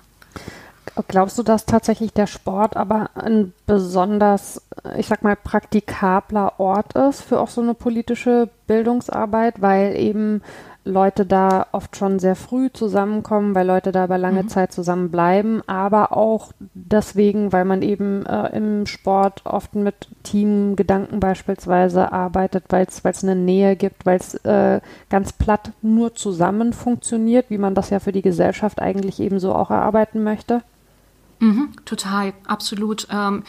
Glaubst 1.08 1.38
du, 1.38 1.44
dass 1.44 1.66
tatsächlich 1.66 2.12
der 2.12 2.28
Sport 2.28 2.76
aber 2.76 3.12
ein 3.16 3.54
besonders, 3.66 4.62
ich 4.98 5.08
sag 5.08 5.24
mal, 5.24 5.36
praktikabler 5.36 6.60
Ort 6.60 6.94
ist 6.94 7.22
für 7.22 7.40
auch 7.40 7.50
so 7.50 7.62
eine 7.62 7.74
politische 7.74 8.50
Bildungsarbeit, 8.68 9.62
weil 9.62 9.96
eben 9.96 10.42
Leute 10.84 11.28
da 11.28 11.68
oft 11.74 11.96
schon 11.96 12.18
sehr 12.18 12.36
früh 12.36 12.72
zusammenkommen, 12.72 13.54
weil 13.54 13.68
Leute 13.68 13.92
da 13.92 14.06
über 14.06 14.18
lange 14.18 14.44
mhm. 14.44 14.50
Zeit 14.50 14.72
zusammenbleiben, 14.72 15.62
aber 15.68 16.18
auch 16.18 16.52
deswegen, 16.74 17.54
weil 17.54 17.66
man 17.66 17.84
eben 17.84 18.26
äh, 18.26 18.56
im 18.58 18.88
Sport 18.88 19.46
oft 19.46 19.76
mit 19.76 20.08
Teamgedanken 20.24 21.20
beispielsweise 21.20 22.12
arbeitet, 22.12 22.66
weil 22.70 22.88
es 22.88 23.24
eine 23.24 23.36
Nähe 23.36 23.76
gibt, 23.76 24.08
weil 24.08 24.18
es 24.18 24.34
äh, 24.44 24.82
ganz 25.10 25.34
platt 25.34 25.72
nur 25.84 26.16
zusammen 26.16 26.74
funktioniert, 26.74 27.50
wie 27.50 27.60
man 27.60 27.76
das 27.76 27.92
ja 27.92 28.00
für 28.00 28.12
die 28.12 28.24
Gesellschaft 28.24 28.82
eigentlich 28.82 29.20
eben 29.20 29.40
so 29.40 29.54
auch 29.54 29.70
erarbeiten 29.70 30.24
möchte. 30.24 30.64
Mhm, 31.40 31.74
total, 31.86 32.34
absolut. 32.48 33.08
Ähm, 33.12 33.44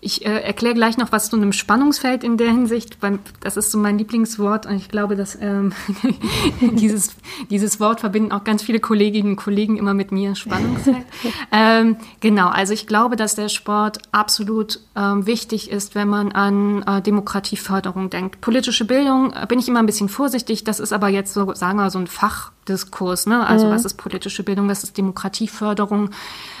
ich 0.00 0.24
äh, 0.24 0.40
erkläre 0.40 0.74
gleich 0.74 0.98
noch 0.98 1.10
was 1.10 1.30
zu 1.30 1.36
einem 1.36 1.52
Spannungsfeld 1.52 2.22
in 2.22 2.36
der 2.36 2.50
Hinsicht. 2.50 2.98
Weil 3.00 3.18
das 3.40 3.56
ist 3.56 3.70
so 3.70 3.78
mein 3.78 3.98
Lieblingswort 3.98 4.66
und 4.66 4.76
ich 4.76 4.88
glaube, 4.88 5.16
dass 5.16 5.36
ähm, 5.40 5.72
dieses, 6.60 7.16
dieses 7.50 7.80
Wort 7.80 8.00
verbinden 8.00 8.32
auch 8.32 8.44
ganz 8.44 8.62
viele 8.62 8.78
Kolleginnen 8.78 9.30
und 9.30 9.36
Kollegen 9.36 9.76
immer 9.76 9.94
mit 9.94 10.12
mir, 10.12 10.34
Spannungsfeld. 10.34 11.04
ähm, 11.52 11.96
genau, 12.20 12.48
also 12.48 12.72
ich 12.72 12.86
glaube, 12.86 13.16
dass 13.16 13.34
der 13.34 13.48
Sport 13.48 13.98
absolut 14.12 14.80
ähm, 14.94 15.26
wichtig 15.26 15.70
ist, 15.70 15.94
wenn 15.94 16.08
man 16.08 16.32
an 16.32 16.82
äh, 16.82 17.02
Demokratieförderung 17.02 18.10
denkt. 18.10 18.40
Politische 18.40 18.84
Bildung 18.84 19.32
äh, 19.32 19.46
bin 19.46 19.58
ich 19.58 19.68
immer 19.68 19.80
ein 19.80 19.86
bisschen 19.86 20.08
vorsichtig. 20.08 20.64
Das 20.64 20.78
ist 20.78 20.92
aber 20.92 21.08
jetzt 21.08 21.32
so, 21.32 21.54
sagen 21.54 21.78
wir, 21.78 21.90
so 21.90 21.98
ein 21.98 22.06
Fach 22.06 22.52
Diskurs. 22.68 23.26
Ne? 23.26 23.46
Also 23.46 23.66
mhm. 23.66 23.70
was 23.70 23.84
ist 23.84 23.94
politische 23.94 24.42
Bildung, 24.42 24.68
was 24.68 24.84
ist 24.84 24.96
Demokratieförderung? 24.98 26.10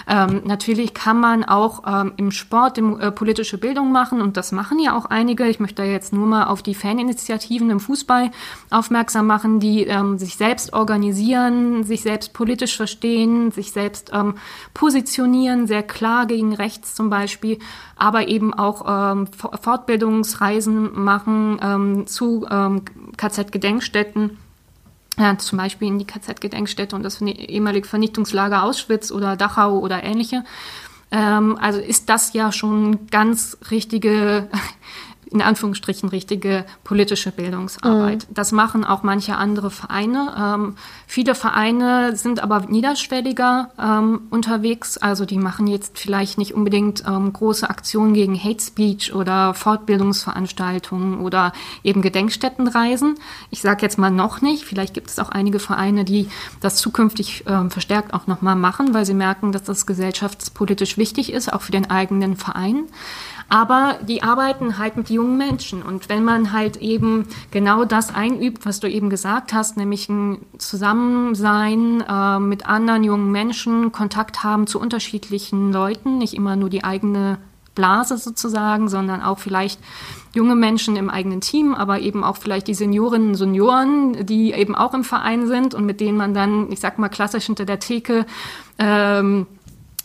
Ähm, 0.08 0.42
natürlich 0.44 0.94
kann 0.94 1.18
man 1.18 1.44
auch 1.44 1.82
ähm, 1.86 2.12
im 2.16 2.30
Sport 2.30 2.76
dem, 2.76 3.00
äh, 3.00 3.10
politische 3.10 3.58
Bildung 3.58 3.90
machen 3.90 4.20
und 4.20 4.36
das 4.36 4.52
machen 4.52 4.78
ja 4.78 4.96
auch 4.96 5.06
einige. 5.06 5.46
Ich 5.48 5.58
möchte 5.58 5.82
jetzt 5.82 6.12
nur 6.12 6.26
mal 6.26 6.44
auf 6.44 6.62
die 6.62 6.74
Faninitiativen 6.74 7.70
im 7.70 7.80
Fußball 7.80 8.30
aufmerksam 8.70 9.26
machen, 9.26 9.58
die 9.58 9.82
ähm, 9.84 10.16
sich 10.18 10.36
selbst 10.36 10.72
organisieren, 10.72 11.82
sich 11.82 12.02
selbst 12.02 12.32
politisch 12.34 12.76
verstehen, 12.76 13.50
sich 13.50 13.72
selbst 13.72 14.10
ähm, 14.12 14.34
positionieren, 14.74 15.66
sehr 15.66 15.82
klar 15.82 16.26
gegen 16.26 16.54
rechts 16.54 16.94
zum 16.94 17.10
Beispiel, 17.10 17.58
aber 17.96 18.28
eben 18.28 18.54
auch 18.54 18.84
ähm, 18.86 19.26
Fortbildungsreisen 19.26 21.02
machen 21.02 21.58
ähm, 21.62 22.06
zu 22.06 22.46
KZ-Gedenkstätten 23.16 24.38
ja, 25.18 25.38
zum 25.38 25.58
Beispiel 25.58 25.88
in 25.88 25.98
die 25.98 26.06
KZ-Gedenkstätte 26.06 26.94
und 26.94 27.02
das 27.02 27.20
ehemalige 27.20 27.88
Vernichtungslager 27.88 28.62
Auschwitz 28.62 29.10
oder 29.10 29.36
Dachau 29.36 29.78
oder 29.78 30.02
ähnliche. 30.02 30.44
Ähm, 31.10 31.56
also 31.60 31.80
ist 31.80 32.08
das 32.08 32.32
ja 32.32 32.52
schon 32.52 33.06
ganz 33.08 33.56
richtige 33.70 34.48
in 35.30 35.42
Anführungsstrichen 35.42 36.08
richtige 36.08 36.64
politische 36.84 37.32
Bildungsarbeit. 37.32 38.26
Mhm. 38.28 38.34
Das 38.34 38.52
machen 38.52 38.84
auch 38.84 39.02
manche 39.02 39.36
andere 39.36 39.70
Vereine. 39.70 40.34
Ähm, 40.38 40.76
viele 41.06 41.34
Vereine 41.34 42.16
sind 42.16 42.40
aber 42.40 42.60
niederschwelliger 42.60 43.70
ähm, 43.78 44.22
unterwegs. 44.30 44.98
Also 44.98 45.24
die 45.24 45.38
machen 45.38 45.66
jetzt 45.66 45.98
vielleicht 45.98 46.38
nicht 46.38 46.54
unbedingt 46.54 47.02
ähm, 47.06 47.32
große 47.32 47.68
Aktionen 47.68 48.14
gegen 48.14 48.38
Hate 48.42 48.62
Speech 48.62 49.14
oder 49.14 49.52
Fortbildungsveranstaltungen 49.54 51.20
oder 51.20 51.52
eben 51.82 52.02
Gedenkstättenreisen. 52.02 53.16
Ich 53.50 53.62
sage 53.62 53.82
jetzt 53.82 53.98
mal 53.98 54.10
noch 54.10 54.42
nicht. 54.42 54.64
Vielleicht 54.64 54.94
gibt 54.94 55.10
es 55.10 55.18
auch 55.18 55.30
einige 55.30 55.58
Vereine, 55.58 56.04
die 56.04 56.28
das 56.60 56.76
zukünftig 56.76 57.44
ähm, 57.48 57.70
verstärkt 57.70 58.14
auch 58.14 58.28
nochmal 58.28 58.56
machen, 58.56 58.94
weil 58.94 59.04
sie 59.04 59.14
merken, 59.14 59.50
dass 59.50 59.64
das 59.64 59.86
gesellschaftspolitisch 59.86 60.98
wichtig 60.98 61.32
ist, 61.32 61.52
auch 61.52 61.62
für 61.62 61.72
den 61.72 61.90
eigenen 61.90 62.36
Verein. 62.36 62.84
Aber 63.48 63.98
die 64.02 64.22
arbeiten 64.22 64.76
halt 64.76 64.96
mit 64.96 65.08
jungen 65.08 65.36
Menschen. 65.36 65.82
Und 65.82 66.08
wenn 66.08 66.24
man 66.24 66.52
halt 66.52 66.78
eben 66.78 67.26
genau 67.52 67.84
das 67.84 68.12
einübt, 68.12 68.66
was 68.66 68.80
du 68.80 68.90
eben 68.90 69.08
gesagt 69.08 69.52
hast, 69.52 69.76
nämlich 69.76 70.08
ein 70.08 70.38
Zusammensein 70.58 72.00
äh, 72.00 72.38
mit 72.40 72.66
anderen 72.66 73.04
jungen 73.04 73.30
Menschen, 73.30 73.92
Kontakt 73.92 74.42
haben 74.42 74.66
zu 74.66 74.80
unterschiedlichen 74.80 75.72
Leuten, 75.72 76.18
nicht 76.18 76.34
immer 76.34 76.56
nur 76.56 76.70
die 76.70 76.82
eigene 76.82 77.38
Blase 77.76 78.16
sozusagen, 78.16 78.88
sondern 78.88 79.22
auch 79.22 79.38
vielleicht 79.38 79.78
junge 80.34 80.56
Menschen 80.56 80.96
im 80.96 81.08
eigenen 81.08 81.40
Team, 81.40 81.74
aber 81.74 82.00
eben 82.00 82.24
auch 82.24 82.36
vielleicht 82.36 82.66
die 82.66 82.74
Seniorinnen 82.74 83.28
und 83.28 83.34
Senioren, 83.36 84.26
die 84.26 84.52
eben 84.52 84.74
auch 84.74 84.92
im 84.94 85.04
Verein 85.04 85.46
sind 85.46 85.74
und 85.74 85.86
mit 85.86 86.00
denen 86.00 86.18
man 86.18 86.34
dann, 86.34 86.72
ich 86.72 86.80
sag 86.80 86.98
mal 86.98 87.08
klassisch 87.08 87.46
hinter 87.46 87.64
der 87.64 87.78
Theke 87.78 88.26
ähm, 88.78 89.46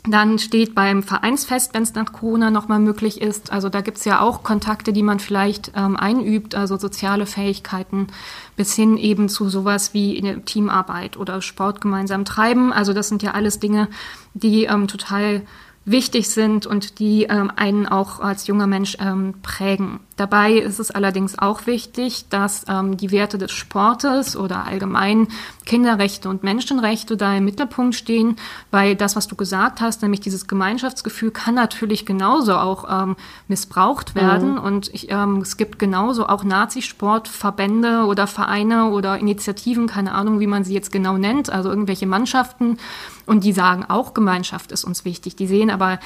dann 0.04 0.40
steht 0.40 0.74
beim 0.74 1.04
Vereinsfest, 1.04 1.76
wenn 1.76 1.84
es 1.84 1.94
nach 1.94 2.12
Corona 2.12 2.50
nochmal 2.50 2.80
möglich 2.80 3.22
ist. 3.22 3.52
Also 3.52 3.70
da 3.70 3.82
gibt's 3.82 4.04
ja 4.04 4.20
auch 4.20 4.42
Kontakte, 4.42 4.94
die 4.94 5.04
man 5.04 5.20
vielleicht 5.20 5.74
ähm, 5.76 5.96
einübt, 5.96 6.56
also 6.56 6.78
soziale 6.78 7.28
Fähigkeiten 7.28 8.08
bis 8.56 8.74
hin 8.74 8.98
eben 8.98 9.30
zu 9.30 9.48
sowas 9.50 9.94
wie 9.94 10.20
Teamarbeit 10.46 11.18
oder 11.18 11.42
Sport 11.42 11.82
gemeinsam 11.82 12.26
treiben. 12.26 12.74
Also 12.74 12.94
das 12.94 13.10
sind 13.10 13.22
ja 13.22 13.32
alles 13.32 13.60
Dinge, 13.60 13.90
die 14.34 14.64
ähm, 14.64 14.88
total 14.88 15.44
wichtig 15.86 16.30
sind 16.30 16.66
und 16.66 17.00
die 17.00 17.24
ähm, 17.24 17.52
einen 17.56 17.86
auch 17.88 18.20
als 18.20 18.48
junger 18.48 18.68
Mensch 18.68 18.98
ähm, 19.00 19.36
prägen. 19.44 20.00
Dabei 20.18 20.54
ist 20.54 20.80
es 20.80 20.92
allerdings 20.92 21.40
auch 21.40 21.66
wichtig, 21.66 22.26
dass 22.30 22.66
ähm, 22.68 22.98
die 22.98 23.12
Werte 23.12 23.38
des 23.38 23.52
Sportes 23.52 24.36
oder 24.36 24.66
allgemein 24.66 25.30
Kinderrechte 25.66 26.30
und 26.30 26.44
Menschenrechte 26.44 27.18
da 27.18 27.36
im 27.36 27.46
Mittelpunkt 27.46 27.96
stehen, 27.96 28.36
weil 28.72 28.96
das, 28.96 29.16
was 29.16 29.28
du 29.28 29.36
gesagt 29.36 29.80
hast, 29.80 30.02
nämlich 30.02 30.20
dieses 30.20 30.48
Gemeinschaftsgefühl, 30.48 31.32
kann 31.32 31.56
natürlich 31.56 32.06
genauso 32.06 32.56
auch 32.56 32.86
ähm, 32.90 33.16
missbraucht 33.48 34.14
werden. 34.14 34.54
Mhm. 34.54 34.60
Und 34.60 34.94
ich, 34.94 35.10
ähm, 35.10 35.38
es 35.38 35.58
gibt 35.58 35.80
genauso 35.80 36.28
auch 36.28 36.44
Nazisportverbände 36.44 38.06
oder 38.06 38.28
Vereine 38.28 38.90
oder 38.90 39.18
Initiativen, 39.18 39.88
keine 39.88 40.14
Ahnung, 40.14 40.40
wie 40.40 40.48
man 40.48 40.64
sie 40.64 40.74
jetzt 40.74 40.92
genau 40.92 41.18
nennt, 41.18 41.50
also 41.50 41.70
irgendwelche 41.70 42.06
Mannschaften. 42.06 42.78
Und 43.26 43.44
die 43.44 43.54
sagen 43.54 43.86
auch, 43.88 44.14
Gemeinschaft 44.14 44.72
ist 44.72 44.84
uns 44.84 45.06
wichtig. 45.06 45.36
Die 45.36 45.48
sehen 45.48 45.70
aber 45.70 46.00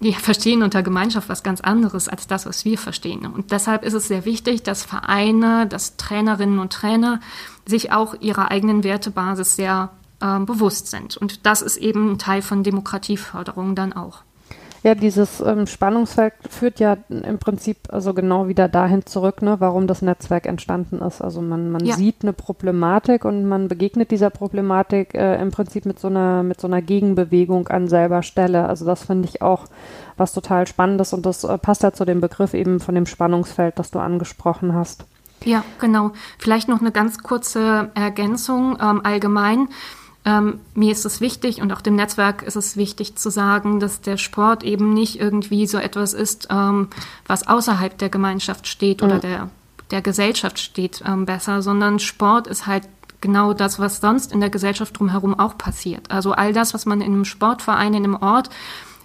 die 0.00 0.14
verstehen 0.14 0.62
unter 0.62 0.82
Gemeinschaft 0.82 1.28
was 1.28 1.42
ganz 1.42 1.60
anderes 1.60 2.08
als 2.08 2.26
das, 2.26 2.46
was 2.46 2.64
wir 2.64 2.78
verstehen. 2.78 3.26
Und 3.26 3.50
deshalb 3.52 3.84
ist 3.84 3.92
es 3.92 4.08
sehr 4.08 4.24
wichtig, 4.24 4.62
dass 4.62 4.82
Vereine, 4.82 5.66
dass 5.66 5.96
Trainerinnen 5.96 6.58
und 6.58 6.72
Trainer 6.72 7.20
sich 7.66 7.92
auch 7.92 8.14
ihrer 8.20 8.50
eigenen 8.50 8.82
Wertebasis 8.82 9.56
sehr 9.56 9.90
äh, 10.20 10.38
bewusst 10.40 10.88
sind. 10.88 11.16
Und 11.16 11.44
das 11.44 11.60
ist 11.60 11.76
eben 11.76 12.12
ein 12.12 12.18
Teil 12.18 12.40
von 12.40 12.62
Demokratieförderung 12.62 13.74
dann 13.74 13.92
auch. 13.92 14.22
Ja, 14.82 14.94
dieses 14.94 15.40
ähm, 15.40 15.66
Spannungsfeld 15.66 16.32
führt 16.48 16.80
ja 16.80 16.96
im 17.10 17.38
Prinzip 17.38 17.76
also 17.90 18.14
genau 18.14 18.48
wieder 18.48 18.66
dahin 18.66 19.04
zurück, 19.04 19.42
ne, 19.42 19.56
warum 19.60 19.86
das 19.86 20.00
Netzwerk 20.00 20.46
entstanden 20.46 21.02
ist. 21.02 21.20
Also 21.20 21.42
man, 21.42 21.70
man 21.70 21.84
ja. 21.84 21.96
sieht 21.96 22.22
eine 22.22 22.32
Problematik 22.32 23.26
und 23.26 23.46
man 23.46 23.68
begegnet 23.68 24.10
dieser 24.10 24.30
Problematik 24.30 25.14
äh, 25.14 25.40
im 25.40 25.50
Prinzip 25.50 25.84
mit 25.84 25.98
so 25.98 26.08
einer 26.08 26.42
mit 26.42 26.62
so 26.62 26.66
einer 26.66 26.80
Gegenbewegung 26.80 27.68
an 27.68 27.88
selber 27.88 28.22
Stelle. 28.22 28.66
Also 28.66 28.86
das 28.86 29.04
finde 29.04 29.28
ich 29.28 29.42
auch 29.42 29.66
was 30.16 30.32
total 30.32 30.66
Spannendes 30.66 31.12
und 31.12 31.26
das 31.26 31.44
äh, 31.44 31.58
passt 31.58 31.82
ja 31.82 31.92
zu 31.92 32.06
dem 32.06 32.22
Begriff 32.22 32.54
eben 32.54 32.80
von 32.80 32.94
dem 32.94 33.04
Spannungsfeld, 33.04 33.78
das 33.78 33.90
du 33.90 33.98
angesprochen 33.98 34.74
hast. 34.74 35.04
Ja, 35.44 35.62
genau. 35.78 36.12
Vielleicht 36.38 36.68
noch 36.68 36.80
eine 36.80 36.92
ganz 36.92 37.18
kurze 37.18 37.90
Ergänzung 37.94 38.78
ähm, 38.80 39.00
allgemein. 39.04 39.68
Ähm, 40.24 40.60
mir 40.74 40.92
ist 40.92 41.06
es 41.06 41.20
wichtig 41.20 41.62
und 41.62 41.72
auch 41.72 41.80
dem 41.80 41.96
Netzwerk 41.96 42.42
ist 42.42 42.56
es 42.56 42.76
wichtig 42.76 43.16
zu 43.16 43.30
sagen, 43.30 43.80
dass 43.80 44.02
der 44.02 44.18
Sport 44.18 44.62
eben 44.64 44.92
nicht 44.92 45.18
irgendwie 45.18 45.66
so 45.66 45.78
etwas 45.78 46.12
ist, 46.12 46.48
ähm, 46.50 46.88
was 47.26 47.48
außerhalb 47.48 47.96
der 47.96 48.10
Gemeinschaft 48.10 48.66
steht 48.66 49.02
oder 49.02 49.16
mhm. 49.16 49.20
der, 49.20 49.50
der 49.90 50.02
Gesellschaft 50.02 50.58
steht 50.58 51.02
ähm, 51.06 51.24
besser, 51.24 51.62
sondern 51.62 51.98
Sport 51.98 52.48
ist 52.48 52.66
halt 52.66 52.86
genau 53.22 53.54
das, 53.54 53.78
was 53.78 54.00
sonst 54.00 54.32
in 54.32 54.40
der 54.40 54.50
Gesellschaft 54.50 54.98
drumherum 54.98 55.38
auch 55.38 55.56
passiert. 55.56 56.10
Also 56.10 56.32
all 56.32 56.52
das, 56.52 56.74
was 56.74 56.86
man 56.86 57.00
in 57.00 57.12
einem 57.12 57.24
Sportverein, 57.24 57.94
in 57.94 58.04
einem 58.04 58.16
Ort 58.16 58.50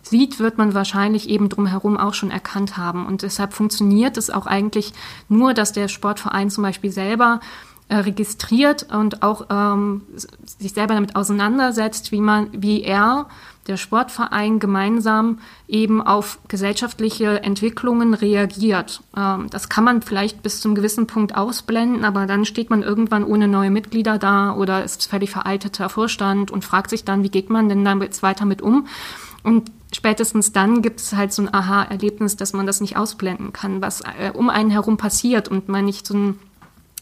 sieht, 0.02 0.40
wird 0.40 0.58
man 0.58 0.74
wahrscheinlich 0.74 1.30
eben 1.30 1.50
drumherum 1.50 1.98
auch 1.98 2.14
schon 2.14 2.32
erkannt 2.32 2.78
haben. 2.78 3.06
Und 3.06 3.24
deshalb 3.24 3.54
funktioniert 3.54 4.18
es 4.18 4.30
auch 4.30 4.46
eigentlich 4.46 4.94
nur, 5.30 5.54
dass 5.54 5.74
der 5.74 5.88
Sportverein 5.88 6.50
zum 6.50 6.64
Beispiel 6.64 6.92
selber 6.92 7.40
äh, 7.88 7.98
registriert 7.98 8.88
und 8.92 9.22
auch 9.22 9.46
ähm, 9.52 10.02
sich 10.44 10.74
selber 10.74 10.96
damit 10.96 11.16
auseinandersetzt, 11.16 12.12
wie 12.12 12.20
man, 12.20 12.50
wie 12.52 12.82
er, 12.82 13.28
der 13.68 13.78
Sportverein, 13.78 14.58
gemeinsam 14.58 15.38
eben 15.68 16.02
auf 16.02 16.40
gesellschaftliche 16.48 17.44
Entwicklungen 17.44 18.16
reagiert. 18.16 19.02
Ähm, 19.16 19.52
das 19.52 19.70
kann 19.70 19.84
man 19.84 20.02
vielleicht 20.02 20.42
bis 20.42 20.62
zum 20.62 20.74
gewissen 20.74 21.06
Punkt 21.06 21.36
ausblenden, 21.36 22.06
aber 22.06 22.26
dann 22.26 22.46
steht 22.46 22.72
man 22.72 22.82
irgendwann 22.82 23.24
ohne 23.24 23.48
neue 23.48 23.70
Mitglieder 23.70 24.18
da 24.18 24.56
oder 24.56 24.84
ist 24.84 25.08
völlig 25.08 25.30
veralteter 25.30 25.88
Vorstand 25.88 26.50
und 26.50 26.66
fragt 26.66 26.90
sich 26.90 27.06
dann, 27.06 27.22
wie 27.22 27.30
geht 27.30 27.52
man 27.52 27.70
denn 27.70 27.86
jetzt 28.02 28.24
weiter 28.24 28.46
mit 28.46 28.64
um? 28.64 28.88
Und 29.44 29.72
spätestens 29.94 30.52
dann 30.54 30.82
gibt 30.82 31.02
es 31.02 31.14
halt 31.14 31.34
so 31.34 31.44
ein 31.44 31.54
Aha-Erlebnis, 31.54 32.36
dass 32.36 32.54
man 32.54 32.66
das 32.66 32.82
nicht 32.82 32.98
ausblenden 32.98 33.54
kann, 33.54 33.80
was 33.80 34.02
äh, 34.02 34.32
um 34.34 34.50
einen 34.50 34.72
herum 34.72 34.98
passiert 34.98 35.50
und 35.50 35.70
man 35.70 35.86
nicht 35.86 36.08
so 36.08 36.16
ein 36.16 36.40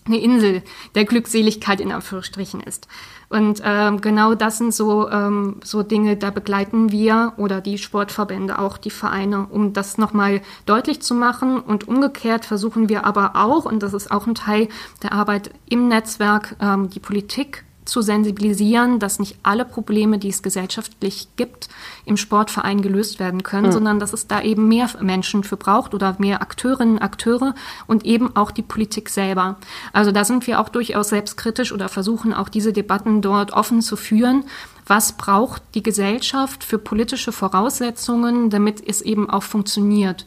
eine 0.06 0.20
Insel 0.20 0.62
der 0.96 1.06
Glückseligkeit 1.06 1.80
in 1.80 1.92
Anführungsstrichen 1.92 2.62
ist. 2.62 2.88
Und 3.30 3.62
ähm, 3.64 4.00
genau 4.02 4.36
das 4.36 4.60
sind 4.60 4.74
so, 4.74 5.10
ähm, 5.10 5.60
so 5.64 5.82
Dinge, 5.82 6.18
da 6.18 6.30
begleiten 6.30 6.92
wir 6.92 7.34
oder 7.38 7.62
die 7.62 7.78
Sportverbände, 7.78 8.60
auch 8.60 8.78
die 8.78 8.92
Vereine, 8.92 9.48
um 9.48 9.74
das 9.74 9.98
nochmal 9.98 10.42
deutlich 10.66 11.02
zu 11.02 11.16
machen. 11.16 11.60
Und 11.60 11.88
umgekehrt 11.88 12.46
versuchen 12.46 12.90
wir 12.90 13.06
aber 13.06 13.32
auch, 13.36 13.66
und 13.66 13.82
das 13.82 13.94
ist 13.94 14.12
auch 14.12 14.28
ein 14.28 14.36
Teil 14.36 14.68
der 15.02 15.14
Arbeit 15.14 15.50
im 15.68 15.88
Netzwerk, 15.88 16.56
ähm, 16.60 16.90
die 16.90 17.00
Politik 17.00 17.64
zu 17.86 18.02
sensibilisieren, 18.02 19.00
dass 19.00 19.20
nicht 19.20 19.38
alle 19.44 19.66
Probleme, 19.66 20.18
die 20.18 20.30
es 20.30 20.44
gesellschaftlich 20.44 21.28
gibt, 21.36 21.70
im 22.06 22.18
Sportverein 22.18 22.82
gelöst 22.82 23.20
werden 23.20 23.44
können, 23.44 23.68
mhm. 23.68 23.72
sondern 23.72 24.00
dass 24.00 24.14
es 24.14 24.28
da 24.28 24.42
eben 24.42 24.68
mehr 24.68 24.90
Menschen 25.02 25.44
für 25.44 25.58
braucht 25.58 25.94
oder 25.94 26.16
mehr 26.20 26.42
Akteurinnen, 26.42 27.00
Akteure 27.00 27.56
und 27.88 28.06
eben 28.06 28.36
auch 28.36 28.52
die 28.52 28.62
Politik 28.62 29.10
selber. 29.10 29.58
Also 29.92 30.12
da 30.12 30.24
sind 30.24 30.48
wir 30.48 30.60
auch 30.60 30.70
durchaus 30.70 31.10
selbstkritisch 31.10 31.72
oder 31.72 31.90
versuchen 31.90 32.34
auch 32.34 32.50
diese 32.50 32.74
Debatten 32.74 33.22
dort 33.22 33.52
offen 33.52 33.82
zu 33.82 33.96
führen. 33.96 34.46
Was 34.86 35.14
braucht 35.14 35.62
die 35.76 35.84
Gesellschaft 35.84 36.64
für 36.64 36.78
politische 36.78 37.32
Voraussetzungen, 37.32 38.50
damit 38.50 38.86
es 38.86 39.02
eben 39.02 39.30
auch 39.30 39.44
funktioniert? 39.44 40.26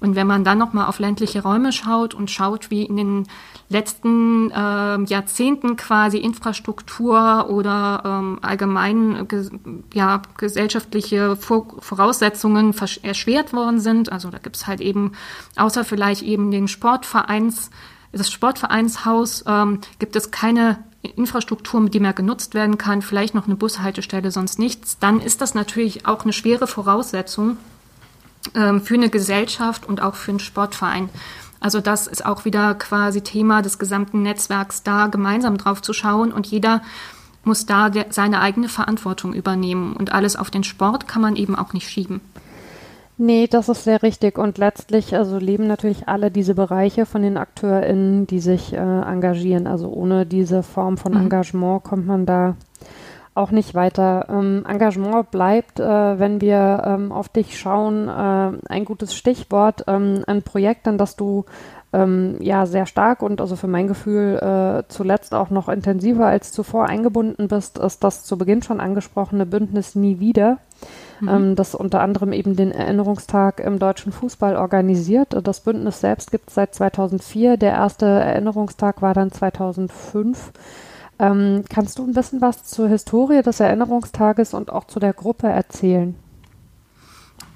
Und 0.00 0.16
wenn 0.16 0.26
man 0.26 0.44
dann 0.44 0.58
nochmal 0.58 0.86
auf 0.86 0.98
ländliche 0.98 1.42
Räume 1.42 1.72
schaut 1.72 2.14
und 2.14 2.30
schaut, 2.30 2.70
wie 2.70 2.84
in 2.84 2.96
den 2.96 3.26
letzten 3.70 4.50
äh, 4.50 5.02
Jahrzehnten 5.04 5.76
quasi 5.76 6.18
Infrastruktur 6.18 7.48
oder 7.48 8.02
ähm, 8.04 8.38
allgemein 8.42 9.28
ge 9.28 9.48
ja, 9.94 10.20
gesellschaftliche 10.36 11.36
Vor 11.36 11.68
Voraussetzungen 11.78 12.74
erschwert 13.02 13.52
worden 13.52 13.78
sind. 13.78 14.10
Also 14.10 14.28
da 14.28 14.38
gibt's 14.38 14.66
halt 14.66 14.80
eben, 14.80 15.12
außer 15.56 15.84
vielleicht 15.84 16.22
eben 16.22 16.50
den 16.50 16.66
Sportvereins, 16.66 17.70
das 18.12 18.30
Sportvereinshaus, 18.30 19.44
ähm, 19.46 19.80
gibt 20.00 20.16
es 20.16 20.32
keine 20.32 20.78
Infrastruktur, 21.02 21.88
die 21.88 22.00
mehr 22.00 22.12
genutzt 22.12 22.54
werden 22.54 22.76
kann, 22.76 23.02
vielleicht 23.02 23.34
noch 23.34 23.46
eine 23.46 23.56
Bushaltestelle, 23.56 24.32
sonst 24.32 24.58
nichts, 24.58 24.98
dann 24.98 25.20
ist 25.20 25.40
das 25.40 25.54
natürlich 25.54 26.06
auch 26.06 26.24
eine 26.24 26.32
schwere 26.32 26.66
Voraussetzung 26.66 27.56
ähm, 28.54 28.82
für 28.82 28.94
eine 28.94 29.10
Gesellschaft 29.10 29.88
und 29.88 30.02
auch 30.02 30.16
für 30.16 30.32
einen 30.32 30.40
Sportverein. 30.40 31.08
Also 31.60 31.80
das 31.80 32.06
ist 32.06 32.24
auch 32.24 32.44
wieder 32.44 32.74
quasi 32.74 33.20
Thema 33.20 33.62
des 33.62 33.78
gesamten 33.78 34.22
Netzwerks, 34.22 34.82
da 34.82 35.06
gemeinsam 35.06 35.58
drauf 35.58 35.82
zu 35.82 35.92
schauen 35.92 36.32
und 36.32 36.46
jeder 36.46 36.80
muss 37.44 37.66
da 37.66 37.90
der, 37.90 38.06
seine 38.10 38.40
eigene 38.40 38.68
Verantwortung 38.68 39.34
übernehmen 39.34 39.94
und 39.94 40.12
alles 40.12 40.36
auf 40.36 40.50
den 40.50 40.64
Sport 40.64 41.06
kann 41.06 41.22
man 41.22 41.36
eben 41.36 41.54
auch 41.54 41.72
nicht 41.72 41.88
schieben. 41.88 42.20
Nee, 43.22 43.48
das 43.48 43.68
ist 43.68 43.84
sehr 43.84 44.02
richtig. 44.02 44.38
Und 44.38 44.56
letztlich 44.56 45.14
also 45.14 45.36
leben 45.36 45.66
natürlich 45.66 46.08
alle 46.08 46.30
diese 46.30 46.54
Bereiche 46.54 47.04
von 47.04 47.20
den 47.20 47.36
AkteurInnen, 47.36 48.26
die 48.26 48.40
sich 48.40 48.72
äh, 48.72 48.76
engagieren. 48.78 49.66
Also 49.66 49.88
ohne 49.88 50.24
diese 50.24 50.62
Form 50.62 50.96
von 50.96 51.12
mhm. 51.12 51.20
Engagement 51.22 51.84
kommt 51.84 52.06
man 52.06 52.24
da 52.24 52.56
auch 53.40 53.50
nicht 53.50 53.74
weiter. 53.74 54.26
Ähm, 54.28 54.64
Engagement 54.68 55.30
bleibt, 55.30 55.80
äh, 55.80 56.18
wenn 56.18 56.40
wir 56.40 56.82
ähm, 56.86 57.12
auf 57.12 57.28
dich 57.28 57.58
schauen, 57.58 58.08
äh, 58.08 58.52
ein 58.68 58.84
gutes 58.84 59.14
Stichwort. 59.14 59.84
Ähm, 59.88 60.22
ein 60.26 60.42
Projekt, 60.42 60.86
an 60.86 60.98
das 60.98 61.16
du 61.16 61.44
ähm, 61.92 62.36
ja 62.40 62.66
sehr 62.66 62.86
stark 62.86 63.22
und 63.22 63.40
also 63.40 63.56
für 63.56 63.66
mein 63.66 63.88
Gefühl 63.88 64.38
äh, 64.38 64.88
zuletzt 64.88 65.34
auch 65.34 65.50
noch 65.50 65.68
intensiver 65.68 66.26
als 66.26 66.52
zuvor 66.52 66.86
eingebunden 66.86 67.48
bist, 67.48 67.78
ist 67.78 68.04
das 68.04 68.24
zu 68.24 68.38
Beginn 68.38 68.62
schon 68.62 68.80
angesprochene 68.80 69.46
Bündnis 69.46 69.96
Nie 69.96 70.20
wieder. 70.20 70.58
Mhm. 71.20 71.28
Ähm, 71.28 71.56
das 71.56 71.74
unter 71.74 72.00
anderem 72.00 72.32
eben 72.32 72.56
den 72.56 72.70
Erinnerungstag 72.70 73.60
im 73.60 73.78
deutschen 73.78 74.12
Fußball 74.12 74.56
organisiert. 74.56 75.36
Das 75.42 75.60
Bündnis 75.60 76.00
selbst 76.00 76.30
gibt 76.30 76.48
es 76.48 76.54
seit 76.54 76.74
2004. 76.74 77.56
Der 77.56 77.72
erste 77.72 78.06
Erinnerungstag 78.06 79.02
war 79.02 79.14
dann 79.14 79.32
2005. 79.32 80.52
Ähm, 81.20 81.64
kannst 81.68 81.98
du 81.98 82.04
ein 82.04 82.14
bisschen 82.14 82.40
was 82.40 82.64
zur 82.64 82.88
Historie 82.88 83.42
des 83.42 83.60
Erinnerungstages 83.60 84.54
und 84.54 84.72
auch 84.72 84.86
zu 84.86 84.98
der 84.98 85.12
Gruppe 85.12 85.48
erzählen? 85.48 86.14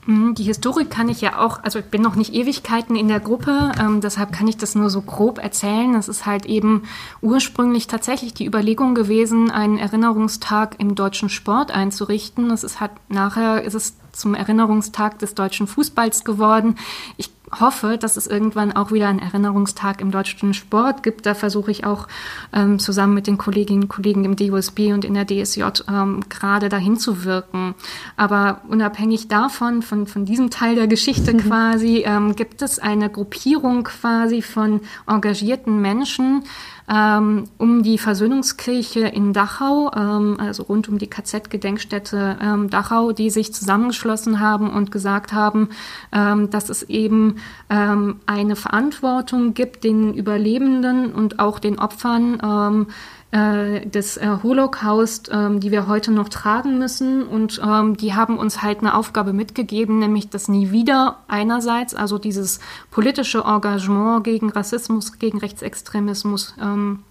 Mhm, 0.06 0.34
die 0.34 0.42
Historik 0.42 0.90
kann 0.90 1.08
ich 1.08 1.22
ja 1.22 1.38
auch, 1.38 1.62
also 1.62 1.78
ich 1.78 1.86
bin 1.86 2.02
noch 2.02 2.14
nicht 2.14 2.34
Ewigkeiten 2.34 2.94
in 2.94 3.08
der 3.08 3.20
Gruppe, 3.20 3.72
ähm, 3.80 4.02
deshalb 4.02 4.32
kann 4.32 4.46
ich 4.48 4.58
das 4.58 4.74
nur 4.74 4.90
so 4.90 5.00
grob 5.00 5.38
erzählen. 5.38 5.94
Es 5.94 6.08
ist 6.08 6.26
halt 6.26 6.44
eben 6.44 6.82
ursprünglich 7.22 7.86
tatsächlich 7.86 8.34
die 8.34 8.46
Überlegung 8.46 8.94
gewesen, 8.94 9.50
einen 9.50 9.78
Erinnerungstag 9.78 10.76
im 10.78 10.94
deutschen 10.94 11.30
Sport 11.30 11.70
einzurichten. 11.70 12.50
Es 12.50 12.64
ist 12.64 12.80
halt 12.80 12.92
nachher 13.08 13.62
ist 13.62 13.74
es 13.74 13.96
zum 14.12 14.34
Erinnerungstag 14.34 15.18
des 15.20 15.34
deutschen 15.34 15.66
Fußballs 15.66 16.24
geworden. 16.24 16.76
Ich 17.16 17.30
hoffe, 17.60 17.98
dass 17.98 18.16
es 18.16 18.26
irgendwann 18.26 18.72
auch 18.72 18.92
wieder 18.92 19.08
einen 19.08 19.18
Erinnerungstag 19.18 20.00
im 20.00 20.10
deutschen 20.10 20.54
Sport 20.54 21.02
gibt. 21.02 21.26
Da 21.26 21.34
versuche 21.34 21.70
ich 21.70 21.84
auch 21.84 22.08
ähm, 22.52 22.78
zusammen 22.78 23.14
mit 23.14 23.26
den 23.26 23.38
Kolleginnen 23.38 23.84
und 23.84 23.88
Kollegen 23.88 24.24
im 24.24 24.36
DUSB 24.36 24.92
und 24.92 25.04
in 25.04 25.14
der 25.14 25.26
DSJ 25.26 25.64
ähm, 25.88 26.24
gerade 26.28 26.68
dahin 26.68 26.96
zu 26.96 27.24
wirken. 27.24 27.74
Aber 28.16 28.62
unabhängig 28.68 29.28
davon, 29.28 29.82
von, 29.82 30.06
von 30.06 30.24
diesem 30.24 30.50
Teil 30.50 30.74
der 30.74 30.86
Geschichte 30.86 31.36
quasi, 31.36 32.04
ähm, 32.06 32.36
gibt 32.36 32.62
es 32.62 32.78
eine 32.78 33.10
Gruppierung 33.10 33.84
quasi 33.84 34.42
von 34.42 34.80
engagierten 35.06 35.80
Menschen, 35.80 36.44
ähm, 36.88 37.44
um 37.58 37.82
die 37.82 37.98
Versöhnungskirche 37.98 39.00
in 39.00 39.32
Dachau, 39.32 39.90
ähm, 39.96 40.36
also 40.38 40.64
rund 40.64 40.88
um 40.88 40.98
die 40.98 41.06
KZ-Gedenkstätte 41.06 42.38
ähm, 42.42 42.70
Dachau, 42.70 43.12
die 43.12 43.30
sich 43.30 43.54
zusammengeschlossen 43.54 44.40
haben 44.40 44.70
und 44.70 44.90
gesagt 44.90 45.32
haben, 45.32 45.70
ähm, 46.12 46.50
dass 46.50 46.68
es 46.68 46.82
eben 46.84 47.36
ähm, 47.70 48.20
eine 48.26 48.56
Verantwortung 48.56 49.54
gibt, 49.54 49.84
den 49.84 50.14
Überlebenden 50.14 51.12
und 51.12 51.38
auch 51.38 51.58
den 51.58 51.78
Opfern 51.78 52.38
ähm, 52.42 52.86
äh, 53.34 53.84
des 53.84 54.16
äh, 54.16 54.28
Holocaust, 54.44 55.28
ähm, 55.32 55.58
die 55.58 55.72
wir 55.72 55.88
heute 55.88 56.12
noch 56.12 56.28
tragen 56.28 56.78
müssen. 56.78 57.24
Und 57.24 57.60
ähm, 57.64 57.96
die 57.96 58.14
haben 58.14 58.38
uns 58.38 58.62
halt 58.62 58.78
eine 58.78 58.94
Aufgabe 58.94 59.32
mitgegeben, 59.32 59.98
nämlich 59.98 60.30
das 60.30 60.46
nie 60.46 60.70
wieder 60.70 61.18
einerseits, 61.26 61.96
also 61.96 62.18
dieses 62.18 62.60
politische 62.92 63.40
Engagement 63.40 64.22
gegen 64.22 64.50
Rassismus, 64.50 65.18
gegen 65.18 65.38
Rechtsextremismus 65.38 66.54
ähm, 66.62 67.02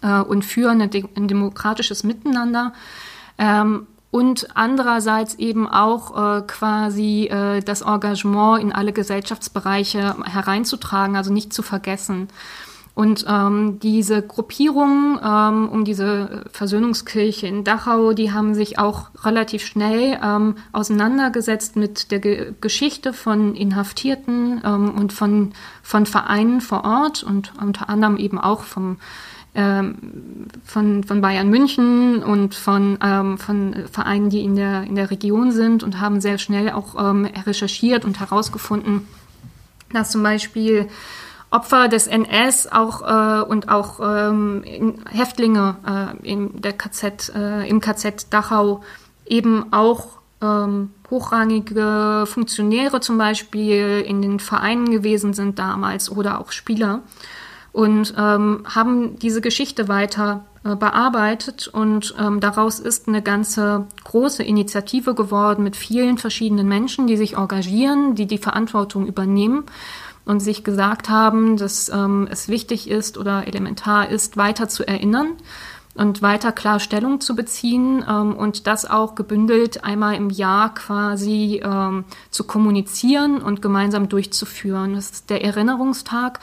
äh, 0.00 0.20
und 0.20 0.46
für 0.46 0.74
de 0.74 1.04
ein 1.14 1.28
demokratisches 1.28 2.04
Miteinander. 2.04 2.72
Ähm, 3.36 3.86
und 4.10 4.48
andererseits 4.54 5.34
eben 5.34 5.68
auch 5.68 6.38
äh, 6.38 6.42
quasi 6.46 7.26
äh, 7.26 7.60
das 7.60 7.82
Engagement 7.82 8.62
in 8.62 8.72
alle 8.72 8.94
Gesellschaftsbereiche 8.94 10.16
hereinzutragen, 10.24 11.16
also 11.16 11.30
nicht 11.30 11.52
zu 11.52 11.62
vergessen. 11.62 12.28
Und 12.94 13.24
ähm, 13.28 13.78
diese 13.80 14.20
Gruppierung 14.20 15.18
ähm, 15.24 15.68
um 15.68 15.84
diese 15.84 16.44
Versöhnungskirche 16.52 17.46
in 17.46 17.64
Dachau, 17.64 18.12
die 18.12 18.32
haben 18.32 18.54
sich 18.54 18.78
auch 18.78 19.10
relativ 19.24 19.64
schnell 19.64 20.18
ähm, 20.22 20.56
auseinandergesetzt 20.72 21.76
mit 21.76 22.10
der 22.10 22.18
Ge 22.18 22.52
Geschichte 22.60 23.12
von 23.12 23.54
Inhaftierten 23.54 24.60
ähm, 24.64 24.90
und 24.90 25.12
von, 25.12 25.52
von 25.82 26.04
Vereinen 26.04 26.60
vor 26.60 26.84
Ort 26.84 27.22
und 27.22 27.52
unter 27.60 27.88
anderem 27.88 28.16
eben 28.16 28.38
auch 28.38 28.62
vom 28.64 28.98
ähm, 29.54 29.96
von, 30.64 31.02
von 31.02 31.20
Bayern 31.20 31.50
München 31.50 32.22
und 32.22 32.54
von, 32.54 32.98
ähm, 33.02 33.36
von 33.36 33.74
Vereinen, 33.90 34.30
die 34.30 34.44
in 34.44 34.54
der, 34.54 34.84
in 34.84 34.94
der 34.94 35.10
Region 35.10 35.50
sind 35.50 35.82
und 35.82 36.00
haben 36.00 36.20
sehr 36.20 36.38
schnell 36.38 36.70
auch 36.70 36.94
ähm, 36.96 37.24
recherchiert 37.24 38.04
und 38.04 38.20
herausgefunden, 38.20 39.08
dass 39.92 40.12
zum 40.12 40.22
Beispiel 40.22 40.88
Opfer 41.50 41.88
des 41.88 42.06
NS 42.06 42.68
auch 42.70 43.02
äh, 43.02 43.42
und 43.42 43.68
auch 43.68 44.00
ähm, 44.00 44.62
Häftlinge 45.10 45.76
äh, 46.22 46.28
in 46.28 46.60
der 46.60 46.72
KZ, 46.74 47.32
äh, 47.34 47.68
im 47.68 47.80
KZ 47.80 48.32
Dachau 48.32 48.82
eben 49.26 49.72
auch 49.72 50.20
ähm, 50.40 50.90
hochrangige 51.10 52.24
Funktionäre 52.26 53.00
zum 53.00 53.18
Beispiel 53.18 54.04
in 54.06 54.22
den 54.22 54.38
Vereinen 54.38 54.90
gewesen 54.90 55.34
sind 55.34 55.58
damals 55.58 56.10
oder 56.10 56.40
auch 56.40 56.52
Spieler 56.52 57.00
und 57.72 58.14
ähm, 58.16 58.64
haben 58.64 59.18
diese 59.18 59.40
Geschichte 59.40 59.88
weiter 59.88 60.44
äh, 60.64 60.76
bearbeitet 60.76 61.68
und 61.68 62.14
ähm, 62.18 62.40
daraus 62.40 62.80
ist 62.80 63.08
eine 63.08 63.22
ganze 63.22 63.86
große 64.04 64.42
Initiative 64.42 65.14
geworden 65.14 65.64
mit 65.64 65.76
vielen 65.76 66.16
verschiedenen 66.18 66.68
Menschen, 66.68 67.06
die 67.06 67.16
sich 67.16 67.36
engagieren, 67.36 68.14
die 68.14 68.26
die 68.26 68.38
Verantwortung 68.38 69.06
übernehmen 69.06 69.64
und 70.30 70.38
sich 70.38 70.62
gesagt 70.62 71.08
haben, 71.08 71.56
dass 71.56 71.88
ähm, 71.88 72.28
es 72.30 72.48
wichtig 72.48 72.88
ist 72.88 73.18
oder 73.18 73.48
elementar 73.48 74.08
ist, 74.08 74.36
weiter 74.36 74.68
zu 74.68 74.86
erinnern 74.86 75.32
und 75.94 76.22
weiter 76.22 76.52
klar 76.52 76.78
Stellung 76.78 77.20
zu 77.20 77.34
beziehen 77.34 78.04
ähm, 78.08 78.36
und 78.36 78.68
das 78.68 78.88
auch 78.88 79.16
gebündelt 79.16 79.82
einmal 79.82 80.14
im 80.14 80.30
Jahr 80.30 80.72
quasi 80.72 81.60
ähm, 81.64 82.04
zu 82.30 82.44
kommunizieren 82.44 83.42
und 83.42 83.60
gemeinsam 83.60 84.08
durchzuführen. 84.08 84.94
Das 84.94 85.10
ist 85.10 85.30
der 85.30 85.42
Erinnerungstag 85.42 86.38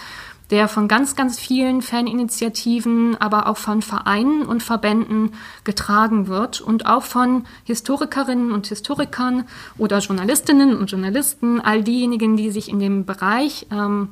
der 0.50 0.68
von 0.68 0.88
ganz, 0.88 1.16
ganz 1.16 1.40
vielen 1.40 1.82
Faninitiativen, 1.82 3.18
aber 3.20 3.48
auch 3.48 3.58
von 3.58 3.82
Vereinen 3.82 4.44
und 4.44 4.64
Verbänden 4.64 5.34
getragen 5.64 6.28
wird 6.28 6.62
und 6.62 6.86
auch 6.86 7.04
von 7.04 7.46
Historikerinnen 7.66 8.52
und 8.52 8.68
Historikern 8.68 9.46
oder 9.78 10.00
Journalistinnen 10.00 10.78
und 10.78 10.90
Journalisten, 10.90 11.60
all 11.60 11.84
diejenigen, 11.84 12.38
die 12.38 12.52
sich 12.52 12.70
in 12.70 12.80
dem 12.80 13.06
Bereich 13.06 13.68
ähm, 13.72 14.10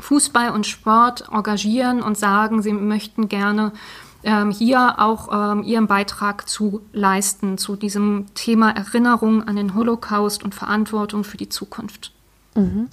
Fußball 0.00 0.50
und 0.50 0.66
Sport 0.66 1.28
engagieren 1.30 2.02
und 2.02 2.18
sagen, 2.18 2.62
sie 2.62 2.72
möchten 2.72 3.28
gerne 3.28 3.72
ähm, 4.22 4.50
hier 4.50 4.98
auch 4.98 5.52
ähm, 5.52 5.62
ihren 5.62 5.86
Beitrag 5.86 6.48
zu 6.48 6.82
leisten 6.92 7.58
zu 7.58 7.76
diesem 7.76 8.26
Thema 8.34 8.70
Erinnerung 8.70 9.46
an 9.46 9.56
den 9.56 9.74
Holocaust 9.74 10.42
und 10.42 10.54
Verantwortung 10.54 11.24
für 11.24 11.36
die 11.36 11.48
Zukunft. 11.48 12.12
Mhm. 12.54 12.88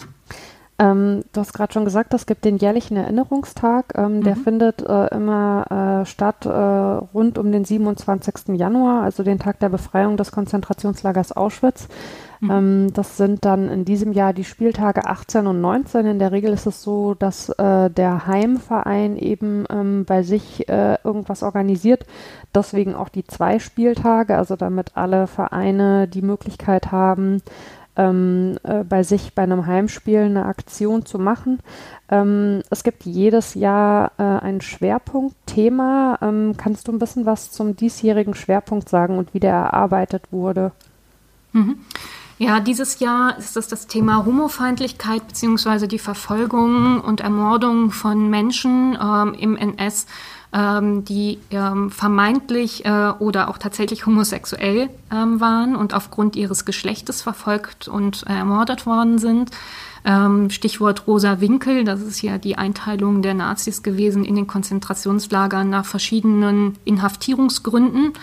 Ähm, 0.79 1.23
du 1.33 1.41
hast 1.41 1.53
gerade 1.53 1.73
schon 1.73 1.85
gesagt, 1.85 2.13
es 2.13 2.27
gibt 2.27 2.45
den 2.45 2.57
jährlichen 2.57 2.97
Erinnerungstag. 2.97 3.93
Ähm, 3.95 4.17
mhm. 4.17 4.23
Der 4.23 4.35
findet 4.35 4.81
äh, 4.87 5.07
immer 5.07 6.01
äh, 6.01 6.05
statt 6.05 6.45
äh, 6.45 6.49
rund 6.49 7.39
um 7.39 7.51
den 7.51 7.65
27. 7.65 8.55
Januar, 8.55 9.03
also 9.03 9.23
den 9.23 9.39
Tag 9.39 9.59
der 9.59 9.69
Befreiung 9.69 10.17
des 10.17 10.31
Konzentrationslagers 10.31 11.31
Auschwitz. 11.31 11.87
Mhm. 12.41 12.51
Ähm, 12.51 12.93
das 12.93 13.17
sind 13.17 13.43
dann 13.45 13.69
in 13.69 13.85
diesem 13.85 14.11
Jahr 14.11 14.33
die 14.33 14.43
Spieltage 14.43 15.05
18 15.05 15.47
und 15.47 15.61
19. 15.61 16.05
In 16.05 16.19
der 16.19 16.31
Regel 16.31 16.53
ist 16.53 16.67
es 16.67 16.83
so, 16.83 17.15
dass 17.15 17.49
äh, 17.49 17.89
der 17.89 18.27
Heimverein 18.27 19.17
eben 19.17 19.65
ähm, 19.71 20.05
bei 20.05 20.21
sich 20.21 20.69
äh, 20.69 20.97
irgendwas 21.03 21.41
organisiert. 21.41 22.05
Deswegen 22.53 22.93
auch 22.93 23.09
die 23.09 23.25
zwei 23.25 23.57
Spieltage, 23.57 24.37
also 24.37 24.55
damit 24.55 24.91
alle 24.95 25.25
Vereine 25.25 26.07
die 26.07 26.21
Möglichkeit 26.21 26.91
haben, 26.91 27.41
ähm, 27.97 28.57
äh, 28.63 28.83
bei 28.83 29.03
sich 29.03 29.33
bei 29.33 29.43
einem 29.43 29.65
Heimspiel 29.65 30.21
eine 30.21 30.45
Aktion 30.45 31.05
zu 31.05 31.19
machen. 31.19 31.59
Ähm, 32.09 32.61
es 32.69 32.83
gibt 32.83 33.03
jedes 33.05 33.55
Jahr 33.55 34.11
äh, 34.17 34.23
ein 34.23 34.61
Schwerpunktthema. 34.61 36.19
Ähm, 36.21 36.55
kannst 36.57 36.87
du 36.87 36.93
ein 36.93 36.99
bisschen 36.99 37.25
was 37.25 37.51
zum 37.51 37.75
diesjährigen 37.75 38.35
Schwerpunkt 38.35 38.87
sagen 38.87 39.17
und 39.17 39.33
wie 39.33 39.39
der 39.39 39.53
erarbeitet 39.53 40.31
wurde? 40.31 40.71
Mhm. 41.51 41.79
Ja, 42.39 42.59
dieses 42.59 42.99
Jahr 42.99 43.35
ist 43.39 43.57
es 43.57 43.67
das 43.67 43.87
Thema 43.87 44.23
Homofeindlichkeit 44.25 45.27
beziehungsweise 45.27 45.87
die 45.87 45.97
Verfolgung 45.97 47.01
und 47.01 47.21
Ermordung 47.21 47.89
von 47.89 48.29
Menschen 48.29 48.95
ähm, 49.01 49.33
im 49.33 49.57
NS 49.57 50.05
ähm, 50.53 51.03
die 51.03 51.39
ähm, 51.51 51.91
vermeintlich 51.91 52.85
äh, 52.85 53.11
oder 53.19 53.49
auch 53.49 53.57
tatsächlich 53.57 54.05
homosexuell 54.05 54.89
ähm, 55.11 55.39
waren 55.39 55.75
und 55.75 55.93
aufgrund 55.93 56.35
ihres 56.35 56.65
Geschlechtes 56.65 57.21
verfolgt 57.21 57.87
und 57.87 58.23
äh, 58.27 58.33
ermordet 58.33 58.85
worden 58.85 59.17
sind. 59.17 59.51
Ähm, 60.05 60.49
Stichwort 60.49 61.05
Rosa 61.05 61.41
Winkel, 61.41 61.83
das 61.83 62.01
ist 62.01 62.21
ja 62.21 62.37
die 62.37 62.57
Einteilung 62.57 63.21
der 63.21 63.33
Nazis 63.33 63.83
gewesen 63.83 64.23
in 64.23 64.35
den 64.35 64.47
Konzentrationslagern 64.47 65.69
nach 65.69 65.85
verschiedenen 65.85 66.77
Inhaftierungsgründen. 66.85 68.13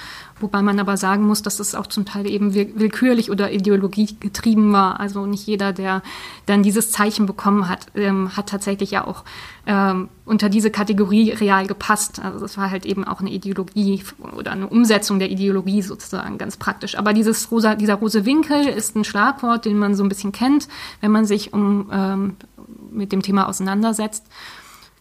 Wobei 0.45 0.61
man 0.61 0.79
aber 0.79 0.99
sagen 0.99 1.27
muss, 1.27 1.41
dass 1.41 1.59
es 1.59 1.75
auch 1.75 1.87
zum 1.87 2.05
Teil 2.05 2.27
eben 2.27 2.53
willkürlich 2.53 3.31
oder 3.31 3.51
ideologiegetrieben 3.51 4.75
war. 4.75 5.01
Also 5.01 5.25
nicht 5.25 5.47
jeder, 5.47 5.73
der 5.73 6.03
dann 6.45 6.63
dieses 6.63 6.93
Zeichen 6.93 7.25
bekommen 7.25 7.67
hat, 7.67 7.87
ähm, 7.95 8.37
hat 8.37 8.51
tatsächlich 8.51 8.91
ja 8.91 9.07
auch 9.07 9.25
ähm, 9.67 10.11
unter 10.27 10.51
diese 10.51 10.71
Kategorie 10.71 11.31
real 11.31 11.67
gepasst. 11.67 12.21
Also 12.23 12.45
es 12.45 12.59
war 12.59 12.71
halt 12.71 12.85
eben 12.85 13.05
auch 13.05 13.21
eine 13.21 13.31
Ideologie 13.31 14.03
oder 14.37 14.53
eine 14.53 14.67
Umsetzung 14.67 15.19
der 15.19 15.31
Ideologie 15.31 15.81
sozusagen 15.81 16.37
ganz 16.37 16.59
praktisch. 16.59 16.99
Aber 16.99 17.15
dieses 17.15 17.51
rosa, 17.51 17.75
dieser 17.75 17.95
rose 17.95 18.27
Winkel 18.27 18.67
ist 18.67 18.97
ein 18.97 19.05
Schlagwort, 19.05 19.65
den 19.65 19.79
man 19.79 19.95
so 19.95 20.03
ein 20.03 20.11
bisschen 20.11 20.33
kennt, 20.33 20.69
wenn 21.01 21.11
man 21.11 21.25
sich 21.25 21.55
um, 21.55 21.89
ähm, 21.91 22.37
mit 22.91 23.13
dem 23.13 23.23
Thema 23.23 23.49
auseinandersetzt. 23.49 24.27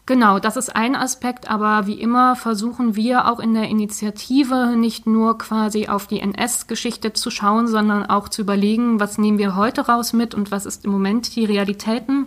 Genau, 0.06 0.38
das 0.38 0.58
ist 0.58 0.76
ein 0.76 0.94
Aspekt, 0.96 1.50
aber 1.50 1.86
wie 1.86 1.98
immer 1.98 2.36
versuchen 2.36 2.94
wir 2.94 3.26
auch 3.26 3.40
in 3.40 3.54
der 3.54 3.70
Initiative 3.70 4.76
nicht 4.76 5.06
nur 5.06 5.38
quasi 5.38 5.88
auf 5.88 6.06
die 6.06 6.20
NS-Geschichte 6.20 7.14
zu 7.14 7.30
schauen, 7.30 7.68
sondern 7.68 8.04
auch 8.04 8.28
zu 8.28 8.42
überlegen, 8.42 9.00
was 9.00 9.16
nehmen 9.16 9.38
wir 9.38 9.56
heute 9.56 9.86
raus 9.86 10.12
mit 10.12 10.34
und 10.34 10.50
was 10.50 10.66
ist 10.66 10.84
im 10.84 10.90
Moment 10.90 11.34
die 11.36 11.46
Realitäten 11.46 12.26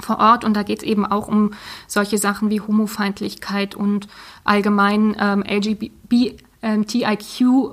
vor 0.00 0.18
Ort. 0.18 0.44
Und 0.44 0.54
da 0.54 0.64
geht 0.64 0.78
es 0.78 0.84
eben 0.84 1.06
auch 1.06 1.28
um 1.28 1.52
solche 1.86 2.18
Sachen 2.18 2.50
wie 2.50 2.60
Homofeindlichkeit 2.60 3.76
und 3.76 4.08
allgemein 4.42 5.14
ähm, 5.20 5.44
LGBTIQ-Leben 5.46 6.40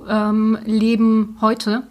ähm, 0.08 1.36
heute. 1.40 1.82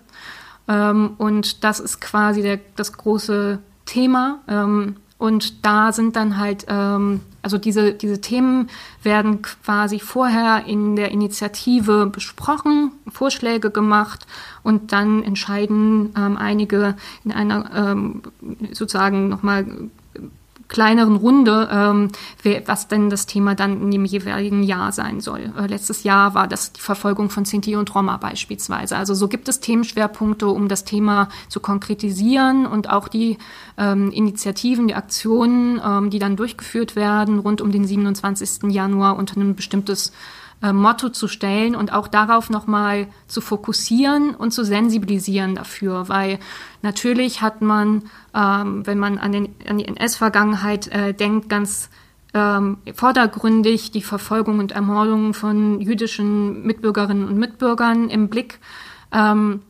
Ähm, 0.69 1.15
und 1.17 1.65
das 1.65 1.81
ist 1.81 1.99
quasi 1.99 2.41
der, 2.41 2.61
das 2.77 2.93
große 2.93 3.59
Thema. 3.85 4.39
Ähm, 4.47 4.95
und 5.17 5.65
da 5.65 5.91
sind 5.91 6.15
dann 6.15 6.37
halt 6.37 6.65
ähm, 6.67 7.21
also 7.43 7.57
diese, 7.57 7.93
diese 7.93 8.21
Themen 8.21 8.69
werden 9.03 9.41
quasi 9.41 9.99
vorher 9.99 10.63
in 10.65 10.95
der 10.95 11.11
Initiative 11.11 12.07
besprochen, 12.07 12.91
Vorschläge 13.11 13.69
gemacht 13.69 14.25
und 14.63 14.93
dann 14.93 15.23
entscheiden 15.23 16.13
ähm, 16.17 16.37
einige 16.37 16.95
in 17.25 17.33
einer 17.33 17.69
ähm, 17.75 18.21
sozusagen 18.71 19.27
nochmal 19.27 19.65
kleineren 20.73 21.15
Runde, 21.15 21.69
ähm, 21.71 22.09
was 22.65 22.89
denn 22.89 23.09
das 23.09 23.25
Thema 23.25 23.55
dann 23.55 23.81
in 23.81 23.91
dem 23.91 24.03
jeweiligen 24.03 24.63
Jahr 24.63 24.91
sein 24.91 25.21
soll. 25.21 25.53
Äh, 25.57 25.67
letztes 25.67 26.03
Jahr 26.03 26.33
war 26.33 26.47
das 26.47 26.73
die 26.73 26.81
Verfolgung 26.81 27.29
von 27.29 27.45
Sinti 27.45 27.77
und 27.77 27.93
Roma 27.95 28.17
beispielsweise. 28.17 28.97
Also 28.97 29.13
so 29.13 29.29
gibt 29.29 29.47
es 29.47 29.61
Themenschwerpunkte, 29.61 30.47
um 30.47 30.67
das 30.67 30.83
Thema 30.83 31.29
zu 31.47 31.61
konkretisieren 31.61 32.65
und 32.65 32.89
auch 32.89 33.07
die 33.07 33.37
ähm, 33.77 34.11
Initiativen, 34.11 34.87
die 34.87 34.95
Aktionen, 34.95 35.79
ähm, 35.85 36.09
die 36.09 36.19
dann 36.19 36.35
durchgeführt 36.35 36.97
werden 36.97 37.39
rund 37.39 37.61
um 37.61 37.71
den 37.71 37.85
27. 37.85 38.71
Januar 38.71 39.15
unter 39.15 39.37
einem 39.37 39.55
bestimmtes 39.55 40.11
äh, 40.63 40.73
Motto 40.73 41.09
zu 41.09 41.27
stellen 41.27 41.75
und 41.75 41.91
auch 41.91 42.07
darauf 42.07 42.49
nochmal 42.49 43.07
zu 43.27 43.41
fokussieren 43.41 44.33
und 44.33 44.51
zu 44.51 44.63
sensibilisieren 44.63 45.55
dafür, 45.55 46.07
weil 46.07 46.39
natürlich 46.81 47.41
hat 47.41 47.61
man, 47.61 48.03
ähm, 48.33 48.87
wenn 48.87 48.97
man 48.97 49.17
an, 49.17 49.33
den, 49.33 49.55
an 49.67 49.77
die 49.77 49.87
NS-Vergangenheit 49.87 50.87
äh, 50.87 51.13
denkt, 51.13 51.49
ganz 51.49 51.89
ähm, 52.33 52.77
vordergründig 52.95 53.91
die 53.91 54.01
Verfolgung 54.01 54.59
und 54.59 54.71
Ermordung 54.71 55.33
von 55.33 55.81
jüdischen 55.81 56.65
Mitbürgerinnen 56.65 57.27
und 57.27 57.37
Mitbürgern 57.37 58.09
im 58.09 58.29
Blick. 58.29 58.59
Ähm, 59.11 59.61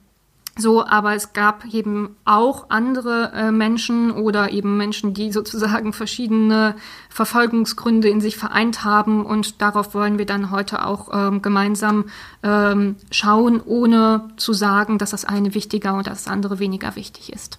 so, 0.55 0.85
aber 0.85 1.15
es 1.15 1.33
gab 1.33 1.65
eben 1.65 2.15
auch 2.25 2.69
andere 2.69 3.31
äh, 3.33 3.51
Menschen 3.51 4.11
oder 4.11 4.51
eben 4.51 4.77
Menschen, 4.77 5.15
die 5.15 5.31
sozusagen 5.31 5.93
verschiedene 5.93 6.75
Verfolgungsgründe 7.09 8.07
in 8.07 8.21
sich 8.21 8.37
vereint 8.37 8.83
haben 8.83 9.25
und 9.25 9.61
darauf 9.63 9.95
wollen 9.95 10.19
wir 10.19 10.27
dann 10.27 10.51
heute 10.51 10.85
auch 10.85 11.09
ähm, 11.11 11.41
gemeinsam 11.41 12.05
ähm, 12.43 12.97
schauen, 13.09 13.61
ohne 13.65 14.29
zu 14.37 14.53
sagen, 14.53 14.99
dass 14.99 15.09
das 15.09 15.25
eine 15.25 15.55
wichtiger 15.55 15.95
und 15.95 16.05
das 16.05 16.27
andere 16.27 16.59
weniger 16.59 16.95
wichtig 16.95 17.33
ist. 17.33 17.57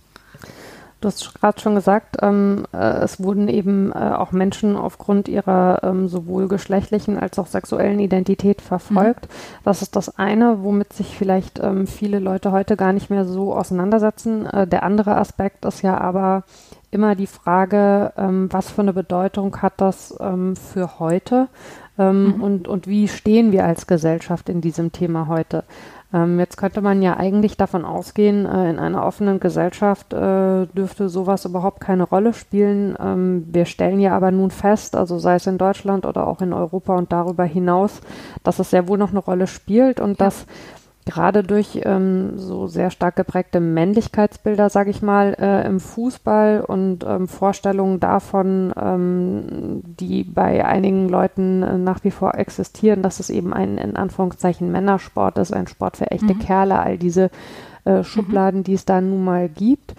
Du 1.04 1.08
hast 1.08 1.38
gerade 1.38 1.60
schon 1.60 1.74
gesagt, 1.74 2.16
ähm, 2.22 2.64
äh, 2.72 2.78
es 2.78 3.22
wurden 3.22 3.48
eben 3.48 3.92
äh, 3.92 3.96
auch 3.96 4.32
Menschen 4.32 4.74
aufgrund 4.74 5.28
ihrer 5.28 5.80
ähm, 5.82 6.08
sowohl 6.08 6.48
geschlechtlichen 6.48 7.18
als 7.18 7.38
auch 7.38 7.46
sexuellen 7.46 7.98
Identität 7.98 8.62
verfolgt. 8.62 9.26
Mhm. 9.26 9.60
Das 9.64 9.82
ist 9.82 9.96
das 9.96 10.18
eine, 10.18 10.62
womit 10.62 10.94
sich 10.94 11.14
vielleicht 11.14 11.58
ähm, 11.62 11.86
viele 11.86 12.20
Leute 12.20 12.52
heute 12.52 12.78
gar 12.78 12.94
nicht 12.94 13.10
mehr 13.10 13.26
so 13.26 13.54
auseinandersetzen. 13.54 14.46
Äh, 14.46 14.66
der 14.66 14.82
andere 14.82 15.18
Aspekt 15.18 15.66
ist 15.66 15.82
ja 15.82 16.00
aber 16.00 16.44
immer 16.90 17.14
die 17.14 17.26
Frage, 17.26 18.14
ähm, 18.16 18.48
was 18.50 18.70
für 18.70 18.80
eine 18.80 18.94
Bedeutung 18.94 19.60
hat 19.60 19.74
das 19.82 20.16
ähm, 20.20 20.56
für 20.56 20.98
heute? 21.00 21.48
Ähm, 21.98 22.36
mhm. 22.36 22.42
und, 22.42 22.68
und 22.68 22.86
wie 22.88 23.08
stehen 23.08 23.52
wir 23.52 23.66
als 23.66 23.86
Gesellschaft 23.86 24.48
in 24.48 24.62
diesem 24.62 24.90
Thema 24.90 25.28
heute? 25.28 25.64
Ähm, 26.14 26.38
jetzt 26.38 26.56
könnte 26.56 26.80
man 26.80 27.02
ja 27.02 27.16
eigentlich 27.16 27.56
davon 27.56 27.84
ausgehen, 27.84 28.46
äh, 28.46 28.70
in 28.70 28.78
einer 28.78 29.04
offenen 29.04 29.40
Gesellschaft 29.40 30.12
äh, 30.12 30.66
dürfte 30.66 31.08
sowas 31.08 31.44
überhaupt 31.44 31.80
keine 31.80 32.04
Rolle 32.04 32.32
spielen. 32.32 32.96
Ähm, 33.00 33.46
wir 33.50 33.64
stellen 33.64 33.98
ja 33.98 34.16
aber 34.16 34.30
nun 34.30 34.52
fest, 34.52 34.94
also 34.94 35.18
sei 35.18 35.34
es 35.34 35.48
in 35.48 35.58
Deutschland 35.58 36.06
oder 36.06 36.28
auch 36.28 36.40
in 36.40 36.52
Europa 36.52 36.96
und 36.96 37.10
darüber 37.10 37.44
hinaus, 37.44 38.00
dass 38.44 38.60
es 38.60 38.70
sehr 38.70 38.86
wohl 38.86 38.96
noch 38.96 39.10
eine 39.10 39.18
Rolle 39.18 39.48
spielt 39.48 39.98
und 39.98 40.20
ja. 40.20 40.26
dass 40.26 40.46
gerade 41.04 41.42
durch 41.42 41.80
ähm, 41.84 42.38
so 42.38 42.66
sehr 42.66 42.90
stark 42.90 43.16
geprägte 43.16 43.60
Männlichkeitsbilder, 43.60 44.70
sage 44.70 44.90
ich 44.90 45.02
mal, 45.02 45.36
äh, 45.38 45.66
im 45.66 45.80
Fußball 45.80 46.62
und 46.66 47.04
ähm, 47.04 47.28
Vorstellungen 47.28 48.00
davon, 48.00 48.72
ähm, 48.80 49.82
die 49.84 50.24
bei 50.24 50.64
einigen 50.64 51.08
Leuten 51.08 51.62
äh, 51.62 51.76
nach 51.76 52.04
wie 52.04 52.10
vor 52.10 52.34
existieren, 52.36 53.02
dass 53.02 53.20
es 53.20 53.28
eben 53.28 53.52
ein 53.52 53.76
in 53.76 53.96
Anführungszeichen 53.96 54.72
Männersport 54.72 55.36
ist, 55.38 55.52
ein 55.52 55.66
Sport 55.66 55.98
für 55.98 56.10
echte 56.10 56.34
mhm. 56.34 56.38
Kerle, 56.38 56.78
all 56.78 56.96
diese 56.96 57.30
äh, 57.84 58.02
Schubladen, 58.02 58.60
mhm. 58.60 58.64
die 58.64 58.74
es 58.74 58.86
da 58.86 59.00
nun 59.00 59.24
mal 59.24 59.48
gibt. 59.48 59.94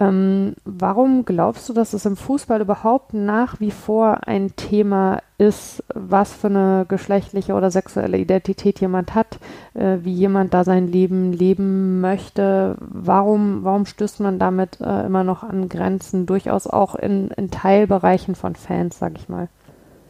Ähm, 0.00 0.54
warum 0.64 1.24
glaubst 1.24 1.68
du, 1.68 1.72
dass 1.72 1.92
es 1.92 2.06
im 2.06 2.16
Fußball 2.16 2.60
überhaupt 2.60 3.14
nach 3.14 3.58
wie 3.58 3.72
vor 3.72 4.28
ein 4.28 4.54
Thema 4.54 5.22
ist, 5.38 5.82
was 5.92 6.32
für 6.32 6.46
eine 6.46 6.86
geschlechtliche 6.88 7.54
oder 7.54 7.72
sexuelle 7.72 8.18
Identität 8.18 8.80
jemand 8.80 9.16
hat, 9.16 9.40
äh, 9.74 9.98
wie 10.02 10.12
jemand 10.12 10.54
da 10.54 10.62
sein 10.62 10.86
Leben 10.86 11.32
leben 11.32 12.00
möchte? 12.00 12.76
Warum, 12.78 13.64
warum 13.64 13.86
stößt 13.86 14.20
man 14.20 14.38
damit 14.38 14.80
äh, 14.80 15.06
immer 15.06 15.24
noch 15.24 15.42
an 15.42 15.68
Grenzen, 15.68 16.26
durchaus 16.26 16.68
auch 16.68 16.94
in, 16.94 17.32
in 17.32 17.50
Teilbereichen 17.50 18.36
von 18.36 18.54
Fans, 18.54 19.00
sag 19.00 19.18
ich 19.18 19.28
mal? 19.28 19.48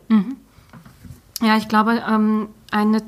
Mhm. 0.09 0.36
Ja, 1.41 1.57
ich 1.57 1.68
glaube, 1.68 2.03
ähm, 2.07 2.49
eine 2.70 3.01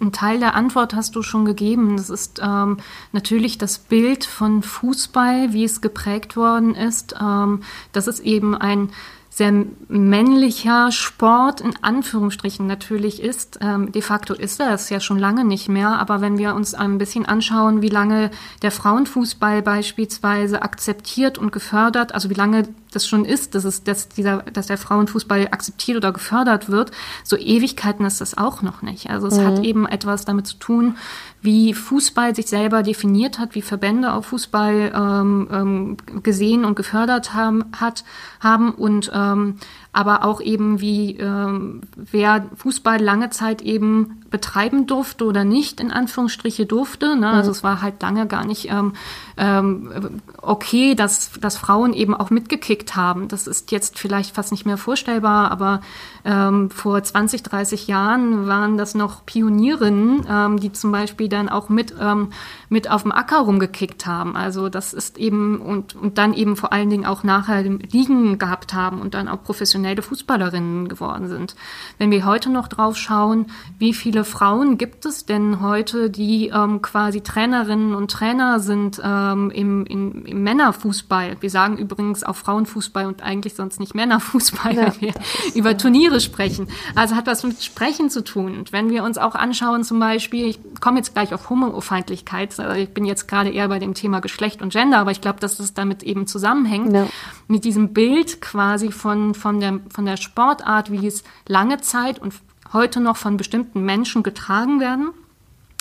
ein 0.00 0.12
Teil 0.12 0.38
der 0.38 0.54
Antwort 0.54 0.94
hast 0.94 1.14
du 1.16 1.22
schon 1.22 1.44
gegeben. 1.44 1.96
Das 1.96 2.10
ist 2.10 2.40
ähm, 2.42 2.78
natürlich 3.12 3.58
das 3.58 3.78
Bild 3.78 4.24
von 4.24 4.62
Fußball, 4.62 5.52
wie 5.52 5.64
es 5.64 5.80
geprägt 5.80 6.36
worden 6.36 6.74
ist. 6.74 7.14
Ähm, 7.20 7.62
das 7.92 8.06
ist 8.06 8.20
eben 8.20 8.56
ein 8.56 8.90
sehr 9.32 9.64
männlicher 9.88 10.90
Sport 10.90 11.60
in 11.60 11.72
Anführungsstrichen 11.82 12.66
natürlich 12.66 13.22
ist. 13.22 13.58
Ähm, 13.62 13.92
de 13.92 14.02
facto 14.02 14.34
ist 14.34 14.60
er 14.60 14.74
es 14.74 14.90
ja 14.90 14.98
schon 14.98 15.18
lange 15.18 15.44
nicht 15.44 15.68
mehr, 15.68 15.98
aber 15.98 16.20
wenn 16.20 16.36
wir 16.36 16.54
uns 16.54 16.74
ein 16.74 16.98
bisschen 16.98 17.26
anschauen, 17.26 17.80
wie 17.80 17.88
lange 17.88 18.30
der 18.62 18.72
Frauenfußball 18.72 19.62
beispielsweise 19.62 20.62
akzeptiert 20.62 21.38
und 21.38 21.52
gefördert, 21.52 22.12
also 22.12 22.28
wie 22.28 22.34
lange 22.34 22.68
das 22.90 23.06
schon 23.06 23.24
ist, 23.24 23.54
dass, 23.54 23.64
es, 23.64 23.84
dass, 23.84 24.08
dieser, 24.08 24.38
dass 24.42 24.66
der 24.66 24.78
Frauenfußball 24.78 25.48
akzeptiert 25.50 25.96
oder 25.96 26.12
gefördert 26.12 26.68
wird, 26.68 26.90
so 27.24 27.36
Ewigkeiten 27.36 28.04
ist 28.04 28.20
das 28.20 28.36
auch 28.36 28.62
noch 28.62 28.82
nicht. 28.82 29.10
Also 29.10 29.26
es 29.26 29.38
mhm. 29.38 29.46
hat 29.46 29.64
eben 29.64 29.86
etwas 29.86 30.24
damit 30.24 30.46
zu 30.46 30.56
tun, 30.56 30.96
wie 31.42 31.72
Fußball 31.72 32.34
sich 32.34 32.46
selber 32.46 32.82
definiert 32.82 33.38
hat, 33.38 33.54
wie 33.54 33.62
Verbände 33.62 34.12
auch 34.12 34.24
Fußball 34.24 34.92
ähm, 34.94 35.48
ähm, 35.50 35.96
gesehen 36.22 36.64
und 36.64 36.74
gefördert 36.74 37.32
haben, 37.32 37.64
hat, 37.78 38.04
haben 38.40 38.72
und 38.72 39.10
ähm, 39.14 39.56
aber 39.92 40.24
auch 40.24 40.40
eben 40.40 40.80
wie 40.80 41.16
ähm, 41.16 41.80
wer 41.96 42.46
Fußball 42.54 43.00
lange 43.00 43.30
Zeit 43.30 43.62
eben 43.62 44.19
betreiben 44.30 44.86
durfte 44.86 45.24
oder 45.24 45.44
nicht, 45.44 45.80
in 45.80 45.90
Anführungsstriche 45.90 46.66
durfte. 46.66 47.16
Ne? 47.16 47.28
Also 47.28 47.50
mhm. 47.50 47.54
es 47.56 47.62
war 47.62 47.82
halt 47.82 48.02
lange 48.02 48.26
gar 48.26 48.44
nicht 48.44 48.70
ähm, 48.70 48.94
ähm, 49.36 50.20
okay, 50.40 50.94
dass, 50.94 51.32
dass 51.40 51.56
Frauen 51.56 51.92
eben 51.92 52.14
auch 52.14 52.30
mitgekickt 52.30 52.96
haben. 52.96 53.28
Das 53.28 53.46
ist 53.46 53.70
jetzt 53.72 53.98
vielleicht 53.98 54.34
fast 54.34 54.52
nicht 54.52 54.66
mehr 54.66 54.76
vorstellbar, 54.76 55.50
aber 55.50 55.80
ähm, 56.24 56.70
vor 56.70 57.02
20, 57.02 57.42
30 57.42 57.86
Jahren 57.86 58.46
waren 58.46 58.76
das 58.76 58.94
noch 58.94 59.26
Pionierinnen, 59.26 60.26
ähm, 60.28 60.60
die 60.60 60.72
zum 60.72 60.92
Beispiel 60.92 61.28
dann 61.28 61.48
auch 61.48 61.68
mit, 61.68 61.94
ähm, 62.00 62.30
mit 62.68 62.90
auf 62.90 63.02
dem 63.02 63.12
Acker 63.12 63.40
rumgekickt 63.40 64.06
haben. 64.06 64.36
Also 64.36 64.68
das 64.68 64.92
ist 64.92 65.18
eben 65.18 65.60
und, 65.60 65.94
und 65.94 66.18
dann 66.18 66.34
eben 66.34 66.56
vor 66.56 66.72
allen 66.72 66.90
Dingen 66.90 67.06
auch 67.06 67.22
nachher 67.22 67.62
Ligen 67.62 68.38
gehabt 68.38 68.74
haben 68.74 69.00
und 69.00 69.14
dann 69.14 69.28
auch 69.28 69.42
professionell 69.42 69.90
professionelle 69.90 70.02
Fußballerinnen 70.02 70.88
geworden 70.88 71.28
sind. 71.28 71.54
Wenn 71.98 72.10
wir 72.10 72.24
heute 72.24 72.50
noch 72.50 72.68
drauf 72.68 72.96
schauen, 72.96 73.46
wie 73.78 73.94
viele 73.94 74.19
Frauen 74.24 74.78
gibt 74.78 75.06
es 75.06 75.26
denn 75.26 75.60
heute, 75.60 76.10
die 76.10 76.48
ähm, 76.48 76.82
quasi 76.82 77.20
Trainerinnen 77.20 77.94
und 77.94 78.10
Trainer 78.10 78.60
sind 78.60 79.00
ähm, 79.02 79.50
im, 79.50 79.86
im, 79.86 80.24
im 80.26 80.42
Männerfußball. 80.42 81.36
Wir 81.40 81.50
sagen 81.50 81.76
übrigens 81.76 82.24
auch 82.24 82.36
Frauenfußball 82.36 83.06
und 83.06 83.22
eigentlich 83.22 83.54
sonst 83.54 83.80
nicht 83.80 83.94
Männerfußball, 83.94 84.74
ja, 84.74 84.86
wenn 84.86 85.00
wir 85.00 85.14
über 85.54 85.76
Turniere 85.76 86.20
sprechen. 86.20 86.68
Also 86.94 87.16
hat 87.16 87.26
was 87.26 87.42
mit 87.42 87.62
Sprechen 87.62 88.10
zu 88.10 88.22
tun. 88.24 88.58
Und 88.58 88.72
wenn 88.72 88.90
wir 88.90 89.04
uns 89.04 89.18
auch 89.18 89.34
anschauen, 89.34 89.84
zum 89.84 89.98
Beispiel, 90.00 90.46
ich 90.46 90.60
komme 90.80 90.98
jetzt 90.98 91.14
gleich 91.14 91.32
auf 91.34 91.50
Homofeindlichkeit, 91.50 92.58
also 92.58 92.78
ich 92.78 92.90
bin 92.90 93.04
jetzt 93.04 93.28
gerade 93.28 93.50
eher 93.50 93.68
bei 93.68 93.78
dem 93.78 93.94
Thema 93.94 94.20
Geschlecht 94.20 94.62
und 94.62 94.72
Gender, 94.72 94.98
aber 94.98 95.10
ich 95.10 95.20
glaube, 95.20 95.40
dass 95.40 95.56
das 95.56 95.74
damit 95.74 96.02
eben 96.02 96.26
zusammenhängt, 96.26 96.92
ja. 96.92 97.06
mit 97.48 97.64
diesem 97.64 97.92
Bild 97.92 98.40
quasi 98.40 98.92
von, 98.92 99.34
von, 99.34 99.60
der, 99.60 99.80
von 99.90 100.06
der 100.06 100.16
Sportart, 100.16 100.90
wie 100.90 101.06
es 101.06 101.24
lange 101.46 101.80
Zeit 101.80 102.18
und 102.18 102.34
heute 102.72 103.00
noch 103.00 103.16
von 103.16 103.36
bestimmten 103.36 103.84
Menschen 103.84 104.22
getragen 104.22 104.80
werden 104.80 105.10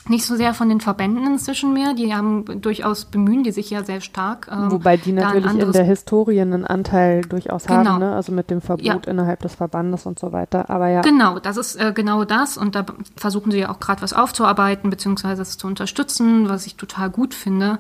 nicht 0.10 0.26
so 0.26 0.36
sehr 0.36 0.54
von 0.54 0.70
den 0.70 0.82
Verbänden 0.82 1.26
inzwischen 1.26 1.74
mehr. 1.74 1.94
Die 1.94 2.14
haben 2.14 2.62
durchaus 2.62 3.06
bemühen 3.06 3.44
die 3.44 3.52
sich 3.52 3.70
ja 3.70 3.84
sehr 3.84 4.02
stark. 4.02 4.48
Ähm, 4.52 4.72
Wobei 4.72 4.98
die 4.98 5.12
natürlich 5.12 5.54
in 5.54 5.72
der 5.72 5.84
Historie 5.84 6.42
einen 6.42 6.66
Anteil 6.66 7.22
durchaus 7.22 7.66
genau. 7.66 7.92
haben, 7.92 8.00
ne? 8.00 8.16
also 8.16 8.32
mit 8.32 8.50
dem 8.50 8.62
Verbot 8.62 8.86
ja. 8.86 8.96
innerhalb 9.12 9.42
des 9.42 9.56
Verbandes 9.56 10.06
und 10.06 10.18
so 10.18 10.32
weiter. 10.32 10.70
Aber 10.70 10.88
ja. 10.88 11.02
Genau, 11.02 11.40
das 11.40 11.58
ist 11.58 11.76
äh, 11.76 11.94
genau 11.94 12.26
das 12.26 12.58
und 12.58 12.76
da 12.76 12.86
versuchen 13.16 13.52
sie 13.52 13.60
ja 13.60 13.72
auch 13.72 13.80
gerade 13.80 14.02
was 14.02 14.14
aufzuarbeiten 14.14 14.90
beziehungsweise 14.90 15.42
es 15.42 15.58
zu 15.58 15.68
unterstützen, 15.68 16.50
was 16.50 16.66
ich 16.66 16.76
total 16.76 17.10
gut 17.10 17.34
finde 17.34 17.78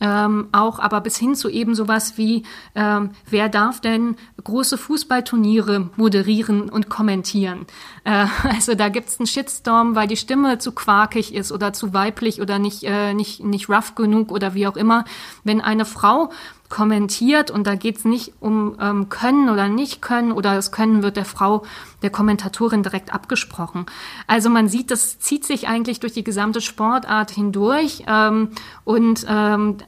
ähm, 0.00 0.48
auch 0.52 0.78
aber 0.78 1.00
bis 1.00 1.16
hin 1.16 1.34
zu 1.34 1.48
eben 1.48 1.74
sowas 1.74 2.16
wie, 2.16 2.44
ähm, 2.74 3.10
wer 3.28 3.48
darf 3.48 3.80
denn 3.80 4.16
große 4.42 4.78
Fußballturniere 4.78 5.90
moderieren 5.96 6.68
und 6.68 6.88
kommentieren? 6.88 7.66
Äh, 8.04 8.26
also 8.42 8.74
da 8.74 8.88
gibt's 8.88 9.18
einen 9.18 9.26
Shitstorm, 9.26 9.94
weil 9.94 10.08
die 10.08 10.16
Stimme 10.16 10.58
zu 10.58 10.72
quakig 10.72 11.34
ist 11.34 11.52
oder 11.52 11.72
zu 11.72 11.92
weiblich 11.92 12.40
oder 12.40 12.58
nicht, 12.58 12.84
äh, 12.84 13.14
nicht, 13.14 13.44
nicht 13.44 13.68
rough 13.68 13.94
genug 13.94 14.32
oder 14.32 14.54
wie 14.54 14.66
auch 14.66 14.76
immer. 14.76 15.04
Wenn 15.44 15.60
eine 15.60 15.84
Frau 15.84 16.30
kommentiert 16.70 17.50
und 17.50 17.66
da 17.66 17.74
geht's 17.74 18.04
nicht 18.04 18.32
um 18.40 18.76
ähm, 18.80 19.10
Können 19.10 19.50
oder 19.50 19.68
nicht 19.68 20.00
Können 20.00 20.32
oder 20.32 20.54
das 20.54 20.72
Können 20.72 21.02
wird 21.02 21.16
der 21.16 21.26
Frau, 21.26 21.64
der 22.02 22.10
Kommentatorin 22.10 22.82
direkt 22.82 23.12
abgesprochen. 23.12 23.84
Also 24.26 24.48
man 24.48 24.68
sieht, 24.68 24.90
das 24.90 25.18
zieht 25.18 25.44
sich 25.44 25.68
eigentlich 25.68 26.00
durch 26.00 26.12
die 26.12 26.24
gesamte 26.24 26.60
Sportart 26.62 27.32
hindurch 27.32 28.04
ähm, 28.06 28.50
und 28.84 29.26
ähm, 29.28 29.78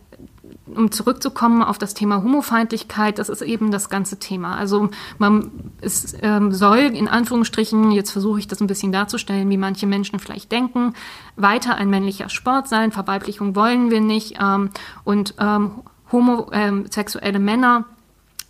um 0.66 0.90
zurückzukommen 0.90 1.62
auf 1.62 1.78
das 1.78 1.94
Thema 1.94 2.22
Homofeindlichkeit, 2.22 3.18
das 3.18 3.28
ist 3.28 3.42
eben 3.42 3.70
das 3.70 3.88
ganze 3.88 4.18
Thema. 4.18 4.56
Also 4.56 4.90
man 5.18 5.50
es 5.80 6.16
ähm, 6.20 6.52
soll 6.52 6.78
in 6.78 7.08
Anführungsstrichen, 7.08 7.90
jetzt 7.92 8.10
versuche 8.10 8.38
ich 8.38 8.48
das 8.48 8.60
ein 8.60 8.66
bisschen 8.66 8.92
darzustellen, 8.92 9.50
wie 9.50 9.56
manche 9.56 9.86
Menschen 9.86 10.18
vielleicht 10.18 10.50
denken, 10.50 10.94
weiter 11.36 11.76
ein 11.76 11.90
männlicher 11.90 12.28
Sport 12.28 12.68
sein, 12.68 12.92
Verweiblichung 12.92 13.54
wollen 13.54 13.90
wir 13.90 14.00
nicht 14.00 14.38
ähm, 14.40 14.70
und 15.04 15.34
ähm, 15.38 15.82
homosexuelle 16.12 17.38
ähm, 17.38 17.44
Männer 17.44 17.84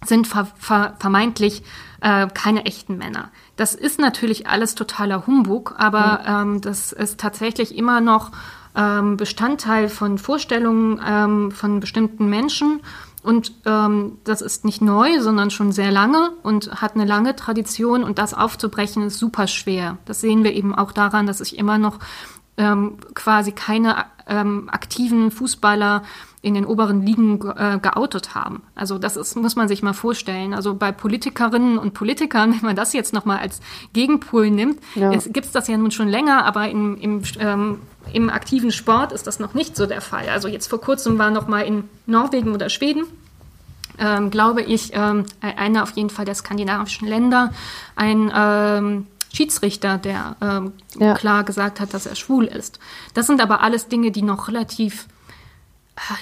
sind 0.04 0.26
ver 0.26 0.48
ver 0.58 0.94
vermeintlich 0.98 1.62
äh, 2.00 2.26
keine 2.28 2.64
echten 2.66 2.98
Männer. 2.98 3.30
Das 3.56 3.74
ist 3.74 3.98
natürlich 3.98 4.48
alles 4.48 4.74
totaler 4.74 5.26
Humbug, 5.26 5.74
aber 5.78 6.20
mhm. 6.20 6.54
ähm, 6.54 6.60
das 6.60 6.92
ist 6.92 7.20
tatsächlich 7.20 7.76
immer 7.76 8.00
noch 8.00 8.32
ähm, 8.74 9.16
Bestandteil 9.16 9.88
von 9.88 10.18
Vorstellungen 10.18 11.00
ähm, 11.06 11.50
von 11.52 11.80
bestimmten 11.80 12.28
Menschen. 12.28 12.80
Und 13.22 13.52
ähm, 13.66 14.18
das 14.24 14.42
ist 14.42 14.64
nicht 14.64 14.82
neu, 14.82 15.20
sondern 15.20 15.52
schon 15.52 15.70
sehr 15.70 15.92
lange 15.92 16.30
und 16.42 16.82
hat 16.82 16.96
eine 16.96 17.04
lange 17.04 17.36
Tradition. 17.36 18.02
Und 18.02 18.18
das 18.18 18.34
aufzubrechen 18.34 19.04
ist 19.04 19.18
super 19.18 19.46
schwer. 19.46 19.98
Das 20.06 20.20
sehen 20.20 20.42
wir 20.42 20.52
eben 20.52 20.74
auch 20.74 20.90
daran, 20.90 21.28
dass 21.28 21.38
sich 21.38 21.56
immer 21.56 21.78
noch 21.78 22.00
ähm, 22.56 22.96
quasi 23.14 23.52
keine 23.52 24.06
aktiven 24.24 25.32
Fußballer 25.32 26.04
in 26.42 26.54
den 26.54 26.66
oberen 26.66 27.06
Ligen 27.06 27.40
äh, 27.56 27.78
geoutet 27.80 28.34
haben. 28.34 28.62
Also 28.74 28.98
das 28.98 29.16
ist, 29.16 29.36
muss 29.36 29.54
man 29.54 29.68
sich 29.68 29.82
mal 29.82 29.92
vorstellen. 29.92 30.54
Also 30.54 30.74
bei 30.74 30.90
Politikerinnen 30.90 31.78
und 31.78 31.94
Politikern, 31.94 32.52
wenn 32.56 32.66
man 32.66 32.76
das 32.76 32.92
jetzt 32.92 33.12
nochmal 33.12 33.38
als 33.38 33.60
Gegenpol 33.92 34.50
nimmt, 34.50 34.80
ja. 34.96 35.10
gibt 35.10 35.46
es 35.46 35.52
das 35.52 35.68
ja 35.68 35.76
nun 35.76 35.92
schon 35.92 36.08
länger, 36.08 36.44
aber 36.44 36.68
im, 36.68 36.96
im, 36.98 37.22
ähm, 37.38 37.78
im 38.12 38.28
aktiven 38.28 38.72
Sport 38.72 39.12
ist 39.12 39.26
das 39.26 39.38
noch 39.38 39.54
nicht 39.54 39.76
so 39.76 39.86
der 39.86 40.00
Fall. 40.00 40.28
Also 40.28 40.48
jetzt 40.48 40.66
vor 40.66 40.80
kurzem 40.80 41.16
war 41.18 41.30
nochmal 41.30 41.64
in 41.64 41.84
Norwegen 42.06 42.52
oder 42.52 42.68
Schweden 42.68 43.04
ähm, 43.98 44.30
glaube 44.30 44.62
ich, 44.62 44.92
ähm, 44.94 45.26
einer 45.40 45.82
auf 45.82 45.92
jeden 45.92 46.10
Fall 46.10 46.24
der 46.24 46.34
skandinavischen 46.34 47.06
Länder, 47.06 47.52
ein 47.94 48.32
ähm, 48.34 49.06
Schiedsrichter, 49.32 49.98
der 49.98 50.36
ähm, 50.40 50.72
ja. 50.98 51.14
klar 51.14 51.44
gesagt 51.44 51.80
hat, 51.80 51.94
dass 51.94 52.06
er 52.06 52.16
schwul 52.16 52.46
ist. 52.46 52.78
Das 53.14 53.26
sind 53.26 53.40
aber 53.40 53.60
alles 53.60 53.88
Dinge, 53.88 54.10
die 54.10 54.22
noch 54.22 54.48
relativ 54.48 55.06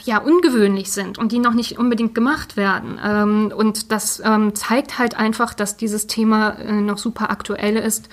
ja, 0.05 0.19
ungewöhnlich 0.19 0.91
sind 0.91 1.19
und 1.19 1.33
die 1.33 1.39
noch 1.39 1.55
nicht 1.55 1.79
unbedingt 1.79 2.15
gemacht 2.15 2.57
werden. 2.57 2.99
Ähm, 3.03 3.53
und 3.55 3.93
das 3.93 4.21
ähm, 4.25 4.55
zeigt 4.55 4.99
halt 4.99 5.17
einfach, 5.17 5.55
dass 5.55 5.77
dieses 5.77 6.07
Thema 6.07 6.51
äh, 6.59 6.73
noch 6.81 6.99
super 6.99 7.31
aktuell 7.31 7.77
ist 7.77 8.09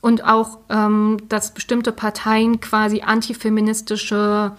und 0.00 0.24
auch, 0.24 0.58
ähm, 0.68 1.18
dass 1.28 1.52
bestimmte 1.52 1.92
Parteien 1.92 2.60
quasi 2.60 3.02
antifeministische 3.02 4.52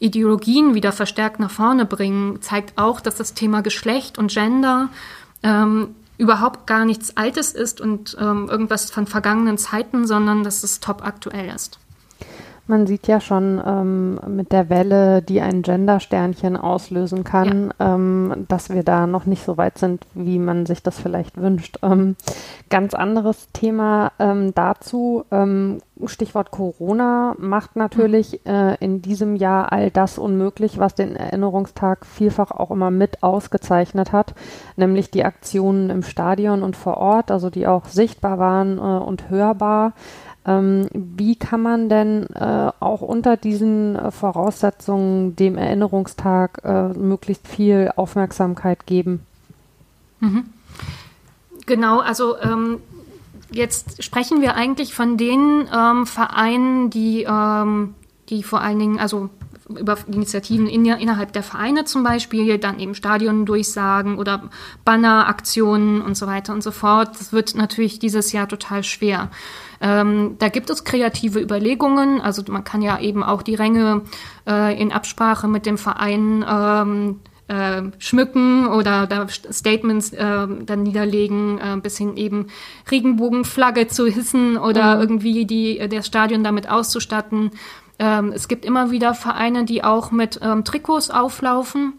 Ideologien 0.00 0.74
wieder 0.74 0.92
verstärkt 0.92 1.40
nach 1.40 1.50
vorne 1.50 1.86
bringen, 1.86 2.42
zeigt 2.42 2.76
auch, 2.76 3.00
dass 3.00 3.14
das 3.14 3.34
Thema 3.34 3.62
Geschlecht 3.62 4.18
und 4.18 4.32
Gender 4.32 4.90
überhaupt 6.16 6.66
gar 6.66 6.86
nichts 6.86 7.18
Altes 7.18 7.52
ist 7.52 7.82
und 7.82 8.14
irgendwas 8.14 8.90
von 8.90 9.06
vergangenen 9.06 9.58
Zeiten, 9.58 10.06
sondern 10.06 10.42
dass 10.42 10.62
es 10.62 10.80
top 10.80 11.04
aktuell 11.04 11.54
ist. 11.54 11.78
Man 12.66 12.86
sieht 12.86 13.06
ja 13.08 13.20
schon 13.20 13.62
ähm, 13.64 14.18
mit 14.26 14.50
der 14.50 14.70
Welle, 14.70 15.20
die 15.20 15.42
ein 15.42 15.60
Gender-Sternchen 15.60 16.56
auslösen 16.56 17.22
kann, 17.22 17.74
ja. 17.78 17.94
ähm, 17.94 18.46
dass 18.48 18.70
wir 18.70 18.82
da 18.82 19.06
noch 19.06 19.26
nicht 19.26 19.44
so 19.44 19.58
weit 19.58 19.76
sind, 19.76 20.06
wie 20.14 20.38
man 20.38 20.64
sich 20.64 20.82
das 20.82 20.98
vielleicht 20.98 21.36
wünscht. 21.36 21.78
Ähm, 21.82 22.16
ganz 22.70 22.94
anderes 22.94 23.48
Thema 23.52 24.12
ähm, 24.18 24.54
dazu. 24.54 25.26
Ähm, 25.30 25.80
Stichwort 26.06 26.50
Corona 26.50 27.34
macht 27.38 27.76
natürlich 27.76 28.40
mhm. 28.44 28.50
äh, 28.50 28.74
in 28.76 29.02
diesem 29.02 29.36
Jahr 29.36 29.70
all 29.70 29.90
das 29.90 30.16
unmöglich, 30.16 30.78
was 30.78 30.94
den 30.94 31.16
Erinnerungstag 31.16 32.06
vielfach 32.06 32.50
auch 32.50 32.70
immer 32.70 32.90
mit 32.90 33.22
ausgezeichnet 33.22 34.12
hat, 34.12 34.34
nämlich 34.76 35.10
die 35.10 35.24
Aktionen 35.24 35.90
im 35.90 36.02
Stadion 36.02 36.62
und 36.62 36.76
vor 36.76 36.96
Ort, 36.96 37.30
also 37.30 37.50
die 37.50 37.66
auch 37.66 37.84
sichtbar 37.86 38.38
waren 38.38 38.78
äh, 38.78 38.80
und 38.80 39.28
hörbar. 39.28 39.92
Ähm, 40.46 40.88
wie 40.92 41.36
kann 41.36 41.62
man 41.62 41.88
denn 41.88 42.26
äh, 42.34 42.70
auch 42.80 43.00
unter 43.00 43.36
diesen 43.36 43.96
äh, 43.96 44.10
Voraussetzungen 44.10 45.36
dem 45.36 45.56
Erinnerungstag 45.56 46.60
äh, 46.64 46.88
möglichst 46.88 47.48
viel 47.48 47.90
Aufmerksamkeit 47.96 48.86
geben? 48.86 49.20
Mhm. 50.20 50.44
Genau, 51.66 52.00
also 52.00 52.38
ähm, 52.40 52.78
jetzt 53.50 54.02
sprechen 54.02 54.42
wir 54.42 54.54
eigentlich 54.54 54.94
von 54.94 55.16
den 55.16 55.66
ähm, 55.74 56.06
Vereinen, 56.06 56.90
die, 56.90 57.26
ähm, 57.28 57.94
die 58.28 58.42
vor 58.42 58.60
allen 58.60 58.78
Dingen, 58.78 58.98
also 58.98 59.30
über 59.68 59.96
Initiativen 60.06 60.66
in, 60.66 60.84
innerhalb 60.84 61.32
der 61.32 61.42
Vereine 61.42 61.84
zum 61.84 62.02
Beispiel, 62.02 62.58
dann 62.58 62.78
eben 62.78 62.94
Stadiondurchsagen 62.94 64.18
oder 64.18 64.50
Banneraktionen 64.84 66.02
und 66.02 66.16
so 66.16 66.26
weiter 66.26 66.52
und 66.52 66.62
so 66.62 66.70
fort. 66.70 67.18
Das 67.18 67.32
wird 67.32 67.54
natürlich 67.54 67.98
dieses 67.98 68.32
Jahr 68.32 68.46
total 68.46 68.84
schwer. 68.84 69.30
Ähm, 69.80 70.36
da 70.38 70.48
gibt 70.48 70.70
es 70.70 70.84
kreative 70.84 71.40
Überlegungen. 71.40 72.20
Also 72.20 72.42
man 72.48 72.64
kann 72.64 72.82
ja 72.82 72.98
eben 73.00 73.22
auch 73.22 73.42
die 73.42 73.54
Ränge 73.54 74.02
äh, 74.46 74.80
in 74.80 74.92
Absprache 74.92 75.48
mit 75.48 75.66
dem 75.66 75.78
Verein 75.78 76.44
ähm, 76.48 77.20
äh, 77.48 77.82
schmücken 77.98 78.66
oder 78.66 79.06
da 79.06 79.26
Statements 79.28 80.12
äh, 80.12 80.46
dann 80.64 80.82
niederlegen, 80.82 81.58
äh, 81.58 81.76
bis 81.80 81.98
hin 81.98 82.16
eben 82.16 82.46
Regenbogenflagge 82.90 83.88
zu 83.88 84.06
hissen 84.06 84.56
oder 84.56 84.96
mhm. 84.96 85.00
irgendwie 85.02 85.44
die, 85.44 85.78
äh, 85.78 85.88
das 85.88 86.06
Stadion 86.06 86.42
damit 86.44 86.70
auszustatten. 86.70 87.50
Ähm, 87.98 88.32
es 88.32 88.48
gibt 88.48 88.64
immer 88.64 88.90
wieder 88.90 89.14
Vereine, 89.14 89.64
die 89.64 89.84
auch 89.84 90.10
mit 90.10 90.40
ähm, 90.42 90.64
Trikots 90.64 91.10
auflaufen 91.10 91.94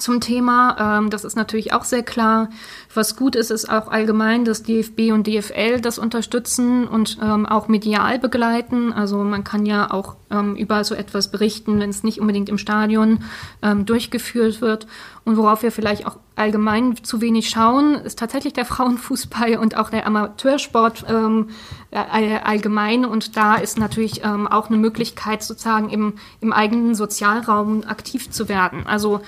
zum 0.00 0.20
Thema. 0.20 0.98
Ähm, 0.98 1.10
das 1.10 1.24
ist 1.24 1.36
natürlich 1.36 1.72
auch 1.72 1.84
sehr 1.84 2.02
klar. 2.02 2.48
Was 2.94 3.16
gut 3.16 3.36
ist, 3.36 3.50
ist 3.50 3.70
auch 3.70 3.88
allgemein, 3.88 4.44
dass 4.44 4.62
DFB 4.62 5.12
und 5.12 5.26
DFL 5.26 5.80
das 5.80 5.98
unterstützen 5.98 6.88
und 6.88 7.18
ähm, 7.22 7.46
auch 7.46 7.68
medial 7.68 8.18
begleiten. 8.18 8.92
Also 8.92 9.18
man 9.18 9.44
kann 9.44 9.66
ja 9.66 9.90
auch 9.90 10.16
ähm, 10.30 10.56
über 10.56 10.82
so 10.84 10.94
etwas 10.94 11.30
berichten, 11.30 11.78
wenn 11.78 11.90
es 11.90 12.02
nicht 12.02 12.20
unbedingt 12.20 12.48
im 12.48 12.58
Stadion 12.58 13.20
ähm, 13.62 13.86
durchgeführt 13.86 14.60
wird. 14.60 14.86
Und 15.24 15.36
worauf 15.36 15.62
wir 15.62 15.70
vielleicht 15.70 16.06
auch 16.06 16.16
allgemein 16.34 16.96
zu 17.02 17.20
wenig 17.20 17.50
schauen, 17.50 17.94
ist 17.94 18.18
tatsächlich 18.18 18.54
der 18.54 18.64
Frauenfußball 18.66 19.56
und 19.58 19.76
auch 19.76 19.90
der 19.90 20.06
Amateursport 20.06 21.04
ähm, 21.08 21.50
allgemein. 21.92 23.04
Und 23.04 23.36
da 23.36 23.56
ist 23.56 23.78
natürlich 23.78 24.24
ähm, 24.24 24.48
auch 24.48 24.68
eine 24.68 24.78
Möglichkeit, 24.78 25.42
sozusagen 25.42 25.90
im, 25.90 26.14
im 26.40 26.52
eigenen 26.52 26.94
Sozialraum 26.94 27.84
aktiv 27.86 28.30
zu 28.30 28.48
werden. 28.48 28.86
Also 28.86 29.20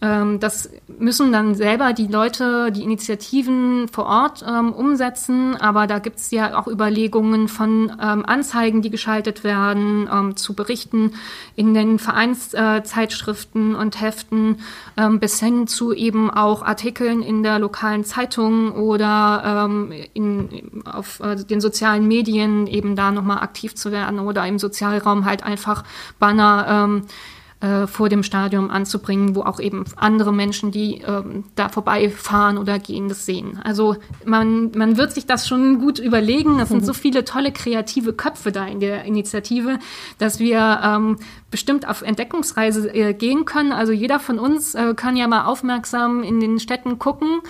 das 0.00 0.70
müssen 0.98 1.30
dann 1.30 1.54
selber 1.54 1.92
die 1.92 2.06
Leute, 2.06 2.72
die 2.72 2.82
Initiativen 2.82 3.86
vor 3.88 4.06
Ort 4.06 4.42
ähm, 4.48 4.72
umsetzen, 4.72 5.56
aber 5.56 5.86
da 5.86 5.98
gibt 5.98 6.18
es 6.18 6.30
ja 6.30 6.58
auch 6.58 6.66
Überlegungen 6.66 7.48
von 7.48 7.92
ähm, 8.00 8.24
Anzeigen, 8.24 8.80
die 8.80 8.88
geschaltet 8.88 9.44
werden, 9.44 10.08
ähm, 10.10 10.36
zu 10.36 10.54
Berichten 10.54 11.12
in 11.54 11.74
den 11.74 11.98
Vereinszeitschriften 11.98 13.74
äh, 13.74 13.76
und 13.76 14.00
Heften, 14.00 14.60
ähm, 14.96 15.20
bis 15.20 15.38
hin 15.38 15.66
zu 15.66 15.92
eben 15.92 16.30
auch 16.30 16.62
Artikeln 16.62 17.22
in 17.22 17.42
der 17.42 17.58
lokalen 17.58 18.04
Zeitung 18.04 18.72
oder 18.72 19.66
ähm, 19.66 19.92
in, 20.14 20.82
auf 20.84 21.20
äh, 21.20 21.36
den 21.36 21.60
sozialen 21.60 22.08
Medien 22.08 22.66
eben 22.66 22.96
da 22.96 23.10
nochmal 23.10 23.40
aktiv 23.40 23.74
zu 23.74 23.92
werden 23.92 24.18
oder 24.18 24.46
im 24.46 24.58
Sozialraum 24.58 25.26
halt 25.26 25.42
einfach 25.42 25.84
Banner 26.18 27.02
äh, 27.60 27.86
vor 27.86 28.08
dem 28.08 28.22
Stadion 28.22 28.70
anzubringen, 28.70 29.34
wo 29.34 29.42
auch 29.42 29.60
eben 29.60 29.84
andere 29.96 30.32
Menschen, 30.32 30.70
die 30.70 31.02
ähm, 31.06 31.44
da 31.56 31.68
vorbeifahren 31.68 32.56
oder 32.56 32.78
gehen, 32.78 33.08
das 33.08 33.26
sehen. 33.26 33.60
Also 33.62 33.96
man, 34.24 34.70
man 34.72 34.96
wird 34.96 35.12
sich 35.12 35.26
das 35.26 35.46
schon 35.46 35.78
gut 35.78 35.98
überlegen. 35.98 36.58
Es 36.58 36.70
sind 36.70 36.86
so 36.86 36.92
viele 36.94 37.24
tolle 37.24 37.52
kreative 37.52 38.12
Köpfe 38.14 38.50
da 38.50 38.66
in 38.66 38.80
der 38.80 39.04
Initiative, 39.04 39.78
dass 40.18 40.38
wir 40.38 40.80
ähm, 40.82 41.16
bestimmt 41.50 41.88
auf 41.88 42.02
Entdeckungsreise 42.02 42.94
äh, 42.94 43.12
gehen 43.12 43.44
können. 43.44 43.72
Also 43.72 43.92
jeder 43.92 44.20
von 44.20 44.38
uns 44.38 44.74
äh, 44.74 44.94
kann 44.94 45.16
ja 45.16 45.26
mal 45.26 45.44
aufmerksam 45.44 46.22
in 46.22 46.40
den 46.40 46.60
Städten 46.60 46.98
gucken, 46.98 47.40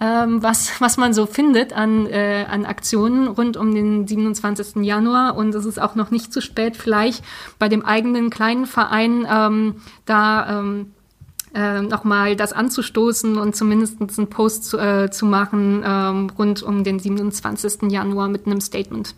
ähm, 0.00 0.42
was, 0.42 0.80
was 0.80 0.96
man 0.96 1.12
so 1.12 1.26
findet 1.26 1.72
an, 1.72 2.06
äh, 2.06 2.46
an 2.48 2.64
Aktionen 2.64 3.28
rund 3.28 3.56
um 3.56 3.74
den 3.74 4.06
27. 4.06 4.84
Januar. 4.84 5.36
Und 5.36 5.54
es 5.54 5.64
ist 5.64 5.80
auch 5.80 5.94
noch 5.94 6.10
nicht 6.10 6.32
zu 6.32 6.40
spät, 6.40 6.76
vielleicht 6.76 7.24
bei 7.58 7.68
dem 7.68 7.84
eigenen 7.84 8.30
kleinen 8.30 8.66
Verein 8.66 9.26
ähm, 9.28 9.76
da 10.06 10.60
ähm, 10.60 10.92
äh, 11.54 11.80
nochmal 11.82 12.36
das 12.36 12.52
anzustoßen 12.52 13.38
und 13.38 13.56
zumindest 13.56 14.00
einen 14.00 14.28
Post 14.28 14.64
zu, 14.64 14.78
äh, 14.78 15.10
zu 15.10 15.26
machen 15.26 15.82
ähm, 15.84 16.30
rund 16.38 16.62
um 16.62 16.84
den 16.84 16.98
27. 16.98 17.90
Januar 17.90 18.28
mit 18.28 18.46
einem 18.46 18.60
Statement. 18.60 19.14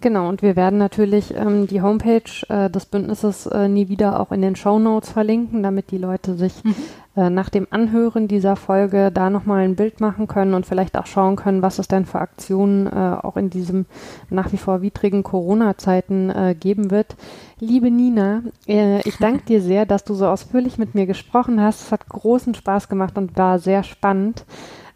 Genau, 0.00 0.28
und 0.28 0.42
wir 0.42 0.54
werden 0.54 0.78
natürlich 0.78 1.34
ähm, 1.34 1.66
die 1.66 1.80
Homepage 1.80 2.22
äh, 2.48 2.68
des 2.68 2.86
Bündnisses 2.86 3.46
äh, 3.46 3.68
nie 3.68 3.88
wieder 3.88 4.20
auch 4.20 4.32
in 4.32 4.42
den 4.42 4.56
Show 4.56 4.78
Notes 4.78 5.10
verlinken, 5.10 5.62
damit 5.62 5.90
die 5.90 5.98
Leute 5.98 6.34
sich 6.34 6.62
mhm. 6.62 6.74
äh, 7.16 7.30
nach 7.30 7.48
dem 7.48 7.66
Anhören 7.70 8.28
dieser 8.28 8.56
Folge 8.56 9.10
da 9.10 9.30
nochmal 9.30 9.64
ein 9.64 9.76
Bild 9.76 10.00
machen 10.00 10.26
können 10.26 10.52
und 10.52 10.66
vielleicht 10.66 10.98
auch 10.98 11.06
schauen 11.06 11.36
können, 11.36 11.62
was 11.62 11.78
es 11.78 11.88
denn 11.88 12.04
für 12.04 12.20
Aktionen 12.20 12.86
äh, 12.86 12.90
auch 12.90 13.38
in 13.38 13.48
diesem 13.48 13.86
nach 14.28 14.52
wie 14.52 14.58
vor 14.58 14.82
widrigen 14.82 15.22
Corona-Zeiten 15.22 16.28
äh, 16.28 16.54
geben 16.58 16.90
wird. 16.90 17.16
Liebe 17.58 17.90
Nina, 17.90 18.42
äh, 18.68 19.00
ich 19.08 19.16
danke 19.16 19.44
dir 19.48 19.62
sehr, 19.62 19.86
dass 19.86 20.04
du 20.04 20.12
so 20.12 20.26
ausführlich 20.26 20.76
mit 20.76 20.94
mir 20.94 21.06
gesprochen 21.06 21.62
hast. 21.62 21.80
Es 21.80 21.92
hat 21.92 22.08
großen 22.08 22.54
Spaß 22.54 22.90
gemacht 22.90 23.16
und 23.16 23.38
war 23.38 23.58
sehr 23.58 23.82
spannend. 23.82 24.44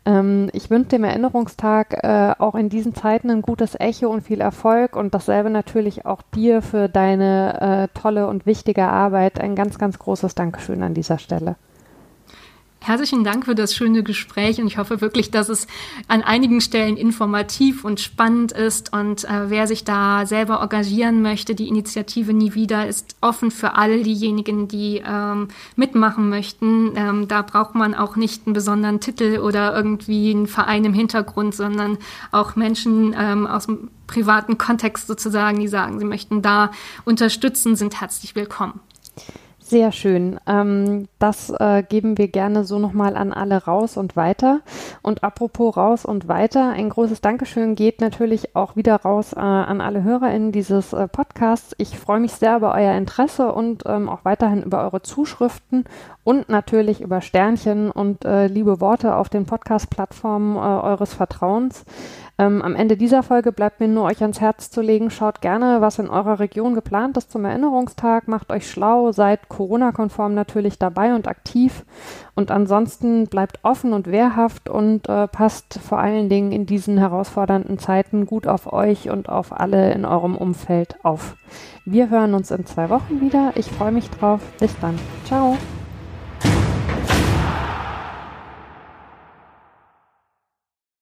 Ähm, 0.09 0.49
ich 0.55 0.71
wünsche 0.71 0.89
dem 0.89 1.05
Erinnerungstag 1.05 2.03
äh, 2.03 2.35
auch 2.39 2.55
in 2.55 2.71
diesen 2.71 2.95
Zeiten 2.95 3.31
ein 3.31 3.43
gutes 3.43 3.79
Echo 3.79 4.09
und 4.09 4.23
viel 4.23 4.41
Erfolg 4.41 4.97
und 4.97 5.13
dasselbe 5.13 5.51
natürlich 5.51 6.07
auch 6.07 6.23
dir 6.35 6.63
für 6.63 6.89
deine 6.89 7.89
äh, 7.93 7.99
tolle 8.01 8.27
und 8.27 8.47
wichtige 8.47 8.85
Arbeit. 8.85 9.39
Ein 9.39 9.55
ganz, 9.55 9.79
ganz 9.79 9.99
großes 9.99 10.35
Dankeschön 10.35 10.83
an 10.83 10.95
dieser 10.95 11.19
Stelle. 11.19 11.57
Herzlichen 12.81 13.25
Dank 13.25 13.45
für 13.45 13.55
das 13.55 13.75
schöne 13.75 14.03
Gespräch 14.03 14.61
und 14.61 14.67
ich 14.67 14.79
hoffe 14.79 15.01
wirklich, 15.01 15.31
dass 15.31 15.49
es 15.49 15.67
an 16.07 16.23
einigen 16.23 16.61
Stellen 16.61 16.97
informativ 16.97 17.85
und 17.85 18.01
spannend 18.01 18.53
ist 18.53 18.93
und 18.93 19.25
äh, 19.25 19.51
wer 19.51 19.67
sich 19.67 19.85
da 19.85 20.25
selber 20.27 20.63
engagieren 20.63 21.21
möchte, 21.21 21.55
die 21.55 21.69
Initiative 21.69 22.33
Nie 22.33 22.55
wieder 22.55 22.87
ist 22.87 23.17
offen 23.21 23.51
für 23.51 23.75
all 23.75 24.03
diejenigen, 24.03 24.69
die 24.69 25.03
ähm, 25.07 25.49
mitmachen 25.77 26.29
möchten. 26.29 26.93
Ähm, 26.95 27.29
da 27.29 27.43
braucht 27.43 27.75
man 27.75 27.95
auch 27.95 28.17
nicht 28.17 28.47
einen 28.47 28.55
besonderen 28.55 29.01
Titel 29.01 29.39
oder 29.39 29.75
irgendwie 29.75 30.31
einen 30.31 30.47
Verein 30.47 30.85
im 30.85 30.95
Hintergrund, 30.95 31.55
sondern 31.55 31.99
auch 32.31 32.57
Menschen 32.57 33.15
ähm, 33.19 33.47
aus 33.47 33.67
dem 33.67 33.91
privaten 34.07 34.57
Kontext 34.57 35.09
sozusagen, 35.09 35.61
die 35.61 35.69
sagen, 35.69 35.99
sie 35.99 36.07
möchten 36.07 36.43
da 36.43 36.71
unterstützen, 37.05 37.77
sind 37.77 38.01
herzlich 38.01 38.35
willkommen. 38.35 38.81
Sehr 39.69 39.93
schön. 39.93 40.41
Ähm, 40.47 41.09
das 41.19 41.51
äh, 41.51 41.83
geben 41.83 42.17
wir 42.17 42.29
gerne 42.29 42.65
so 42.65 42.79
nochmal 42.79 43.19
an 43.19 43.35
alle 43.35 43.67
raus 43.67 43.99
und 43.99 44.17
weiter. 44.17 44.63
Und 45.03 45.23
apropos 45.23 45.77
raus 45.77 46.07
und 46.07 46.27
weiter, 46.27 46.71
ein 46.71 46.89
großes 46.89 47.21
Dankeschön 47.21 47.75
geht 47.75 48.01
natürlich 48.01 48.57
auch 48.57 48.77
wieder 48.77 48.97
raus 48.97 49.35
äh, 49.35 49.41
an 49.41 49.83
alle 49.83 50.03
HörerInnen 50.05 50.53
dieses 50.53 50.95
äh, 50.95 51.07
Podcasts. 51.07 51.75
Ich 51.77 51.99
freue 51.99 52.19
mich 52.19 52.33
sehr 52.33 52.57
über 52.57 52.75
euer 52.75 52.95
Interesse 52.95 53.53
und 53.53 53.83
ähm, 53.85 54.09
auch 54.09 54.25
weiterhin 54.25 54.63
über 54.63 54.85
eure 54.85 55.03
Zuschriften 55.03 55.85
und 56.29 56.51
natürlich 56.51 57.01
über 57.01 57.23
Sternchen 57.23 57.91
und 57.91 58.27
äh, 58.27 58.49
liebe 58.49 58.83
Worte 58.83 59.17
auf 59.17 59.31
den 59.31 59.47
Podcast-Plattformen 59.47 60.57
äh, 60.57 60.59
eures 60.59 61.15
Vertrauens. 61.15 61.87
Ähm, 62.37 62.61
am 62.61 62.77
Ende 62.77 62.99
dieser 62.99 63.23
Folge 63.23 63.51
bleibt 63.51 63.81
mir 63.81 63.89
nur 63.89 64.05
euch 64.05 64.21
ans 64.21 64.39
Herz 64.39 64.71
zu 64.71 64.83
legen, 64.83 65.09
schaut 65.09 65.41
gerne, 65.41 65.81
was 65.81 65.99
in 65.99 66.11
eurer 66.11 66.39
Region 66.39 66.75
geplant 66.75 67.17
ist 67.17 67.33
zum 67.33 67.47
Erinnerungstag, 67.47 68.29
macht 68.29 68.53
euch 68.53 68.71
schlau, 68.71 69.11
seid 69.11 69.49
Corona-konform 69.49 70.35
natürlich 70.35 70.79
dabei 70.79 71.15
und 71.15 71.29
aktiv 71.29 71.87
und 72.35 72.51
ansonsten 72.51 73.27
bleibt 73.29 73.61
offen 73.63 73.95
und 73.95 74.07
wehrhaft 74.07 74.69
und 74.69 75.09
äh, 75.09 75.29
passt 75.29 75.81
vor 75.83 75.99
allen 75.99 76.29
Dingen 76.29 76.53
in 76.53 76.67
diesen 76.67 76.99
herausfordernden 76.99 77.79
Zeiten 77.79 78.27
gut 78.27 78.47
auf 78.47 78.71
euch 78.71 79.09
und 79.09 79.31
auf 79.31 79.59
alle 79.59 79.93
in 79.93 80.05
eurem 80.05 80.37
Umfeld 80.37 81.03
auf. 81.05 81.37
Wir 81.87 82.11
hören 82.11 82.35
uns 82.35 82.51
in 82.51 82.67
zwei 82.67 82.91
Wochen 82.91 83.23
wieder. 83.23 83.53
Ich 83.55 83.71
freue 83.71 83.93
mich 83.93 84.11
drauf. 84.11 84.43
Bis 84.61 84.79
dann. 84.81 84.99
Ciao. 85.25 85.57